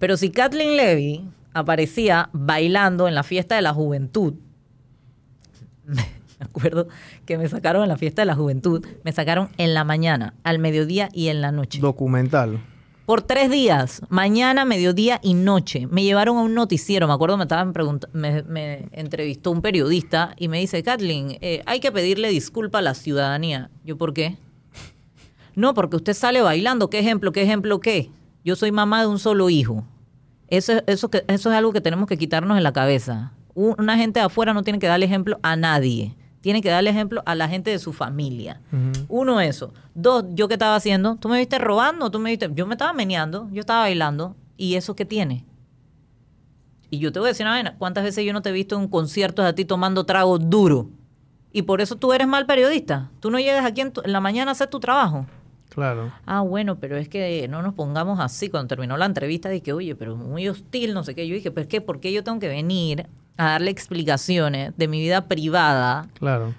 Pero 0.00 0.16
si 0.16 0.30
Kathleen 0.30 0.76
Levy 0.76 1.24
aparecía 1.54 2.28
bailando 2.32 3.06
en 3.06 3.14
la 3.14 3.22
fiesta 3.22 3.54
de 3.54 3.62
la 3.62 3.72
juventud, 3.72 4.34
me 6.38 6.46
acuerdo 6.46 6.88
que 7.26 7.38
me 7.38 7.48
sacaron 7.48 7.82
en 7.82 7.88
la 7.88 7.96
fiesta 7.96 8.22
de 8.22 8.26
la 8.26 8.34
juventud, 8.34 8.84
me 9.04 9.12
sacaron 9.12 9.50
en 9.58 9.74
la 9.74 9.84
mañana, 9.84 10.34
al 10.44 10.58
mediodía 10.58 11.08
y 11.12 11.28
en 11.28 11.40
la 11.40 11.52
noche. 11.52 11.80
Documental. 11.80 12.60
Por 13.08 13.22
tres 13.22 13.50
días, 13.50 14.02
mañana, 14.10 14.66
mediodía 14.66 15.18
y 15.22 15.32
noche. 15.32 15.86
Me 15.86 16.02
llevaron 16.02 16.36
a 16.36 16.42
un 16.42 16.52
noticiero. 16.52 17.08
Me 17.08 17.14
acuerdo, 17.14 17.38
me, 17.38 17.44
estaban 17.44 17.72
me, 18.12 18.42
me 18.42 18.88
entrevistó 18.92 19.50
un 19.50 19.62
periodista 19.62 20.34
y 20.36 20.48
me 20.48 20.58
dice, 20.58 20.82
Kathleen, 20.82 21.38
eh, 21.40 21.62
hay 21.64 21.80
que 21.80 21.90
pedirle 21.90 22.28
disculpa 22.28 22.80
a 22.80 22.82
la 22.82 22.92
ciudadanía. 22.92 23.70
Yo, 23.82 23.96
¿por 23.96 24.12
qué? 24.12 24.36
No, 25.54 25.72
porque 25.72 25.96
usted 25.96 26.12
sale 26.12 26.42
bailando. 26.42 26.90
¿Qué 26.90 26.98
ejemplo? 26.98 27.32
¿Qué 27.32 27.40
ejemplo 27.42 27.80
qué? 27.80 28.10
Yo 28.44 28.56
soy 28.56 28.72
mamá 28.72 29.00
de 29.00 29.06
un 29.06 29.18
solo 29.18 29.48
hijo. 29.48 29.84
Eso, 30.48 30.74
eso, 30.86 31.10
eso 31.28 31.50
es 31.50 31.56
algo 31.56 31.72
que 31.72 31.80
tenemos 31.80 32.08
que 32.08 32.18
quitarnos 32.18 32.58
en 32.58 32.62
la 32.62 32.74
cabeza. 32.74 33.32
Una 33.54 33.96
gente 33.96 34.20
de 34.20 34.26
afuera 34.26 34.52
no 34.52 34.62
tiene 34.62 34.78
que 34.78 34.86
darle 34.86 35.06
ejemplo 35.06 35.40
a 35.42 35.56
nadie 35.56 36.14
tiene 36.48 36.62
que 36.62 36.70
darle 36.70 36.88
ejemplo 36.88 37.22
a 37.26 37.34
la 37.34 37.46
gente 37.46 37.70
de 37.70 37.78
su 37.78 37.92
familia. 37.92 38.62
Uno, 39.10 39.38
eso. 39.38 39.74
Dos, 39.94 40.24
yo 40.30 40.48
qué 40.48 40.54
estaba 40.54 40.76
haciendo. 40.76 41.16
Tú 41.16 41.28
me 41.28 41.36
viste 41.36 41.58
robando, 41.58 42.10
tú 42.10 42.18
me 42.20 42.30
viste. 42.30 42.48
Yo 42.54 42.66
me 42.66 42.72
estaba 42.72 42.94
meneando, 42.94 43.50
yo 43.52 43.60
estaba 43.60 43.80
bailando. 43.80 44.34
¿Y 44.56 44.76
eso 44.76 44.96
qué 44.96 45.04
tiene? 45.04 45.44
Y 46.88 47.00
yo 47.00 47.12
te 47.12 47.18
voy 47.18 47.26
a 47.26 47.32
decir 47.32 47.44
una 47.44 47.52
vaina. 47.52 47.76
¿Cuántas 47.76 48.02
veces 48.02 48.24
yo 48.24 48.32
no 48.32 48.40
te 48.40 48.48
he 48.48 48.52
visto 48.52 48.76
en 48.76 48.80
un 48.80 48.88
concierto 48.88 49.42
de 49.42 49.48
a 49.48 49.54
ti 49.54 49.66
tomando 49.66 50.04
trago 50.04 50.38
duro? 50.38 50.88
Y 51.52 51.60
por 51.60 51.82
eso 51.82 51.96
tú 51.96 52.14
eres 52.14 52.26
mal 52.26 52.46
periodista. 52.46 53.10
Tú 53.20 53.30
no 53.30 53.38
llegas 53.38 53.66
aquí 53.66 53.82
en, 53.82 53.92
la 54.06 54.20
mañana 54.20 54.50
a 54.50 54.52
hacer 54.52 54.68
tu 54.68 54.80
trabajo. 54.80 55.26
Claro. 55.68 56.14
Ah, 56.24 56.40
bueno, 56.40 56.78
pero 56.78 56.96
es 56.96 57.10
que 57.10 57.46
no 57.48 57.60
nos 57.60 57.74
pongamos 57.74 58.20
así. 58.20 58.48
Cuando 58.48 58.68
terminó 58.68 58.96
la 58.96 59.04
entrevista 59.04 59.50
dije, 59.50 59.74
oye, 59.74 59.94
pero 59.94 60.16
muy 60.16 60.48
hostil, 60.48 60.94
no 60.94 61.04
sé 61.04 61.14
qué. 61.14 61.28
Yo 61.28 61.34
dije, 61.34 61.50
pues 61.50 61.66
qué, 61.66 61.82
¿por 61.82 62.00
qué 62.00 62.10
yo 62.10 62.24
tengo 62.24 62.38
que 62.38 62.48
venir 62.48 63.06
a 63.38 63.52
darle 63.52 63.70
explicaciones 63.70 64.76
de 64.76 64.88
mi 64.88 65.00
vida 65.00 65.28
privada 65.28 66.08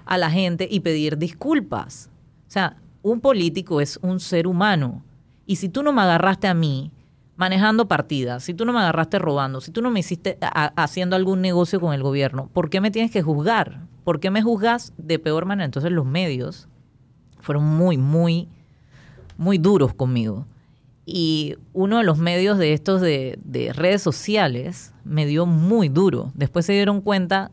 a 0.05 0.17
la 0.17 0.31
gente 0.31 0.67
y 0.71 0.79
pedir 0.79 1.17
disculpas. 1.17 2.09
O 2.47 2.51
sea, 2.51 2.77
un 3.03 3.19
político 3.19 3.81
es 3.81 3.99
un 4.01 4.19
ser 4.21 4.47
humano. 4.47 5.03
Y 5.45 5.57
si 5.57 5.67
tú 5.67 5.83
no 5.83 5.91
me 5.91 6.01
agarraste 6.01 6.47
a 6.47 6.53
mí 6.53 6.91
manejando 7.36 7.88
partidas, 7.89 8.43
si 8.43 8.53
tú 8.53 8.65
no 8.65 8.71
me 8.71 8.80
agarraste 8.80 9.19
robando, 9.19 9.59
si 9.59 9.71
tú 9.71 9.82
no 9.82 9.91
me 9.91 9.99
hiciste 9.99 10.38
haciendo 10.41 11.17
algún 11.17 11.41
negocio 11.41 11.82
con 11.82 11.93
el 11.93 12.01
gobierno, 12.01 12.49
¿por 12.53 12.69
qué 12.69 12.80
me 12.80 12.91
tienes 12.91 13.11
que 13.11 13.21
juzgar? 13.21 13.82
¿Por 14.05 14.21
qué 14.21 14.32
me 14.32 14.41
juzgas 14.41 14.93
de 14.97 15.19
peor 15.19 15.45
manera? 15.45 15.65
Entonces 15.65 15.91
los 15.91 16.05
medios 16.05 16.69
fueron 17.39 17.65
muy, 17.65 17.97
muy, 17.97 18.47
muy 19.38 19.57
duros 19.57 19.93
conmigo. 19.93 20.45
Y 21.12 21.55
uno 21.74 21.97
de 21.97 22.03
los 22.03 22.20
medios 22.20 22.60
de 22.60 22.74
estos 22.74 23.01
de, 23.01 23.39
redes 23.76 24.03
sociales 24.03 24.93
me 25.03 25.26
dio 25.26 25.47
muy 25.47 25.89
duro. 25.89 26.32
Después 26.36 26.68
se 26.68 26.74
dieron 26.74 27.01
cuenta 27.01 27.49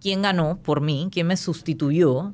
quién 0.00 0.22
ganó 0.22 0.56
por 0.56 0.80
mí, 0.80 1.10
quién 1.12 1.26
me 1.26 1.36
sustituyó 1.36 2.32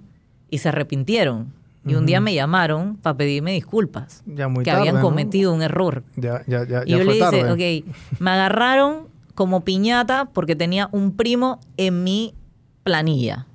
y 0.51 0.59
se 0.59 0.69
arrepintieron. 0.69 1.53
Y 1.85 1.97
un 1.97 2.07
día 2.07 2.21
me 2.21 2.33
llamaron 2.33 2.97
para 2.97 3.17
pedirme 3.17 3.55
disculpas. 3.55 4.23
Ya 4.25 4.47
muy 4.47 4.63
que 4.63 4.71
tarde, 4.71 4.83
habían 4.83 4.95
¿no? 4.97 5.03
cometido 5.03 5.53
un 5.53 5.63
error. 5.63 6.05
Ya, 6.15 6.43
ya, 6.47 6.65
ya, 6.65 6.85
Y 6.87 6.93
yo 6.93 6.99
le 6.99 7.15
dije, 7.15 7.19
tarde. 7.19 7.83
ok, 7.83 8.21
me 8.21 8.31
agarraron 8.31 9.09
como 9.35 9.63
piñata 9.65 10.27
porque 10.33 10.55
tenía 10.55 10.89
un 10.93 11.17
primo 11.17 11.59
en 11.77 12.05
mi 12.05 12.35
planilla. 12.85 13.49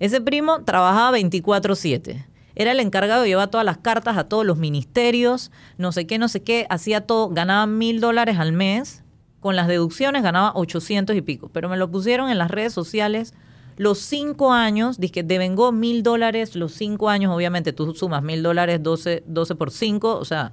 Ese 0.00 0.22
primo 0.22 0.62
trabajaba 0.64 1.18
24/7. 1.18 2.24
Era 2.58 2.72
el 2.72 2.80
encargado 2.80 3.22
de 3.22 3.28
llevar 3.28 3.48
todas 3.48 3.64
las 3.64 3.78
cartas 3.78 4.16
a 4.16 4.24
todos 4.24 4.44
los 4.44 4.58
ministerios, 4.58 5.52
no 5.78 5.92
sé 5.92 6.08
qué, 6.08 6.18
no 6.18 6.26
sé 6.26 6.42
qué, 6.42 6.66
hacía 6.68 7.06
todo, 7.06 7.28
ganaba 7.30 7.66
mil 7.66 8.00
dólares 8.00 8.38
al 8.38 8.52
mes, 8.52 9.04
con 9.38 9.54
las 9.54 9.68
deducciones 9.68 10.24
ganaba 10.24 10.52
800 10.56 11.14
y 11.14 11.22
pico, 11.22 11.48
pero 11.52 11.68
me 11.68 11.76
lo 11.76 11.88
pusieron 11.88 12.28
en 12.30 12.36
las 12.36 12.50
redes 12.50 12.72
sociales 12.72 13.32
los 13.76 14.00
cinco 14.00 14.52
años, 14.52 14.98
dije, 14.98 15.22
devengó 15.22 15.70
mil 15.70 16.02
dólares 16.02 16.56
los 16.56 16.72
cinco 16.72 17.08
años, 17.08 17.32
obviamente 17.32 17.72
tú 17.72 17.94
sumas 17.94 18.24
mil 18.24 18.42
dólares, 18.42 18.82
12, 18.82 19.22
12 19.24 19.54
por 19.54 19.70
5, 19.70 20.18
o 20.18 20.24
sea, 20.24 20.52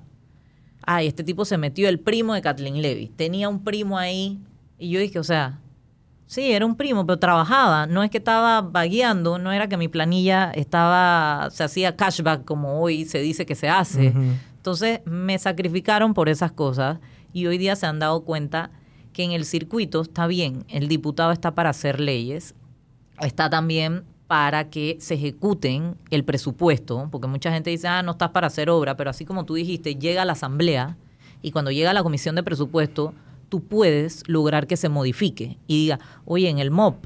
ay, 0.85 1.07
este 1.07 1.23
tipo 1.23 1.43
se 1.43 1.57
metió 1.57 1.89
el 1.89 1.99
primo 1.99 2.35
de 2.35 2.43
Kathleen 2.43 2.83
Levy. 2.83 3.07
Tenía 3.07 3.49
un 3.49 3.63
primo 3.63 3.97
ahí 3.97 4.39
y 4.77 4.91
yo 4.91 4.99
dije, 4.99 5.17
o 5.17 5.23
sea, 5.23 5.59
sí, 6.27 6.51
era 6.51 6.65
un 6.65 6.75
primo, 6.75 7.05
pero 7.05 7.19
trabajaba. 7.19 7.87
No 7.87 8.03
es 8.03 8.11
que 8.11 8.17
estaba 8.17 8.61
vagueando, 8.61 9.37
no 9.37 9.51
era 9.51 9.67
que 9.67 9.77
mi 9.77 9.87
planilla 9.87 10.51
estaba, 10.51 11.49
se 11.51 11.63
hacía 11.63 11.95
cashback 11.95 12.45
como 12.45 12.81
hoy 12.81 13.05
se 13.05 13.19
dice 13.19 13.45
que 13.45 13.55
se 13.55 13.69
hace. 13.69 14.13
Entonces 14.55 15.01
me 15.05 15.37
sacrificaron 15.37 16.13
por 16.13 16.29
esas 16.29 16.51
cosas 16.51 16.99
y 17.33 17.45
hoy 17.47 17.57
día 17.57 17.75
se 17.75 17.85
han 17.85 17.99
dado 17.99 18.23
cuenta 18.23 18.71
que 19.13 19.23
en 19.23 19.31
el 19.31 19.45
circuito 19.45 20.01
está 20.01 20.27
bien, 20.27 20.65
el 20.67 20.87
diputado 20.87 21.31
está 21.31 21.55
para 21.55 21.69
hacer 21.69 22.01
leyes, 22.01 22.53
está 23.21 23.49
también 23.49 24.03
para 24.27 24.69
que 24.69 24.97
se 24.99 25.13
ejecuten 25.13 25.95
el 26.09 26.23
presupuesto, 26.23 27.07
porque 27.11 27.27
mucha 27.27 27.51
gente 27.51 27.69
dice, 27.69 27.87
ah, 27.87 28.01
no 28.01 28.11
estás 28.11 28.31
para 28.31 28.47
hacer 28.47 28.69
obra, 28.69 28.97
pero 28.97 29.09
así 29.09 29.23
como 29.23 29.45
tú 29.45 29.53
dijiste, 29.53 29.95
llega 29.95 30.23
a 30.23 30.25
la 30.25 30.33
asamblea 30.33 30.97
y 31.41 31.51
cuando 31.51 31.71
llega 31.71 31.91
a 31.91 31.93
la 31.93 32.03
comisión 32.03 32.35
de 32.35 32.43
presupuesto, 32.43 33.13
tú 33.49 33.63
puedes 33.63 34.23
lograr 34.27 34.67
que 34.67 34.77
se 34.77 34.89
modifique 34.89 35.57
y 35.67 35.77
diga, 35.83 35.99
oye, 36.25 36.49
en 36.49 36.59
el 36.59 36.71
MOP, 36.71 37.05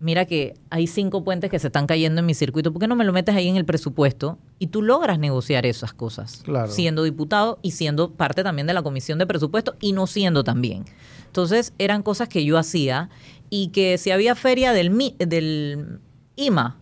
mira 0.00 0.24
que 0.26 0.54
hay 0.70 0.86
cinco 0.86 1.24
puentes 1.24 1.50
que 1.50 1.58
se 1.58 1.68
están 1.68 1.86
cayendo 1.86 2.20
en 2.20 2.26
mi 2.26 2.34
circuito, 2.34 2.72
¿por 2.72 2.80
qué 2.80 2.88
no 2.88 2.96
me 2.96 3.04
lo 3.04 3.12
metes 3.12 3.34
ahí 3.34 3.48
en 3.48 3.56
el 3.56 3.64
presupuesto? 3.64 4.38
Y 4.58 4.66
tú 4.66 4.82
logras 4.82 5.18
negociar 5.18 5.64
esas 5.66 5.94
cosas, 5.94 6.42
Claro. 6.44 6.70
siendo 6.70 7.02
diputado 7.04 7.58
y 7.62 7.70
siendo 7.70 8.10
parte 8.10 8.42
también 8.42 8.66
de 8.66 8.74
la 8.74 8.82
comisión 8.82 9.18
de 9.18 9.26
presupuesto 9.26 9.76
y 9.80 9.92
no 9.92 10.06
siendo 10.06 10.44
también. 10.44 10.84
Entonces 11.26 11.72
eran 11.78 12.02
cosas 12.02 12.28
que 12.28 12.44
yo 12.44 12.58
hacía 12.58 13.08
y 13.50 13.68
que 13.68 13.98
si 13.98 14.10
había 14.10 14.34
feria 14.34 14.72
del, 14.72 15.14
del 15.18 16.00
IMA, 16.36 16.76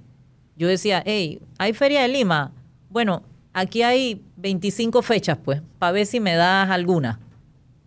yo 0.57 0.69
decía, 0.69 1.03
hey, 1.07 1.41
hay 1.59 1.73
feria 1.73 2.03
de 2.03 2.09
Lima. 2.09 2.53
Bueno, 2.91 3.23
aquí 3.53 3.83
hay 3.83 4.23
25 4.37 5.01
fechas, 5.03 5.39
pues, 5.43 5.63
para 5.79 5.93
ver 5.93 6.07
si 6.07 6.21
me 6.21 6.35
das 6.35 6.71
alguna. 6.71 7.19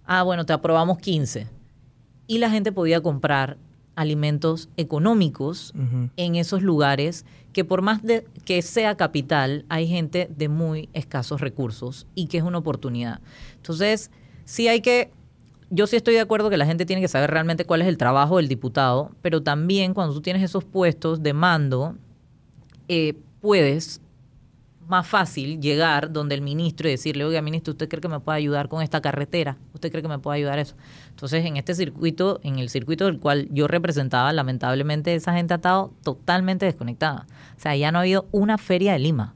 Ah, 0.06 0.24
bueno, 0.24 0.46
te 0.46 0.54
aprobamos 0.54 1.00
15. 1.00 1.48
Y 2.28 2.38
la 2.38 2.50
gente 2.50 2.72
podía 2.72 3.02
comprar 3.02 3.58
alimentos 3.96 4.70
económicos 4.78 5.74
en 6.18 6.36
esos 6.36 6.62
lugares 6.62 7.26
que 7.54 7.64
por 7.64 7.82
más 7.82 8.04
de 8.04 8.26
que 8.44 8.62
sea 8.62 8.96
capital, 8.98 9.66
hay 9.70 9.88
gente 9.88 10.30
de 10.36 10.50
muy 10.50 10.90
escasos 10.92 11.40
recursos 11.40 12.06
y 12.14 12.28
que 12.28 12.38
es 12.38 12.44
una 12.44 12.58
oportunidad. 12.58 13.22
Entonces, 13.56 14.12
sí 14.44 14.68
hay 14.68 14.82
que, 14.82 15.12
yo 15.70 15.88
sí 15.88 15.96
estoy 15.96 16.16
de 16.16 16.20
acuerdo 16.20 16.50
que 16.50 16.58
la 16.58 16.66
gente 16.66 16.86
tiene 16.86 17.02
que 17.02 17.08
saber 17.08 17.32
realmente 17.32 17.64
cuál 17.64 17.82
es 17.82 17.88
el 17.88 17.98
trabajo 17.98 18.38
del 18.38 18.50
diputado, 18.50 19.12
pero 19.22 19.42
también 19.42 19.94
cuando 19.94 20.14
tú 20.14 20.22
tienes 20.22 20.44
esos 20.44 20.66
puestos 20.66 21.24
de 21.24 21.32
mando, 21.32 21.96
eh, 22.90 23.14
puedes 23.40 24.02
más 24.88 25.08
fácil 25.08 25.60
llegar 25.60 26.12
donde 26.12 26.36
el 26.36 26.42
ministro 26.42 26.88
y 26.88 26.92
decirle, 26.92 27.26
oiga, 27.26 27.42
ministro, 27.42 27.72
¿usted 27.72 27.88
cree 27.90 28.02
que 28.02 28.08
me 28.08 28.20
puede 28.20 28.38
ayudar 28.38 28.70
con 28.70 28.82
esta 28.82 29.02
carretera? 29.02 29.58
¿Usted 29.74 29.92
cree 29.92 30.02
que 30.02 30.08
me 30.08 30.20
puede 30.20 30.38
ayudar 30.38 30.60
eso? 30.60 30.76
Entonces, 31.10 31.46
en 31.46 31.58
este 31.58 31.74
circuito, 31.76 32.40
en 32.44 32.60
el 32.60 32.70
circuito 32.70 33.06
del 33.06 33.20
cual 33.20 33.48
yo 33.52 33.68
representaba, 33.68 34.32
lamentablemente 34.34 35.16
esa 35.16 35.34
gente 35.34 35.54
ha 35.54 35.58
estado 35.58 35.94
totalmente 36.04 36.66
desconectada. 36.66 37.26
O 37.58 37.60
sea, 37.60 37.76
ya 37.76 37.92
no 37.92 38.00
ha 38.00 38.02
habido 38.02 38.28
una 38.32 38.58
feria 38.58 38.94
de 38.94 39.00
Lima 39.00 39.36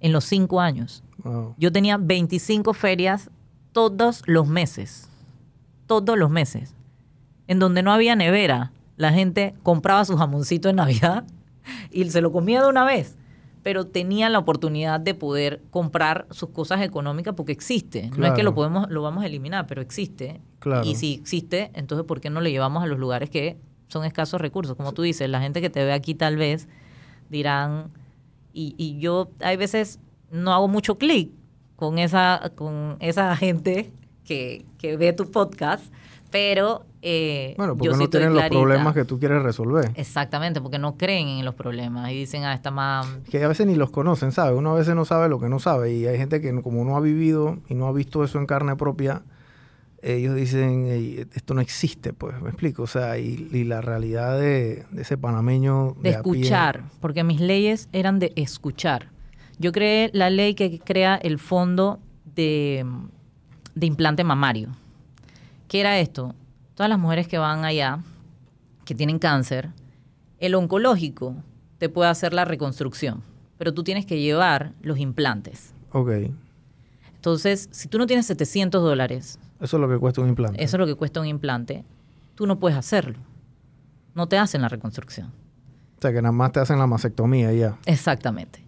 en 0.00 0.12
los 0.12 0.24
cinco 0.24 0.60
años. 0.60 1.02
Wow. 1.18 1.54
Yo 1.58 1.72
tenía 1.72 1.96
25 1.96 2.74
ferias 2.74 3.30
todos 3.72 4.22
los 4.26 4.46
meses. 4.46 5.08
Todos 5.86 6.18
los 6.18 6.30
meses. 6.30 6.74
En 7.48 7.58
donde 7.58 7.82
no 7.82 7.92
había 7.92 8.16
nevera. 8.16 8.72
La 8.96 9.12
gente 9.12 9.54
compraba 9.62 10.04
su 10.04 10.16
jamoncito 10.16 10.68
en 10.68 10.76
Navidad 10.76 11.24
y 11.90 12.08
se 12.10 12.20
lo 12.20 12.32
comía 12.32 12.62
de 12.62 12.68
una 12.68 12.84
vez. 12.84 13.16
Pero 13.66 13.84
tenía 13.88 14.28
la 14.28 14.38
oportunidad 14.38 15.00
de 15.00 15.12
poder 15.14 15.60
comprar 15.72 16.28
sus 16.30 16.50
cosas 16.50 16.82
económicas 16.82 17.34
porque 17.34 17.50
existe. 17.50 18.12
No 18.16 18.24
es 18.24 18.32
que 18.34 18.44
lo 18.44 18.54
podemos, 18.54 18.88
lo 18.90 19.02
vamos 19.02 19.24
a 19.24 19.26
eliminar, 19.26 19.66
pero 19.66 19.82
existe. 19.82 20.40
Claro. 20.60 20.86
Y 20.86 20.94
si 20.94 21.14
existe, 21.14 21.72
entonces 21.74 22.06
¿por 22.06 22.20
qué 22.20 22.30
no 22.30 22.40
lo 22.40 22.48
llevamos 22.48 22.84
a 22.84 22.86
los 22.86 22.96
lugares 22.96 23.28
que 23.28 23.56
son 23.88 24.04
escasos 24.04 24.40
recursos? 24.40 24.76
Como 24.76 24.92
tú 24.92 25.02
dices, 25.02 25.28
la 25.28 25.40
gente 25.40 25.60
que 25.60 25.68
te 25.68 25.84
ve 25.84 25.92
aquí 25.92 26.14
tal 26.14 26.36
vez 26.36 26.68
dirán, 27.28 27.90
y, 28.52 28.76
y 28.78 29.00
yo 29.00 29.32
hay 29.40 29.56
veces 29.56 29.98
no 30.30 30.52
hago 30.52 30.68
mucho 30.68 30.96
clic 30.96 31.32
con 31.74 31.98
esa, 31.98 32.52
con 32.54 32.98
esa 33.00 33.34
gente 33.34 33.90
que, 34.22 34.64
que 34.78 34.96
ve 34.96 35.12
tu 35.12 35.28
podcast, 35.28 35.92
pero 36.30 36.86
eh, 37.08 37.54
Bueno, 37.56 37.76
porque 37.76 37.86
yo 37.92 37.96
no 37.96 38.08
tienen 38.10 38.34
los 38.34 38.42
problemas 38.62 38.92
que 38.94 39.04
tú 39.04 39.18
quieres 39.20 39.40
resolver. 39.42 39.92
Exactamente, 39.94 40.60
porque 40.60 40.78
no 40.80 40.96
creen 40.96 41.28
en 41.28 41.44
los 41.44 41.54
problemas 41.54 42.10
y 42.10 42.14
dicen, 42.16 42.42
ah, 42.42 42.52
esta 42.52 42.72
más... 42.72 43.06
Que 43.30 43.44
a 43.44 43.48
veces 43.48 43.64
ni 43.68 43.76
los 43.76 43.90
conocen, 43.90 44.32
¿sabes? 44.32 44.58
Uno 44.58 44.72
a 44.72 44.74
veces 44.74 44.96
no 44.96 45.04
sabe 45.04 45.28
lo 45.28 45.38
que 45.38 45.48
no 45.48 45.60
sabe. 45.60 45.92
Y 45.94 46.06
hay 46.06 46.18
gente 46.18 46.40
que 46.40 46.60
como 46.62 46.84
no 46.84 46.96
ha 46.96 47.00
vivido 47.00 47.58
y 47.68 47.74
no 47.74 47.86
ha 47.86 47.92
visto 47.92 48.24
eso 48.24 48.38
en 48.40 48.46
carne 48.46 48.74
propia, 48.74 49.22
ellos 50.02 50.34
dicen, 50.34 50.86
"Ey, 50.86 51.26
esto 51.34 51.54
no 51.54 51.60
existe, 51.60 52.12
pues, 52.12 52.40
me 52.42 52.48
explico. 52.48 52.82
O 52.82 52.86
sea, 52.88 53.18
y, 53.18 53.48
y 53.52 53.62
la 53.64 53.80
realidad 53.80 54.38
de, 54.38 54.84
de 54.90 55.02
ese 55.02 55.16
panameño 55.16 55.94
de 56.00 56.10
de, 56.10 56.16
a 56.16 56.22
pie- 56.22 56.40
escuchar, 56.40 56.82
porque 57.00 57.22
mis 57.24 57.40
leyes 57.40 57.88
eran 57.92 58.18
de 58.18 58.32
escuchar. 58.36 59.10
Yo 59.58 59.70
creé 59.72 60.10
la 60.12 60.28
ley 60.30 60.54
que 60.54 60.80
crea 60.80 61.14
el 61.16 61.38
fondo 61.38 61.98
de, 62.34 62.84
de 63.74 63.86
implante 63.86 64.22
mamario. 64.24 64.70
¿Qué 65.68 65.80
era 65.80 65.98
esto? 65.98 66.34
Todas 66.76 66.90
las 66.90 66.98
mujeres 66.98 67.26
que 67.26 67.38
van 67.38 67.64
allá, 67.64 68.00
que 68.84 68.94
tienen 68.94 69.18
cáncer, 69.18 69.70
el 70.38 70.54
oncológico 70.54 71.34
te 71.78 71.88
puede 71.88 72.10
hacer 72.10 72.34
la 72.34 72.44
reconstrucción, 72.44 73.22
pero 73.56 73.72
tú 73.72 73.82
tienes 73.82 74.04
que 74.04 74.20
llevar 74.20 74.72
los 74.82 74.98
implantes. 74.98 75.72
Ok. 75.92 76.10
Entonces, 77.14 77.70
si 77.72 77.88
tú 77.88 77.96
no 77.96 78.06
tienes 78.06 78.26
700 78.26 78.82
dólares, 78.82 79.38
Eso 79.58 79.78
es 79.78 79.80
lo 79.80 79.88
que 79.88 79.98
cuesta 79.98 80.20
un 80.20 80.28
implante. 80.28 80.62
eso 80.62 80.76
es 80.76 80.78
lo 80.78 80.86
que 80.86 80.94
cuesta 80.94 81.18
un 81.18 81.26
implante, 81.26 81.82
tú 82.34 82.46
no 82.46 82.58
puedes 82.58 82.76
hacerlo. 82.76 83.18
No 84.14 84.28
te 84.28 84.36
hacen 84.36 84.60
la 84.60 84.68
reconstrucción. 84.68 85.28
O 85.28 86.02
sea, 86.02 86.12
que 86.12 86.20
nada 86.20 86.32
más 86.32 86.52
te 86.52 86.60
hacen 86.60 86.78
la 86.78 86.86
mastectomía 86.86 87.54
ya. 87.54 87.78
Exactamente. 87.86 88.62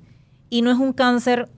Y 0.49 0.63
no 0.63 0.71
es 0.71 0.79
un 0.79 0.95
cáncer, 0.95 1.51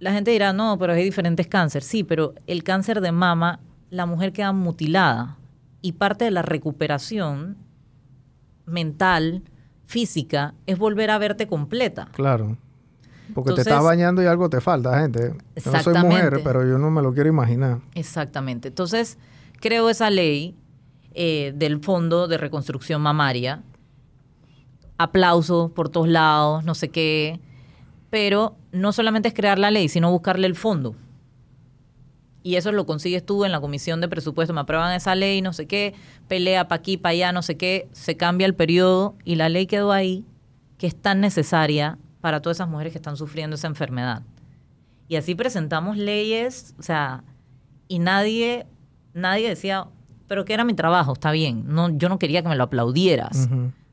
la 0.00 0.12
gente 0.12 0.32
dirá, 0.32 0.52
no, 0.52 0.76
pero 0.80 0.94
hay 0.94 1.04
diferentes 1.04 1.46
cánceres. 1.46 1.86
Sí, 1.86 2.02
pero 2.02 2.34
el 2.48 2.64
cáncer 2.64 3.00
de 3.00 3.12
mama, 3.12 3.60
la 3.90 4.04
mujer 4.04 4.32
queda 4.32 4.50
mutilada 4.50 5.36
y 5.86 5.92
parte 5.92 6.24
de 6.24 6.32
la 6.32 6.42
recuperación 6.42 7.56
mental, 8.64 9.44
física, 9.84 10.54
es 10.66 10.78
volver 10.78 11.12
a 11.12 11.18
verte 11.18 11.46
completa. 11.46 12.08
Claro. 12.12 12.58
Porque 13.32 13.50
Entonces- 13.50 13.66
te 13.66 13.70
estás 13.70 13.84
bañando 13.84 14.20
y 14.20 14.26
algo 14.26 14.50
te 14.50 14.60
falta, 14.60 14.98
gente. 14.98 15.32
Yo 15.64 15.70
no 15.70 15.80
soy 15.80 15.94
mujer, 15.94 16.40
pero 16.42 16.66
yo 16.68 16.76
no 16.78 16.90
me 16.90 17.02
lo 17.02 17.14
quiero 17.14 17.28
imaginar. 17.28 17.78
Exactamente. 17.94 18.66
Entonces, 18.66 19.16
creo 19.60 19.88
esa 19.88 20.10
ley 20.10 20.56
eh, 21.14 21.52
del 21.56 21.80
Fondo 21.80 22.26
de 22.26 22.36
Reconstrucción 22.36 23.00
Mamaria. 23.00 23.62
Aplausos 24.98 25.70
por 25.70 25.88
todos 25.88 26.08
lados, 26.08 26.64
no 26.64 26.74
sé 26.74 26.88
qué. 26.88 27.38
Pero 28.10 28.56
no 28.72 28.92
solamente 28.92 29.28
es 29.28 29.34
crear 29.34 29.60
la 29.60 29.70
ley, 29.70 29.88
sino 29.88 30.10
buscarle 30.10 30.48
el 30.48 30.56
fondo. 30.56 30.96
Y 32.46 32.54
eso 32.54 32.70
lo 32.70 32.86
consigues 32.86 33.26
tú 33.26 33.44
en 33.44 33.50
la 33.50 33.60
comisión 33.60 34.00
de 34.00 34.06
presupuesto. 34.08 34.54
Me 34.54 34.60
aprueban 34.60 34.94
esa 34.94 35.16
ley, 35.16 35.42
no 35.42 35.52
sé 35.52 35.66
qué, 35.66 35.94
pelea 36.28 36.68
para 36.68 36.78
aquí, 36.78 36.96
para 36.96 37.10
allá, 37.10 37.32
no 37.32 37.42
sé 37.42 37.56
qué. 37.56 37.88
Se 37.90 38.16
cambia 38.16 38.46
el 38.46 38.54
periodo 38.54 39.16
y 39.24 39.34
la 39.34 39.48
ley 39.48 39.66
quedó 39.66 39.90
ahí, 39.90 40.24
que 40.78 40.86
es 40.86 40.94
tan 40.94 41.20
necesaria 41.20 41.98
para 42.20 42.40
todas 42.42 42.58
esas 42.58 42.68
mujeres 42.68 42.92
que 42.92 42.98
están 42.98 43.16
sufriendo 43.16 43.56
esa 43.56 43.66
enfermedad. 43.66 44.22
Y 45.08 45.16
así 45.16 45.34
presentamos 45.34 45.96
leyes, 45.96 46.76
o 46.78 46.84
sea, 46.84 47.24
y 47.88 47.98
nadie, 47.98 48.64
nadie 49.12 49.48
decía, 49.48 49.86
pero 50.28 50.44
que 50.44 50.54
era 50.54 50.62
mi 50.62 50.74
trabajo, 50.74 51.14
está 51.14 51.32
bien. 51.32 51.64
No, 51.66 51.88
yo 51.90 52.08
no 52.08 52.20
quería 52.20 52.42
que 52.42 52.48
me 52.48 52.54
lo 52.54 52.62
aplaudieras. 52.62 53.48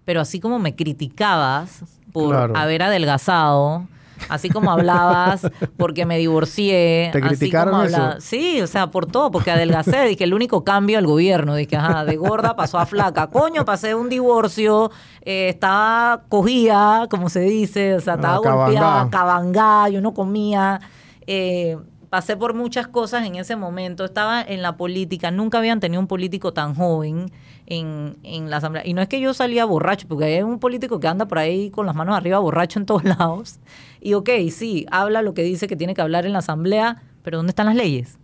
Pero 0.06 0.22
así 0.22 0.40
como 0.40 0.60
me 0.60 0.76
criticabas 0.76 1.84
por 2.12 2.30
Claro. 2.36 2.56
haber 2.56 2.84
adelgazado, 2.84 3.88
así 4.30 4.50
como 4.50 4.72
hablabas 4.72 5.48
porque 5.78 6.06
me 6.06 6.18
divorcié. 6.18 7.10
¿Te 7.12 7.22
criticaron 7.22 7.76
así 7.76 7.94
como 7.96 8.20
Sí, 8.20 8.62
o 8.62 8.68
sea, 8.68 8.92
por 8.92 9.06
todo, 9.06 9.32
porque 9.32 9.52
adelgacé, 9.52 10.04
dije, 10.06 10.24
el 10.24 10.34
único 10.34 10.64
cambio 10.64 10.98
al 10.98 11.06
gobierno, 11.06 11.56
dije, 11.56 11.76
ajá, 11.76 12.06
de 12.06 12.16
gorda 12.16 12.56
pasó 12.56 12.80
a 12.80 12.86
flaca. 12.86 13.28
Coño, 13.28 13.66
pasé 13.66 13.96
un 13.96 14.10
divorcio, 14.10 14.92
eh, 15.22 15.50
estaba 15.50 16.24
cogía, 16.30 17.08
como 17.10 17.30
se 17.30 17.42
dice, 17.42 17.96
o 17.96 18.02
sea, 18.02 18.16
estaba 18.16 18.38
golpeada, 18.38 19.10
cabangá, 19.10 19.90
yo 19.90 20.02
no 20.02 20.14
comía. 20.14 20.80
Eh, 21.26 21.78
pasé 22.14 22.38
por 22.38 22.54
muchas 22.54 22.88
cosas 22.88 23.26
en 23.26 23.38
ese 23.38 23.56
momento, 23.56 24.06
estaba 24.06 24.40
en 24.40 24.62
la 24.62 24.78
política, 24.78 25.32
nunca 25.32 25.58
habían 25.58 25.80
tenido 25.80 26.00
un 26.00 26.06
político 26.06 26.54
tan 26.54 26.76
joven 26.76 27.32
en, 27.66 28.18
en 28.22 28.52
la 28.52 28.58
asamblea. 28.58 28.86
Y 28.86 28.94
no 28.94 29.02
es 29.02 29.08
que 29.08 29.20
yo 29.20 29.34
salía 29.34 29.66
borracho, 29.66 30.08
porque 30.08 30.26
hay 30.26 30.44
un 30.44 30.60
político 30.60 31.00
que 31.00 31.08
anda 31.08 31.28
por 31.28 31.40
ahí 31.40 31.72
con 31.72 31.88
las 31.88 31.96
manos 31.96 32.16
arriba 32.16 32.38
borracho 32.38 32.78
en 32.78 32.86
todos 32.86 33.04
lados. 33.18 33.60
Y 34.00 34.14
ok, 34.14 34.30
sí, 34.52 34.86
habla 34.92 35.24
lo 35.24 35.34
que 35.34 35.42
dice 35.42 35.66
que 35.66 35.76
tiene 35.76 35.96
que 35.96 36.04
hablar 36.04 36.28
en 36.28 36.34
la 36.34 36.38
asamblea, 36.38 37.02
pero 37.24 37.38
¿dónde 37.38 37.50
están 37.50 37.66
las 37.66 37.76
leyes? 37.76 38.20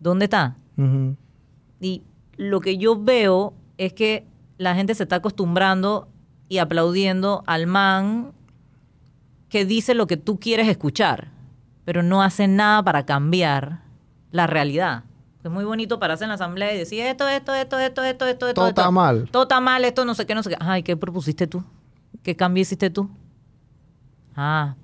¿Dónde 0.00 0.24
está? 0.24 0.56
Y 1.80 2.02
lo 2.36 2.58
que 2.58 2.76
yo 2.76 3.00
veo 3.00 3.54
es 3.76 3.92
que 3.92 4.26
la 4.56 4.74
gente 4.74 4.96
se 4.96 5.04
está 5.04 5.14
acostumbrando 5.14 6.08
y 6.48 6.58
aplaudiendo 6.58 7.44
al 7.46 7.68
man 7.68 8.32
que 9.48 9.64
dice 9.64 9.94
lo 9.94 10.08
que 10.08 10.16
tú 10.16 10.40
quieres 10.40 10.66
escuchar 10.66 11.37
pero 11.88 12.02
no 12.02 12.20
hacen 12.20 12.54
nada 12.54 12.82
para 12.82 13.06
cambiar 13.06 13.80
la 14.30 14.46
realidad. 14.46 15.04
Es 15.42 15.50
muy 15.50 15.64
bonito 15.64 15.98
pararse 15.98 16.22
en 16.24 16.28
la 16.28 16.34
asamblea 16.34 16.74
y 16.74 16.76
decir 16.76 17.00
esto, 17.00 17.26
esto, 17.26 17.54
esto, 17.54 17.78
esto, 17.78 18.02
esto, 18.02 18.26
esto, 18.26 18.52
Todo 18.52 18.68
está 18.68 18.90
mal. 18.90 19.26
Todo 19.30 19.44
está 19.44 19.58
mal, 19.58 19.82
esto 19.86 20.04
no 20.04 20.14
sé 20.14 20.26
qué, 20.26 20.34
no 20.34 20.42
sé 20.42 20.50
qué. 20.50 20.56
Ay, 20.60 20.82
¿qué 20.82 20.98
propusiste 20.98 21.46
tú? 21.46 21.64
¿Qué 22.22 22.36
cambio 22.36 22.60
hiciste 22.60 22.90
tú? 22.90 23.08
Ah. 24.36 24.74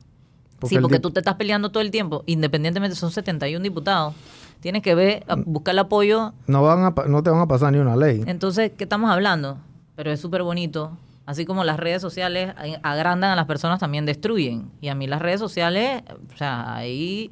sí, 0.67 0.79
porque 0.79 0.99
tú 0.99 1.11
te 1.11 1.21
estás 1.21 1.35
peleando 1.35 1.71
todo 1.71 1.83
el 1.83 1.91
tiempo. 1.91 2.23
Independientemente, 2.25 2.97
son 2.97 3.11
71 3.11 3.63
diputados. 3.63 4.15
Tienes 4.61 4.81
que 4.81 4.95
ver, 4.95 5.27
buscar 5.45 5.75
el 5.75 5.81
apoyo. 5.81 6.33
No, 6.47 6.63
van 6.63 6.85
a, 6.85 6.95
no 7.07 7.23
te 7.23 7.29
van 7.29 7.41
a 7.41 7.47
pasar 7.47 7.71
ni 7.71 7.81
una 7.81 7.97
ley. 7.97 8.25
Entonces, 8.27 8.73
¿qué 8.79 8.85
estamos 8.85 9.11
hablando? 9.11 9.59
Pero 9.95 10.11
es 10.11 10.21
súper 10.21 10.43
bonito 10.43 10.97
Así 11.27 11.47
como 11.47 11.65
las 11.65 11.79
redes 11.79 12.03
sociales 12.03 12.55
agrandan 12.83 13.31
a 13.31 13.37
las 13.37 13.47
personas, 13.47 13.81
también 13.81 14.05
destruyen. 14.05 14.71
Y 14.81 14.89
a 14.89 14.95
mí 14.95 15.07
las 15.07 15.23
redes 15.23 15.41
sociales, 15.41 16.03
o 16.33 16.37
sea, 16.37 16.75
ahí 16.77 17.31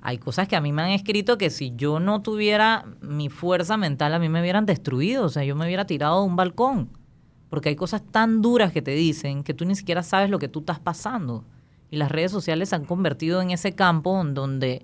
hay 0.00 0.18
cosas 0.18 0.48
que 0.48 0.56
a 0.56 0.60
mí 0.60 0.72
me 0.72 0.82
han 0.82 0.90
escrito 0.90 1.38
que 1.38 1.50
si 1.50 1.72
yo 1.76 2.00
no 2.00 2.20
tuviera 2.20 2.84
mi 3.00 3.28
fuerza 3.28 3.76
mental, 3.76 4.14
a 4.14 4.18
mí 4.18 4.28
me 4.28 4.40
hubieran 4.40 4.66
destruido. 4.66 5.24
O 5.24 5.28
sea, 5.28 5.44
yo 5.44 5.54
me 5.54 5.66
hubiera 5.66 5.86
tirado 5.86 6.20
de 6.20 6.26
un 6.26 6.36
balcón. 6.36 6.88
Porque 7.48 7.68
hay 7.70 7.76
cosas 7.76 8.02
tan 8.02 8.42
duras 8.42 8.72
que 8.72 8.82
te 8.82 8.90
dicen 8.90 9.42
que 9.42 9.54
tú 9.54 9.64
ni 9.64 9.74
siquiera 9.74 10.02
sabes 10.02 10.30
lo 10.30 10.38
que 10.38 10.48
tú 10.48 10.60
estás 10.60 10.80
pasando. 10.80 11.44
Y 11.90 11.96
las 11.96 12.10
redes 12.10 12.30
sociales 12.30 12.68
se 12.68 12.74
han 12.76 12.84
convertido 12.84 13.40
en 13.40 13.50
ese 13.50 13.72
campo 13.72 14.22
donde 14.24 14.82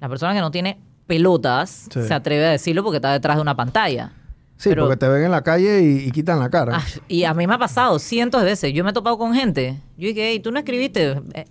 la 0.00 0.08
persona 0.08 0.34
que 0.34 0.40
no 0.40 0.50
tiene 0.50 0.80
pelotas 1.06 1.88
se 1.90 2.14
atreve 2.14 2.46
a 2.46 2.50
decirlo 2.50 2.82
porque 2.82 2.96
está 2.96 3.12
detrás 3.12 3.36
de 3.36 3.42
una 3.42 3.56
pantalla. 3.56 4.12
Sí, 4.60 4.74
porque 4.76 4.98
te 4.98 5.08
ven 5.08 5.24
en 5.24 5.30
la 5.30 5.40
calle 5.40 5.80
y, 5.80 6.10
quitan 6.10 6.38
la 6.38 6.50
cara. 6.50 6.76
Ah, 6.76 6.84
y 7.08 7.24
a 7.24 7.32
mí 7.32 7.46
me 7.46 7.54
ha 7.54 7.58
pasado 7.58 7.98
cientos 7.98 8.42
de 8.42 8.46
veces. 8.46 8.74
Yo 8.74 8.84
me 8.84 8.90
he 8.90 8.92
topado 8.92 9.16
con 9.16 9.32
gente. 9.32 9.80
Yo 9.96 10.08
dije, 10.08 10.32
hey, 10.32 10.40
tú 10.40 10.52
no 10.52 10.58
escribiste, 10.58 11.18
eh, 11.32 11.46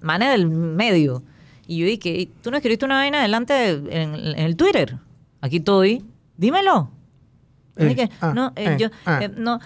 mané 0.00 0.30
del 0.30 0.46
medio. 0.46 1.24
Y 1.66 1.78
yo 1.78 1.86
dije, 1.86 2.30
tú 2.42 2.52
no 2.52 2.56
escribiste 2.56 2.84
una 2.84 2.94
vaina 2.94 3.18
adelante 3.18 3.70
en, 3.70 4.38
el 4.38 4.54
Twitter. 4.54 4.98
Aquí 5.40 5.56
estoy. 5.56 6.04
Dímelo. 6.36 6.90
no, 7.76 8.54
yo, 8.78 8.88
no, 9.36 9.58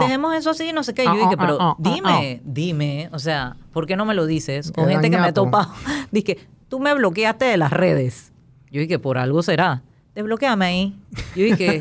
dejemos, 0.00 0.34
eso 0.34 0.50
así, 0.50 0.72
no 0.72 0.82
sé 0.82 0.92
qué. 0.92 1.04
Yo 1.04 1.14
dije, 1.14 1.36
pero 1.38 1.76
dime, 1.78 2.40
dime, 2.44 3.10
o 3.12 3.20
sea, 3.20 3.54
¿por 3.72 3.86
qué 3.86 3.94
no 3.94 4.04
me 4.04 4.14
lo 4.14 4.26
dices? 4.26 4.72
O 4.76 4.86
gente 4.86 5.08
que 5.08 5.18
me 5.18 5.28
ha 5.28 5.32
topado, 5.32 5.72
dije, 6.10 6.48
tú 6.68 6.80
me 6.80 6.92
bloqueaste 6.94 7.44
de 7.44 7.56
las 7.56 7.72
redes. 7.72 8.32
Yo 8.72 8.80
dije, 8.80 8.98
por 8.98 9.18
algo 9.18 9.40
será 9.44 9.84
desbloqueame 10.16 10.64
ahí. 10.64 10.98
Yo 11.36 11.44
dije, 11.44 11.80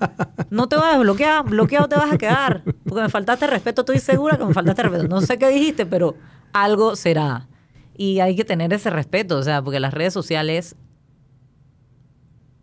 no 0.50 0.68
te 0.68 0.76
vas 0.76 0.86
a 0.86 0.98
desbloquear, 0.98 1.44
bloqueado 1.44 1.86
te 1.86 1.96
vas 1.96 2.12
a 2.12 2.18
quedar, 2.18 2.64
porque 2.84 3.02
me 3.02 3.10
faltaste 3.10 3.46
respeto, 3.46 3.82
estoy 3.82 3.98
segura 3.98 4.38
que 4.38 4.44
me 4.44 4.54
faltaste 4.54 4.82
respeto. 4.82 5.06
No 5.06 5.20
sé 5.20 5.38
qué 5.38 5.48
dijiste, 5.50 5.84
pero 5.84 6.16
algo 6.52 6.96
será. 6.96 7.46
Y 7.96 8.20
hay 8.20 8.34
que 8.34 8.44
tener 8.44 8.72
ese 8.72 8.88
respeto, 8.88 9.36
o 9.36 9.42
sea, 9.42 9.62
porque 9.62 9.80
las 9.80 9.92
redes 9.92 10.14
sociales, 10.14 10.76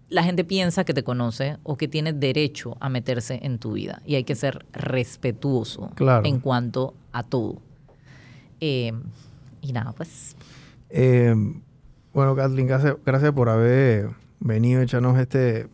la 0.10 0.24
gente 0.24 0.44
piensa 0.44 0.84
que 0.84 0.94
te 0.94 1.04
conoce 1.04 1.58
o 1.64 1.78
que 1.78 1.88
tiene 1.88 2.14
derecho 2.14 2.76
a 2.80 2.90
meterse 2.90 3.40
en 3.44 3.60
tu 3.60 3.74
vida. 3.74 4.02
Y 4.06 4.16
hay 4.16 4.24
que 4.24 4.36
ser 4.36 4.66
respetuoso 4.74 5.92
en 6.24 6.40
cuanto 6.40 6.96
a 7.12 7.22
todo. 7.22 7.62
Eh, 8.60 8.92
y 9.62 9.72
nada, 9.72 9.94
pues. 9.94 10.36
Eh, 10.90 11.36
bueno, 12.12 12.36
Kathleen, 12.36 12.68
gracias 12.68 13.32
por 13.34 13.50
haber 13.50 14.10
venido 14.42 14.82
a 14.82 14.84
echarnos 14.84 15.18
este 15.18 15.68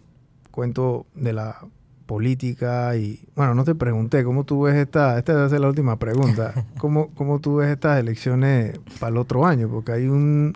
cuento 0.51 1.07
de 1.15 1.33
la 1.33 1.57
política 2.05 2.95
y 2.95 3.19
bueno, 3.35 3.53
no 3.53 3.63
te 3.63 3.75
pregunté 3.75 4.23
cómo 4.23 4.45
tú 4.45 4.63
ves 4.63 4.75
esta, 4.75 5.17
esta 5.17 5.35
debe 5.35 5.49
ser 5.49 5.59
la 5.59 5.67
última 5.67 5.97
pregunta, 5.97 6.53
¿cómo, 6.77 7.09
cómo 7.15 7.39
tú 7.39 7.57
ves 7.57 7.69
estas 7.69 7.99
elecciones 7.99 8.79
para 8.99 9.11
el 9.11 9.17
otro 9.17 9.45
año? 9.45 9.69
Porque 9.69 9.91
hay 9.91 10.07
un, 10.07 10.53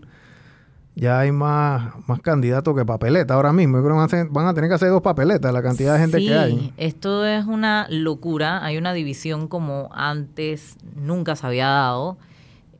ya 0.96 1.20
hay 1.20 1.32
más, 1.32 1.94
más 2.08 2.22
candidatos 2.22 2.76
que 2.76 2.86
papeletas 2.86 3.36
ahora 3.36 3.54
mismo, 3.54 3.78
yo 3.78 3.84
creo 3.84 3.96
que 3.96 4.16
van 4.16 4.28
a, 4.28 4.30
van 4.32 4.48
a 4.48 4.54
tener 4.54 4.70
que 4.70 4.76
hacer 4.76 4.90
dos 4.90 5.02
papeletas, 5.02 5.54
la 5.54 5.62
cantidad 5.62 5.94
de 5.94 6.00
gente 6.00 6.18
que 6.20 6.34
hay. 6.34 6.74
esto 6.78 7.26
es 7.26 7.46
una 7.46 7.88
locura, 7.90 8.64
hay 8.64 8.78
una 8.78 8.94
división 8.94 9.48
como 9.48 9.90
antes 9.94 10.78
nunca 10.96 11.36
se 11.36 11.46
había 11.48 11.68
dado 11.68 12.18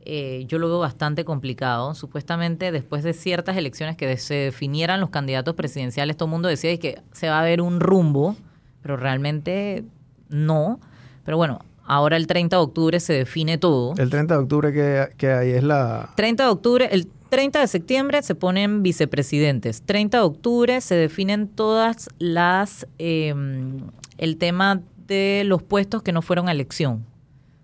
eh, 0.04 0.44
yo 0.46 0.58
lo 0.58 0.68
veo 0.68 0.78
bastante 0.78 1.24
complicado. 1.24 1.94
Supuestamente 1.94 2.72
después 2.72 3.02
de 3.02 3.12
ciertas 3.12 3.56
elecciones 3.56 3.96
que 3.96 4.16
se 4.16 4.34
definieran 4.34 5.00
los 5.00 5.10
candidatos 5.10 5.54
presidenciales, 5.54 6.16
todo 6.16 6.26
el 6.26 6.32
mundo 6.32 6.48
decía 6.48 6.76
que 6.78 7.00
se 7.12 7.28
va 7.28 7.40
a 7.40 7.44
ver 7.44 7.60
un 7.60 7.80
rumbo, 7.80 8.36
pero 8.82 8.96
realmente 8.96 9.84
no. 10.28 10.80
Pero 11.24 11.36
bueno, 11.36 11.60
ahora 11.84 12.16
el 12.16 12.26
30 12.26 12.56
de 12.56 12.62
octubre 12.62 13.00
se 13.00 13.12
define 13.12 13.58
todo. 13.58 13.94
El 13.96 14.10
30 14.10 14.34
de 14.34 14.40
octubre 14.40 14.72
que, 14.72 15.08
que 15.16 15.32
ahí 15.32 15.50
es 15.50 15.62
la... 15.62 16.10
30 16.16 16.44
de 16.44 16.50
octubre, 16.50 16.88
el 16.90 17.08
30 17.28 17.60
de 17.60 17.66
septiembre 17.66 18.22
se 18.22 18.34
ponen 18.34 18.82
vicepresidentes. 18.82 19.82
30 19.82 20.18
de 20.18 20.24
octubre 20.24 20.80
se 20.80 20.94
definen 20.94 21.48
todas 21.48 22.08
las... 22.18 22.86
Em, 22.98 23.78
el 24.18 24.36
tema 24.36 24.80
de 25.06 25.42
los 25.46 25.62
puestos 25.62 26.02
que 26.02 26.12
no 26.12 26.22
fueron 26.22 26.48
a 26.48 26.52
elección. 26.52 27.04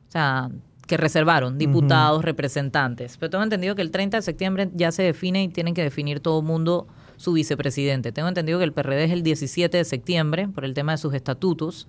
O 0.09 0.11
sea, 0.11 0.51
que 0.89 0.97
reservaron, 0.97 1.59
diputados, 1.59 2.25
representantes. 2.25 3.19
Pero 3.19 3.31
tengo 3.31 3.45
entendido 3.45 3.77
que 3.77 3.83
el 3.83 3.91
30 3.91 4.17
de 4.17 4.23
septiembre 4.23 4.71
ya 4.75 4.91
se 4.91 5.05
define 5.05 5.45
y 5.45 5.49
tienen 5.49 5.75
que 5.75 5.83
definir 5.83 6.19
todo 6.19 6.41
el 6.41 6.47
mundo 6.47 6.89
su 7.19 7.35
vicepresidente. 7.35 8.11
Tengo 8.11 8.27
entendido 8.27 8.59
que 8.59 8.65
el 8.65 8.73
PRD 8.73 9.05
es 9.05 9.11
el 9.13 9.23
17 9.23 9.77
de 9.77 9.85
septiembre 9.85 10.49
por 10.49 10.65
el 10.65 10.73
tema 10.73 10.93
de 10.93 10.99
sus 10.99 11.13
estatutos, 11.13 11.89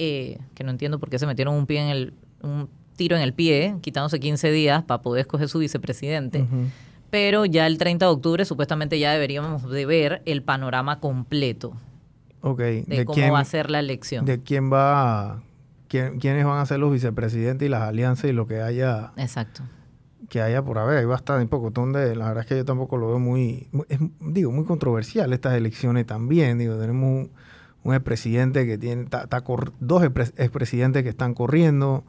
eh, 0.00 0.38
que 0.54 0.64
no 0.64 0.72
entiendo 0.72 0.98
por 0.98 1.10
qué 1.10 1.18
se 1.18 1.26
metieron 1.26 1.54
un 1.54 1.66
pie 1.66 1.80
en 1.80 1.88
el 1.88 2.14
un 2.42 2.68
tiro 2.96 3.16
en 3.16 3.22
el 3.22 3.32
pie, 3.32 3.76
quitándose 3.80 4.20
15 4.20 4.50
días 4.50 4.82
para 4.82 5.00
poder 5.00 5.22
escoger 5.22 5.48
su 5.48 5.60
vicepresidente. 5.60 6.46
Pero 7.10 7.44
ya 7.44 7.66
el 7.66 7.78
30 7.78 8.06
de 8.06 8.12
octubre 8.12 8.44
supuestamente 8.44 8.98
ya 8.98 9.12
deberíamos 9.12 9.70
de 9.70 9.86
ver 9.86 10.22
el 10.26 10.42
panorama 10.42 11.00
completo. 11.00 11.76
De, 12.42 13.04
cómo 13.06 13.32
va 13.32 13.38
a 13.38 13.44
ser 13.44 13.70
la 13.70 13.78
elección. 13.78 14.24
De 14.26 14.42
quién 14.42 14.70
va 14.70 15.34
a 15.34 15.42
quiénes 16.20 16.44
van 16.44 16.58
a 16.58 16.66
ser 16.66 16.78
los 16.78 16.92
vicepresidentes 16.92 17.66
y 17.66 17.68
las 17.68 17.82
alianzas 17.82 18.30
y 18.30 18.32
lo 18.32 18.46
que 18.46 18.60
haya. 18.60 19.12
Exacto. 19.16 19.62
Que 20.28 20.40
haya 20.40 20.62
por 20.64 20.78
haber. 20.78 20.98
Hay 20.98 21.04
bastante, 21.04 21.46
poco 21.46 21.70
donde 21.70 22.16
la 22.16 22.28
verdad 22.28 22.42
es 22.42 22.48
que 22.48 22.56
yo 22.56 22.64
tampoco 22.64 22.96
lo 22.96 23.08
veo 23.08 23.18
muy, 23.18 23.68
digo, 24.20 24.50
muy 24.50 24.64
controversial 24.64 25.32
estas 25.32 25.54
elecciones 25.54 26.06
también. 26.06 26.58
Digo, 26.58 26.76
tenemos 26.78 27.08
un, 27.08 27.30
un 27.82 27.94
expresidente 27.94 28.66
que 28.66 28.78
tiene, 28.78 29.06
dos 29.80 30.02
expresidentes 30.02 31.02
que 31.02 31.10
están 31.10 31.34
corriendo. 31.34 32.04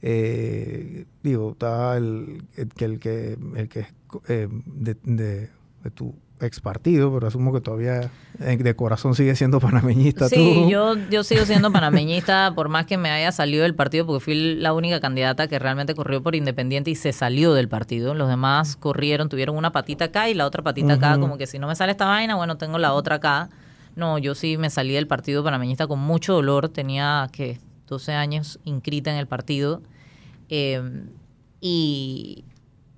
Eh, 0.00 1.06
digo, 1.22 1.52
está 1.52 1.96
el, 1.96 2.44
que 2.76 2.84
el 2.84 2.98
que 3.00 3.38
el 3.56 3.68
que 3.68 3.86
eh, 4.28 4.48
de, 4.66 4.96
de, 5.02 5.50
de 5.82 5.90
tu 5.92 6.14
ex 6.40 6.60
partido, 6.60 7.12
pero 7.12 7.26
asumo 7.28 7.52
que 7.52 7.60
todavía 7.60 8.10
eh, 8.40 8.56
de 8.56 8.76
corazón 8.76 9.14
sigue 9.14 9.34
siendo 9.36 9.60
panameñista. 9.60 10.28
Sí, 10.28 10.66
Yo, 10.68 10.94
yo 11.10 11.24
sigo 11.24 11.44
siendo 11.44 11.72
panameñista, 11.72 12.52
por 12.54 12.68
más 12.68 12.86
que 12.86 12.96
me 12.96 13.10
haya 13.10 13.32
salido 13.32 13.62
del 13.62 13.74
partido, 13.74 14.06
porque 14.06 14.24
fui 14.24 14.54
la 14.56 14.72
única 14.72 15.00
candidata 15.00 15.48
que 15.48 15.58
realmente 15.58 15.94
corrió 15.94 16.22
por 16.22 16.34
independiente 16.34 16.90
y 16.90 16.94
se 16.94 17.12
salió 17.12 17.54
del 17.54 17.68
partido. 17.68 18.14
Los 18.14 18.28
demás 18.28 18.76
corrieron, 18.76 19.28
tuvieron 19.28 19.56
una 19.56 19.72
patita 19.72 20.06
acá 20.06 20.28
y 20.28 20.34
la 20.34 20.46
otra 20.46 20.62
patita 20.62 20.94
acá, 20.94 21.18
como 21.18 21.38
que 21.38 21.46
si 21.46 21.58
no 21.58 21.66
me 21.66 21.74
sale 21.74 21.92
esta 21.92 22.06
vaina, 22.06 22.36
bueno, 22.36 22.56
tengo 22.56 22.78
la 22.78 22.92
otra 22.92 23.16
acá. 23.16 23.50
No, 23.96 24.18
yo 24.18 24.34
sí 24.34 24.56
me 24.58 24.70
salí 24.70 24.94
del 24.94 25.08
partido 25.08 25.42
panameñista 25.42 25.86
con 25.86 25.98
mucho 25.98 26.34
dolor, 26.34 26.68
tenía 26.68 27.28
que 27.32 27.58
12 27.88 28.12
años 28.12 28.60
inscrita 28.64 29.10
en 29.10 29.16
el 29.16 29.26
partido. 29.26 29.82
Eh, 30.50 30.80
y, 31.60 32.44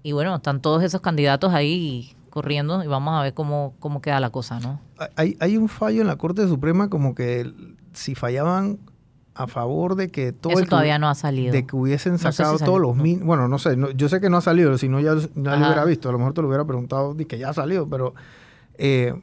y 0.03 0.13
bueno, 0.13 0.37
están 0.37 0.61
todos 0.61 0.83
esos 0.83 1.01
candidatos 1.01 1.55
ahí 1.55 2.15
corriendo 2.31 2.83
y 2.83 2.87
vamos 2.87 3.19
a 3.19 3.23
ver 3.23 3.35
cómo, 3.35 3.75
cómo 3.81 4.01
queda 4.01 4.21
la 4.21 4.31
cosa, 4.31 4.61
¿no? 4.61 4.81
Hay, 5.17 5.37
hay 5.41 5.57
un 5.57 5.69
fallo 5.69 6.01
en 6.01 6.07
la 6.07 6.17
Corte 6.17 6.47
Suprema 6.49 6.89
como 6.89 7.15
que 7.15 7.53
si 7.93 8.15
fallaban 8.15 8.79
a 9.35 9.47
favor 9.47 9.95
de 9.95 10.09
que 10.09 10.33
todo 10.33 10.53
Eso 10.53 10.61
el 10.61 10.65
que- 10.67 10.71
todavía 10.71 10.99
no 10.99 11.09
ha 11.09 11.15
salido. 11.15 11.53
de 11.53 11.67
que 11.67 11.77
hubiesen 11.77 12.13
No 12.13 12.19
sé 12.19 12.31
si 12.33 12.37
sacado 12.39 12.59
todos 12.59 12.81
los 12.81 12.97
no. 12.97 13.03
min- 13.03 13.25
bueno 13.25 13.49
no 13.49 13.59
sé 13.59 13.77
no- 13.77 13.91
yo 13.91 14.09
sé 14.09 14.21
que 14.21 14.29
no 14.29 14.37
ha 14.39 14.41
salido 14.41 14.77
si 14.77 14.89
no 14.89 15.01
ya, 15.01 15.15
ya 15.17 15.57
lo 15.57 15.67
hubiera 15.67 15.85
visto 15.85 16.09
a 16.09 16.13
lo 16.13 16.19
mejor 16.19 16.35
te 16.35 16.43
lo 16.43 16.49
hubiera 16.49 16.65
preguntado 16.65 17.15
de 17.15 17.27
que 17.27 17.39
ya 17.39 17.51
ha 17.51 17.55
salido 17.55 17.89
pero 17.89 18.15
eh, 18.77 19.15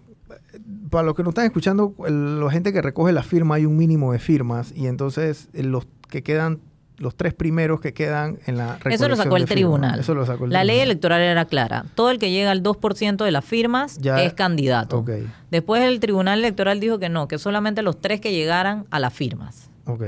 para 0.89 1.05
los 1.05 1.16
que 1.16 1.24
nos 1.24 1.32
están 1.32 1.45
escuchando 1.45 1.93
el- 2.08 2.39
la 2.39 2.49
gente 2.49 2.74
que 2.74 2.82
recoge 2.82 3.12
la 3.12 3.22
firma 3.24 3.55
hay 3.55 3.66
un 3.66 3.78
mínimo 3.78 4.12
de 4.14 4.20
firmas 4.20 4.72
y 4.76 4.88
entonces 4.88 5.49
eh, 5.53 5.64
los 5.64 5.88
que 6.10 6.24
quedan 6.24 6.60
los 6.98 7.16
tres 7.16 7.34
primeros 7.34 7.80
que 7.80 7.93
quedan 7.93 8.39
en 8.48 8.58
la 8.58 8.80
Eso 8.86 9.08
lo 9.08 9.16
sacó 9.16 9.38
el 9.38 9.45
tribunal. 9.45 10.00
eso 10.00 10.16
lo 10.16 10.26
sacó 10.26 10.45
el 10.45 10.52
la 10.52 10.64
ley 10.64 10.80
electoral 10.80 11.22
era 11.22 11.45
clara. 11.45 11.86
Todo 11.95 12.10
el 12.10 12.18
que 12.20 12.32
llega 12.32 12.52
al 12.52 12.64
2% 12.64 13.24
de 13.24 13.32
las 13.32 13.45
firmas 13.45 13.98
Ya- 14.00 14.22
es 14.24 14.34
candidato. 14.34 15.00
ok 15.00 15.12
Después 15.52 15.84
el 15.84 16.00
tribunal 16.00 16.39
electoral 16.39 16.80
dijo 16.80 16.98
que 17.00 17.10
no, 17.10 17.28
que 17.28 17.38
solamente 17.38 17.82
los 17.84 18.00
tres 18.02 18.20
que 18.20 18.32
llegaran 18.34 18.86
a 18.89 19.00
las 19.00 19.14
firmas. 19.14 19.70
ok 19.86 20.04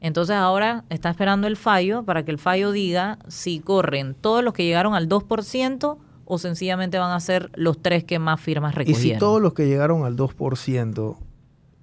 Entonces 0.00 0.36
ahora 0.36 0.84
está 0.90 1.10
esperando 1.10 1.48
el 1.48 1.56
fallo 1.56 2.04
para 2.04 2.24
que 2.24 2.30
el 2.30 2.38
fallo 2.38 2.70
diga 2.70 3.18
si 3.26 3.58
corren 3.58 4.14
todos 4.14 4.44
los 4.44 4.54
que 4.54 4.64
llegaron 4.64 4.94
al 4.94 5.08
2% 5.08 5.98
o 6.24 6.38
sencillamente 6.38 6.98
van 6.98 7.10
a 7.10 7.18
ser 7.20 7.50
los 7.54 7.82
tres 7.82 8.04
que 8.04 8.18
más 8.20 8.40
firmas 8.40 8.74
y 8.74 8.76
recogieron. 8.76 9.14
si 9.14 9.18
todos 9.18 9.42
los 9.42 9.54
que 9.54 9.66
llegaron 9.66 10.04
al 10.04 10.14
2% 10.16 11.16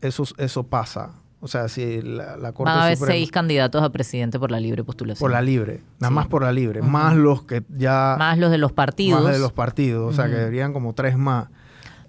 eso 0.02 0.24
eso 0.38 0.64
pasa 0.64 1.12
o 1.42 1.48
sea 1.48 1.68
si 1.68 2.02
la, 2.02 2.38
la 2.38 2.52
corte 2.54 2.72
Van 2.72 2.80
a 2.80 2.84
haber 2.86 2.98
Suprema- 2.98 3.14
seis 3.14 3.32
candidatos 3.32 3.84
a 3.84 3.90
presidente 3.92 4.40
por 4.40 4.52
la 4.52 4.60
libre 4.60 4.84
postulación. 4.84 5.20
por 5.24 5.32
la 5.32 5.42
libre 5.42 5.82
nada 6.00 6.10
Sí. 6.10 6.16
más 6.16 6.28
por 6.28 6.42
la 6.44 6.52
libre 6.52 6.82
más 6.82 7.16
los 7.16 7.44
que 7.44 7.64
ya 7.78 8.16
Más 8.18 8.38
los 8.38 8.52
de 8.52 8.58
los 8.58 8.72
partidos. 8.72 9.24
Más 9.24 9.34
de 9.34 9.40
los 9.40 9.52
partidos, 9.52 10.14
o 10.14 10.16
sea, 10.16 10.26
que 10.28 10.36
deberían 10.36 10.74
como 10.74 10.94
tres 10.94 11.18
más. 11.18 11.48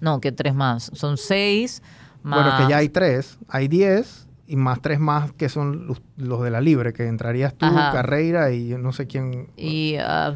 No, 0.00 0.20
que 0.20 0.30
tres 0.32 0.54
más. 0.54 0.90
Son 0.94 1.16
seis 1.16 1.82
más... 2.22 2.42
Bueno, 2.44 2.58
que 2.66 2.70
ya 2.70 2.78
hay 2.78 2.88
tres, 2.88 3.38
hay 3.48 3.66
diez 3.68 4.26
y 4.46 4.56
más 4.56 4.80
tres 4.80 5.00
más 5.00 5.32
que 5.32 5.48
son 5.48 5.86
los, 5.88 6.00
los 6.16 6.42
de 6.42 6.50
la 6.50 6.60
libre, 6.60 6.92
que 6.92 7.06
entrarías 7.06 7.54
tú, 7.54 7.66
Ajá. 7.66 7.92
Carreira 7.92 8.52
y 8.52 8.68
yo 8.68 8.78
no 8.78 8.92
sé 8.92 9.06
quién, 9.06 9.48
Y 9.56 9.96
ah, 10.00 10.34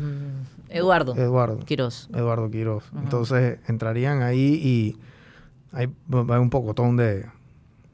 Eduardo 0.68 1.14
Eduardo. 1.16 1.58
Quiroz. 1.60 2.08
Eduardo 2.14 2.50
Quiroz. 2.50 2.84
Entonces 3.02 3.58
entrarían 3.68 4.22
ahí 4.22 4.54
y 4.62 4.96
hay, 5.72 5.88
un 6.10 6.50
pocotón 6.50 6.96
de, 6.96 7.26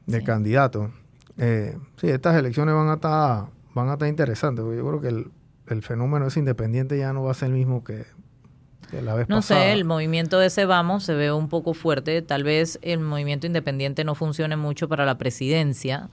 de 0.07 0.19
Sí. 0.19 0.25
candidatos. 0.25 0.89
Eh, 1.37 1.77
sí, 1.97 2.09
estas 2.09 2.35
elecciones 2.35 2.73
van 2.73 2.89
a 2.89 2.95
estar, 2.95 3.45
van 3.75 3.89
a 3.89 3.93
estar 3.93 4.07
interesantes, 4.07 4.63
porque 4.65 4.77
yo 4.77 4.87
creo 4.87 5.01
que 5.01 5.07
el, 5.09 5.31
el 5.67 5.83
fenómeno 5.83 6.25
ese 6.27 6.39
independiente 6.39 6.97
ya 6.97 7.13
no 7.13 7.23
va 7.23 7.31
a 7.31 7.33
ser 7.35 7.49
el 7.49 7.53
mismo 7.55 7.83
que, 7.83 8.05
que 8.89 9.01
la 9.03 9.13
vez 9.13 9.29
No 9.29 9.37
pasada. 9.37 9.61
sé, 9.61 9.73
el 9.73 9.85
movimiento 9.85 10.41
ese 10.41 10.65
vamos 10.65 11.03
se 11.03 11.13
ve 11.13 11.31
un 11.31 11.47
poco 11.49 11.73
fuerte. 11.75 12.21
Tal 12.23 12.43
vez 12.43 12.79
el 12.81 12.99
movimiento 13.01 13.45
independiente 13.45 14.03
no 14.03 14.15
funcione 14.15 14.55
mucho 14.55 14.87
para 14.87 15.05
la 15.05 15.17
presidencia, 15.19 16.09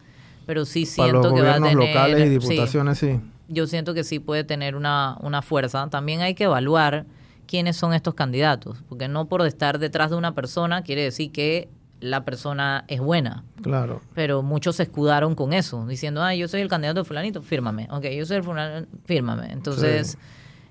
pero 0.47 0.64
sí 0.66 0.84
Para 0.84 1.09
siento 1.09 1.22
los 1.30 1.32
que 1.34 1.40
va 1.42 1.53
a 1.53 1.55
tener... 1.55 1.74
locales 1.74 2.20
y 2.20 2.22
sí, 2.24 2.38
diputaciones, 2.38 2.99
sí. 2.99 3.20
yo 3.49 3.66
siento 3.66 3.95
que 3.95 4.05
sí 4.05 4.18
puede 4.18 4.45
tener 4.45 4.76
una, 4.76 5.16
una 5.22 5.40
fuerza. 5.40 5.88
También 5.88 6.20
hay 6.20 6.34
que 6.34 6.45
evaluar 6.45 7.07
quiénes 7.47 7.76
son 7.76 7.95
estos 7.95 8.14
candidatos, 8.14 8.82
porque 8.88 9.07
no 9.09 9.26
por 9.28 9.40
estar 9.47 9.78
detrás 9.78 10.11
de 10.11 10.16
una 10.16 10.34
persona 10.34 10.82
quiere 10.82 11.03
decir 11.03 11.30
que 11.32 11.68
la 12.05 12.24
persona 12.24 12.84
es 12.88 13.00
buena. 13.00 13.44
Claro. 13.62 14.00
Pero 14.14 14.42
muchos 14.42 14.76
se 14.76 14.84
escudaron 14.84 15.34
con 15.34 15.52
eso, 15.52 15.86
diciendo, 15.86 16.22
ah, 16.22 16.34
yo 16.34 16.46
soy 16.48 16.61
el 16.61 16.68
candidato 16.68 17.00
de 17.00 17.05
fulanito, 17.05 17.42
fírmame. 17.42 17.88
Ok, 17.90 18.05
yo 18.16 18.24
soy 18.26 18.36
el 18.38 18.44
fulano, 18.44 18.86
fírmame. 19.05 19.52
Entonces, 19.52 20.12
Sí. 20.12 20.18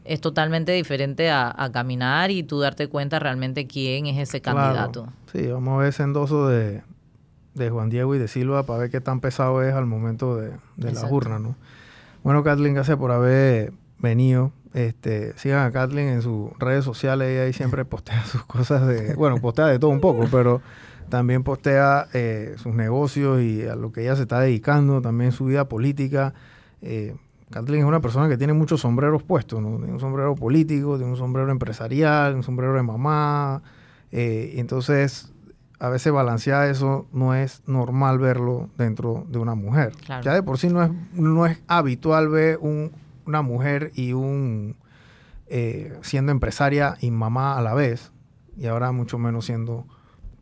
es 0.05 0.21
totalmente 0.21 0.71
diferente 0.73 1.29
a, 1.31 1.53
a 1.57 1.71
caminar 1.71 2.31
y 2.31 2.43
tú 2.43 2.59
darte 2.59 2.87
cuenta 2.87 3.19
realmente 3.19 3.67
quién 3.67 4.05
es 4.05 4.17
ese 4.29 4.41
Claro. 4.41 4.59
candidato. 4.59 5.07
Sí, 5.31 5.47
vamos 5.47 5.73
a 5.75 5.77
ver 5.77 5.89
ese 5.89 6.03
endoso 6.03 6.47
de, 6.47 6.81
de 7.53 7.69
Juan 7.69 7.89
Diego 7.89 8.13
y 8.15 8.19
de 8.19 8.27
Silva 8.27 8.63
para 8.63 8.79
ver 8.79 8.89
qué 8.91 9.01
tan 9.01 9.19
pesado 9.19 9.61
es 9.63 9.73
al 9.73 9.85
momento 9.85 10.35
de, 10.37 10.51
de 10.77 10.89
Exacto. 10.89 11.15
urnas, 11.15 11.41
¿no? 11.41 11.55
Bueno, 12.23 12.43
Kathleen, 12.43 12.73
gracias 12.75 12.97
por 12.97 13.11
haber 13.11 13.73
venido. 13.99 14.51
Este, 14.73 15.37
sigan 15.37 15.67
a 15.67 15.71
Kathleen 15.71 16.07
en 16.09 16.21
sus 16.23 16.49
redes 16.57 16.83
sociales, 16.83 17.27
ella 17.29 17.43
ahí 17.43 17.53
siempre 17.53 17.85
postea 17.85 18.25
sus 18.25 18.43
cosas 18.45 18.87
de, 18.87 19.13
bueno, 19.15 19.39
postea 19.39 19.67
de 19.67 19.77
todo 19.77 19.91
un 19.91 20.01
poco, 20.01 20.27
pero 20.31 20.61
también 21.13 21.43
postea 21.43 22.07
eh, 22.15 22.55
sus 22.57 22.73
negocios 22.73 23.39
y 23.39 23.67
a 23.67 23.75
lo 23.75 23.91
que 23.91 24.01
ella 24.01 24.15
se 24.15 24.23
está 24.23 24.39
dedicando, 24.39 24.99
también 24.99 25.31
su 25.31 25.45
vida 25.45 25.69
política. 25.69 26.33
Eh, 26.81 27.13
Kathleen 27.51 27.81
es 27.83 27.87
una 27.87 27.99
persona 28.01 28.27
que 28.27 28.35
tiene 28.35 28.53
muchos 28.53 28.81
sombreros 28.81 29.21
puestos, 29.21 29.61
¿no? 29.61 29.77
Tiene 29.77 29.93
un 29.93 29.99
sombrero 29.99 30.33
político, 30.33 30.97
tiene 30.97 31.11
un 31.11 31.17
sombrero 31.17 31.51
empresarial, 31.51 32.33
un 32.33 32.41
sombrero 32.41 32.73
de 32.73 32.81
mamá. 32.81 33.61
eh, 34.11 34.53
y 34.55 34.59
entonces, 34.59 35.31
a 35.79 35.89
veces 35.89 36.11
balancear 36.11 36.67
eso 36.67 37.05
no 37.13 37.35
es 37.35 37.61
normal 37.67 38.17
verlo 38.17 38.69
dentro 38.75 39.27
de 39.29 39.37
una 39.37 39.53
mujer. 39.53 39.91
Claro. 40.03 40.23
Ya 40.23 40.33
de 40.33 40.41
por 40.41 40.57
sí 40.57 40.69
no 40.69 40.81
es, 40.81 40.89
no 41.13 41.45
es 41.45 41.61
habitual 41.67 42.27
ver 42.29 42.57
un- 42.59 42.91
una 43.27 43.43
mujer 43.43 43.91
y 43.93 44.13
un 44.13 44.75
eh, 45.47 45.93
siendo 46.01 46.31
empresaria 46.31 46.95
y 47.01 47.11
mamá 47.11 47.55
a 47.55 47.61
la 47.61 47.75
vez, 47.75 48.11
y 48.57 48.65
ahora 48.65 48.91
mucho 48.91 49.19
menos 49.19 49.45
siendo 49.45 49.85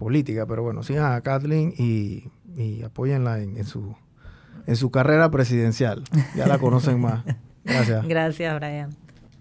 política. 0.02 0.48
Pero 0.48 0.64
bueno, 0.64 0.82
sigan 0.82 1.14
a 1.14 1.22
Kathleen 1.22 1.74
y, 1.78 2.26
y 2.58 2.82
apóyenla 2.82 3.40
en, 3.40 3.56
en 3.56 3.66
su, 3.66 3.96
en 4.66 4.76
su 4.76 4.90
carrera 4.90 5.30
presidencial. 5.30 6.04
Ya 6.36 6.48
la 6.48 6.58
conocen 6.58 7.00
más. 7.00 7.24
Gracias. 7.64 8.08
Gracias, 8.08 8.56
Brian. 8.60 8.90